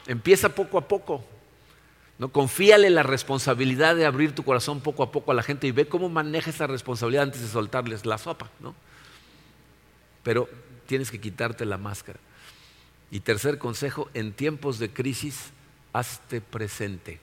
Empieza 0.06 0.54
poco 0.54 0.78
a 0.78 0.88
poco. 0.88 1.24
¿no? 2.18 2.28
Confíale 2.28 2.90
la 2.90 3.02
responsabilidad 3.02 3.96
de 3.96 4.06
abrir 4.06 4.34
tu 4.34 4.44
corazón 4.44 4.80
poco 4.80 5.02
a 5.02 5.10
poco 5.10 5.32
a 5.32 5.34
la 5.34 5.42
gente 5.42 5.66
y 5.66 5.72
ve 5.72 5.86
cómo 5.86 6.08
maneja 6.08 6.50
esa 6.50 6.66
responsabilidad 6.66 7.24
antes 7.24 7.40
de 7.40 7.48
soltarles 7.48 8.06
la 8.06 8.18
sopa. 8.18 8.50
¿no? 8.60 8.74
Pero 10.22 10.48
tienes 10.86 11.10
que 11.10 11.20
quitarte 11.20 11.64
la 11.64 11.78
máscara. 11.78 12.20
Y 13.10 13.20
tercer 13.20 13.58
consejo, 13.58 14.10
en 14.14 14.32
tiempos 14.32 14.78
de 14.78 14.90
crisis, 14.90 15.52
hazte 15.92 16.40
presente. 16.40 17.20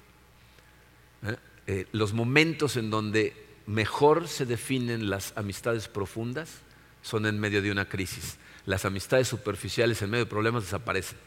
¿Eh? 1.24 1.36
Eh, 1.68 1.88
los 1.92 2.14
momentos 2.14 2.78
en 2.78 2.90
donde 2.90 3.36
mejor 3.68 4.28
se 4.28 4.46
definen 4.46 5.10
las 5.10 5.34
amistades 5.36 5.88
profundas 5.88 6.60
son 7.02 7.26
en 7.26 7.40
medio 7.40 7.62
de 7.62 7.72
una 7.72 7.88
crisis. 7.88 8.38
Las 8.66 8.86
amistades 8.86 9.28
superficiales 9.28 10.02
en 10.02 10.10
medio 10.10 10.26
de 10.26 10.30
problemas 10.30 10.64
desaparecen. 10.64 11.18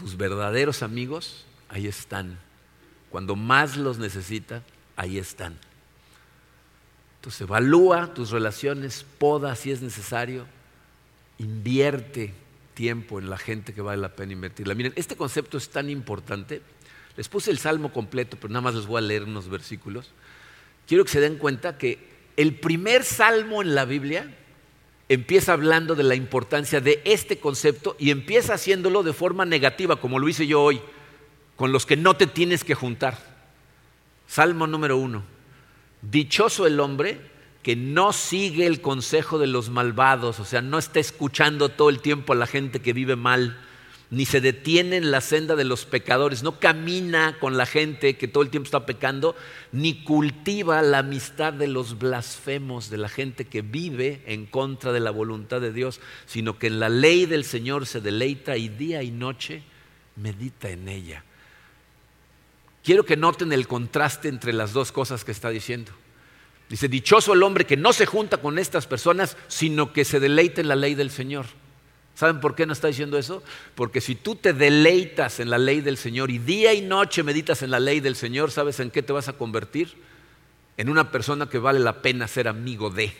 Tus 0.00 0.16
verdaderos 0.16 0.82
amigos, 0.82 1.44
ahí 1.68 1.86
están. 1.86 2.38
Cuando 3.10 3.36
más 3.36 3.76
los 3.76 3.98
necesita, 3.98 4.62
ahí 4.96 5.18
están. 5.18 5.58
Entonces 7.16 7.42
evalúa 7.42 8.14
tus 8.14 8.30
relaciones, 8.30 9.04
poda 9.18 9.54
si 9.54 9.70
es 9.70 9.82
necesario, 9.82 10.46
invierte 11.38 12.32
tiempo 12.72 13.18
en 13.18 13.28
la 13.28 13.36
gente 13.36 13.74
que 13.74 13.82
vale 13.82 14.00
la 14.00 14.16
pena 14.16 14.32
invertirla. 14.32 14.74
Miren, 14.74 14.94
este 14.96 15.16
concepto 15.16 15.58
es 15.58 15.68
tan 15.68 15.90
importante 15.90 16.62
les 17.16 17.28
puse 17.28 17.50
el 17.50 17.58
salmo 17.58 17.92
completo, 17.92 18.38
pero 18.40 18.50
nada 18.50 18.62
más 18.62 18.74
les 18.74 18.86
voy 18.86 18.98
a 18.98 19.02
leer 19.02 19.24
unos 19.24 19.48
versículos. 19.48 20.10
Quiero 20.86 21.04
que 21.04 21.10
se 21.10 21.20
den 21.20 21.36
cuenta 21.36 21.76
que 21.76 21.98
el 22.36 22.54
primer 22.54 23.04
salmo 23.04 23.62
en 23.62 23.74
la 23.74 23.84
Biblia 23.84 24.34
empieza 25.10 25.54
hablando 25.54 25.96
de 25.96 26.04
la 26.04 26.14
importancia 26.14 26.80
de 26.80 27.02
este 27.04 27.40
concepto 27.40 27.96
y 27.98 28.12
empieza 28.12 28.54
haciéndolo 28.54 29.02
de 29.02 29.12
forma 29.12 29.44
negativa, 29.44 29.96
como 29.96 30.20
lo 30.20 30.28
hice 30.28 30.46
yo 30.46 30.62
hoy, 30.62 30.80
con 31.56 31.72
los 31.72 31.84
que 31.84 31.96
no 31.96 32.14
te 32.14 32.28
tienes 32.28 32.62
que 32.62 32.76
juntar. 32.76 33.18
Salmo 34.28 34.68
número 34.68 34.96
uno. 34.96 35.24
Dichoso 36.00 36.64
el 36.64 36.78
hombre 36.78 37.20
que 37.64 37.74
no 37.74 38.12
sigue 38.12 38.66
el 38.66 38.80
consejo 38.80 39.40
de 39.40 39.48
los 39.48 39.68
malvados, 39.68 40.38
o 40.38 40.44
sea, 40.44 40.62
no 40.62 40.78
está 40.78 41.00
escuchando 41.00 41.70
todo 41.70 41.90
el 41.90 42.00
tiempo 42.00 42.32
a 42.32 42.36
la 42.36 42.46
gente 42.46 42.80
que 42.80 42.92
vive 42.92 43.16
mal 43.16 43.58
ni 44.10 44.26
se 44.26 44.40
detiene 44.40 44.96
en 44.96 45.12
la 45.12 45.20
senda 45.20 45.54
de 45.54 45.64
los 45.64 45.86
pecadores, 45.86 46.42
no 46.42 46.58
camina 46.58 47.36
con 47.38 47.56
la 47.56 47.64
gente 47.64 48.16
que 48.16 48.26
todo 48.26 48.42
el 48.42 48.50
tiempo 48.50 48.66
está 48.66 48.84
pecando, 48.84 49.36
ni 49.70 50.02
cultiva 50.02 50.82
la 50.82 50.98
amistad 50.98 51.52
de 51.52 51.68
los 51.68 51.98
blasfemos, 51.98 52.90
de 52.90 52.98
la 52.98 53.08
gente 53.08 53.44
que 53.44 53.62
vive 53.62 54.22
en 54.26 54.46
contra 54.46 54.92
de 54.92 54.98
la 54.98 55.12
voluntad 55.12 55.60
de 55.60 55.72
Dios, 55.72 56.00
sino 56.26 56.58
que 56.58 56.66
en 56.66 56.80
la 56.80 56.88
ley 56.88 57.26
del 57.26 57.44
Señor 57.44 57.86
se 57.86 58.00
deleita 58.00 58.56
y 58.56 58.68
día 58.68 59.04
y 59.04 59.12
noche 59.12 59.62
medita 60.16 60.68
en 60.70 60.88
ella. 60.88 61.24
Quiero 62.82 63.04
que 63.04 63.16
noten 63.16 63.52
el 63.52 63.68
contraste 63.68 64.28
entre 64.28 64.52
las 64.52 64.72
dos 64.72 64.90
cosas 64.90 65.24
que 65.24 65.32
está 65.32 65.50
diciendo. 65.50 65.92
Dice, 66.68 66.88
dichoso 66.88 67.32
el 67.34 67.42
hombre 67.44 67.64
que 67.64 67.76
no 67.76 67.92
se 67.92 68.06
junta 68.06 68.38
con 68.38 68.58
estas 68.58 68.86
personas, 68.86 69.36
sino 69.46 69.92
que 69.92 70.04
se 70.04 70.18
deleita 70.18 70.60
en 70.60 70.68
la 70.68 70.76
ley 70.76 70.94
del 70.94 71.10
Señor. 71.10 71.46
¿Saben 72.14 72.40
por 72.40 72.54
qué 72.54 72.66
no 72.66 72.72
está 72.72 72.88
diciendo 72.88 73.16
eso? 73.18 73.42
Porque 73.74 74.00
si 74.00 74.14
tú 74.14 74.34
te 74.34 74.52
deleitas 74.52 75.40
en 75.40 75.48
la 75.48 75.58
ley 75.58 75.80
del 75.80 75.96
Señor 75.96 76.30
y 76.30 76.38
día 76.38 76.74
y 76.74 76.82
noche 76.82 77.22
meditas 77.22 77.62
en 77.62 77.70
la 77.70 77.80
ley 77.80 78.00
del 78.00 78.16
Señor, 78.16 78.50
¿sabes 78.50 78.78
en 78.80 78.90
qué 78.90 79.02
te 79.02 79.12
vas 79.12 79.28
a 79.28 79.34
convertir? 79.34 79.94
En 80.76 80.88
una 80.88 81.10
persona 81.10 81.48
que 81.48 81.58
vale 81.58 81.80
la 81.80 82.02
pena 82.02 82.28
ser 82.28 82.48
amigo 82.48 82.90
de. 82.90 83.12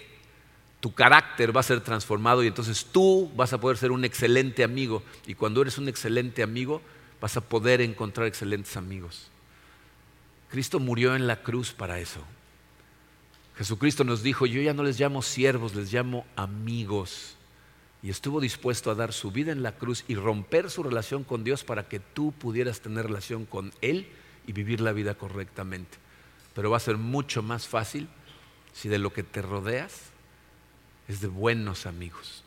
Tu 0.81 0.93
carácter 0.93 1.55
va 1.55 1.61
a 1.61 1.65
ser 1.65 1.81
transformado 1.81 2.43
y 2.43 2.47
entonces 2.47 2.87
tú 2.91 3.31
vas 3.37 3.53
a 3.53 3.61
poder 3.61 3.77
ser 3.77 3.91
un 3.91 4.05
excelente 4.05 4.65
amigo. 4.65 5.03
Y 5.27 5.35
cuando 5.35 5.63
eres 5.63 5.79
un 5.79 5.89
excelente 5.89 6.43
amigo, 6.43 6.83
vas 7.21 7.37
a 7.37 7.43
poder 7.43 7.81
encontrar 7.81 8.27
excelentes 8.27 8.77
amigos. 8.77 9.31
Cristo 10.51 10.81
murió 10.81 11.15
en 11.15 11.27
la 11.27 11.43
cruz 11.43 11.73
para 11.73 12.01
eso. 12.01 12.21
Jesucristo 13.57 14.05
nos 14.05 14.23
dijo, 14.23 14.47
yo 14.47 14.61
ya 14.61 14.75
no 14.75 14.83
les 14.83 14.99
llamo 14.99 15.23
siervos, 15.23 15.75
les 15.75 15.93
llamo 15.93 16.27
amigos 16.35 17.37
y 18.03 18.11
estuvo 18.11 18.41
dispuesto 18.41 18.91
a 18.91 18.95
dar 18.95 19.13
su 19.13 19.31
vida 19.31 19.53
en 19.53 19.63
la 19.63 19.73
cruz 19.73 20.05
y 20.09 20.15
romper 20.15 20.71
su 20.71 20.83
relación 20.83 21.23
con 21.25 21.45
Dios 21.45 21.65
para 21.65 21.89
que 21.89 22.01
tú 22.01 22.33
pudieras 22.33 22.81
tener 22.81 23.07
relación 23.07 23.45
con 23.45 23.73
Él 23.83 24.09
y 24.47 24.53
vivir 24.53 24.81
la 24.81 24.93
vida 24.93 25.15
correctamente. 25.15 25.99
Pero 26.55 26.71
va 26.71 26.79
a 26.79 26.81
ser 26.81 26.97
mucho 26.97 27.43
más 27.43 27.69
fácil 27.69 28.09
si 28.73 28.89
de 28.89 28.99
lo 28.99 29.13
que 29.13 29.23
te 29.23 29.43
rodeas 29.43 30.11
es 31.09 31.21
de 31.21 31.29
buenos 31.29 31.87
amigos, 31.87 32.45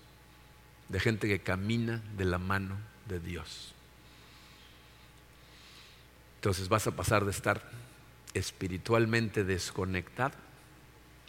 de 0.89 0.99
gente 0.99 1.28
que 1.28 1.41
camina 1.41 2.01
de 2.18 2.26
la 2.26 2.39
mano 2.39 2.78
de 3.08 3.20
Dios. 3.20 3.74
Entonces 6.38 6.68
vas 6.68 6.88
a 6.88 6.95
pasar 6.95 7.26
de 7.26 7.32
estar 7.32 7.70
espiritualmente 8.34 9.43
desconectado 9.43 10.36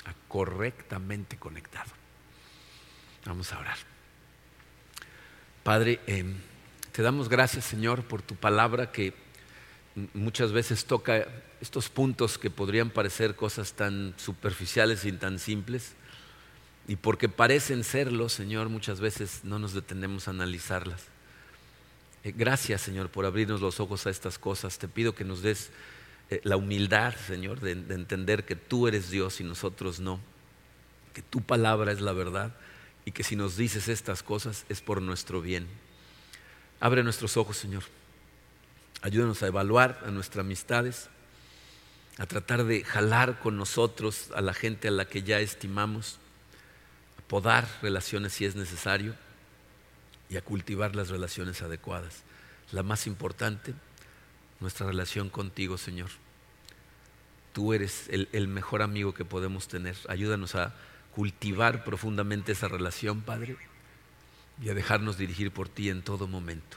a 0.07 0.15
correctamente 0.29 1.37
conectado. 1.37 1.91
Vamos 3.25 3.53
a 3.53 3.59
orar. 3.59 3.94
Padre, 5.65 5.99
em, 6.07 6.35
te 6.93 7.01
damos 7.01 7.31
gracias, 7.31 7.65
Señor, 7.65 8.05
por 8.05 8.21
tu 8.21 8.37
palabra 8.37 8.93
que 8.93 9.15
muchas 10.13 10.53
veces 10.53 10.85
toca 10.85 11.27
estos 11.63 11.89
puntos 11.89 12.37
que 12.37 12.51
podrían 12.51 12.91
parecer 12.91 13.35
cosas 13.35 13.73
tan 13.73 14.13
superficiales 14.19 15.07
y 15.07 15.13
tan 15.13 15.39
simples. 15.39 15.95
Y 16.87 16.97
porque 16.97 17.31
parecen 17.31 17.83
serlo, 17.83 18.29
Señor, 18.29 18.69
muchas 18.69 19.01
veces 19.01 19.41
no 19.43 19.59
nos 19.59 19.73
detenemos 19.73 20.29
a 20.29 20.33
analizarlas. 20.33 21.05
Eh, 22.25 22.35
gracias, 22.37 22.83
Señor, 22.83 23.09
por 23.09 23.25
abrirnos 23.25 23.63
los 23.63 23.81
ojos 23.81 24.07
a 24.07 24.11
estas 24.11 24.39
cosas. 24.39 24.79
Te 24.79 24.87
pido 24.87 25.15
que 25.15 25.25
nos 25.25 25.41
des 25.41 25.71
eh, 26.29 26.43
la 26.45 26.59
humildad, 26.59 27.15
Señor, 27.27 27.61
de 27.61 27.71
entender 27.73 28.45
que 28.45 28.55
tú 28.55 28.87
eres 28.87 29.09
Dios 29.09 29.41
y 29.41 29.45
nosotros 29.45 29.99
no, 29.99 30.21
que 31.15 31.23
tu 31.23 31.41
palabra 31.41 31.91
es 31.91 32.03
la 32.03 32.13
verdad 32.13 32.55
y 33.05 33.13
que 33.13 33.25
si 33.25 33.37
nos 33.37 33.57
dices 33.57 33.89
estas 33.89 34.23
cosas 34.23 34.65
es 34.69 34.81
por 34.81 35.03
nuestro 35.03 35.41
bien. 35.41 35.69
Abre 36.81 37.03
nuestros 37.03 37.37
ojos, 37.37 37.57
Señor. 37.57 37.83
Ayúdanos 39.03 39.43
a 39.43 39.47
evaluar 39.47 40.03
a 40.07 40.11
nuestras 40.11 40.45
amistades, 40.45 41.09
a 42.17 42.27
tratar 42.27 42.65
de 42.65 42.85
jalar 42.85 43.39
con 43.41 43.57
nosotros 43.57 44.31
a 44.35 44.41
la 44.41 44.55
gente 44.55 44.89
a 44.89 44.91
la 44.91 45.05
que 45.05 45.23
ya 45.23 45.41
estimamos, 45.41 46.19
a 47.19 47.23
podar 47.29 47.69
relaciones 47.83 48.33
si 48.33 48.45
es 48.45 48.57
necesario 48.57 49.15
y 50.31 50.37
a 50.37 50.43
cultivar 50.43 50.97
las 50.97 51.11
relaciones 51.11 51.61
adecuadas. 51.61 52.23
La 52.73 52.83
más 52.83 53.07
importante, 53.07 53.75
nuestra 54.61 54.87
relación 54.87 55.29
contigo, 55.29 55.77
Señor. 55.77 56.11
Tú 57.53 57.73
eres 57.73 58.09
el, 58.09 58.29
el 58.33 58.49
mejor 58.49 58.83
amigo 58.83 59.13
que 59.13 59.25
podemos 59.25 59.69
tener. 59.69 59.97
Ayúdanos 60.09 60.55
a 60.55 60.75
cultivar 61.15 61.85
profundamente 61.85 62.53
esa 62.53 62.69
relación, 62.69 63.23
Padre, 63.23 63.57
y 64.63 64.69
a 64.69 64.75
dejarnos 64.75 65.17
dirigir 65.17 65.51
por 65.51 65.69
ti 65.69 65.89
en 65.89 66.03
todo 66.03 66.27
momento. 66.27 66.77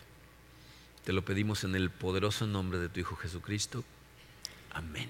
Te 1.03 1.13
lo 1.13 1.23
pedimos 1.23 1.63
en 1.63 1.75
el 1.75 1.89
poderoso 1.89 2.45
nombre 2.45 2.79
de 2.79 2.89
tu 2.89 2.99
Hijo 2.99 3.15
Jesucristo. 3.15 3.83
Amén. 4.73 5.09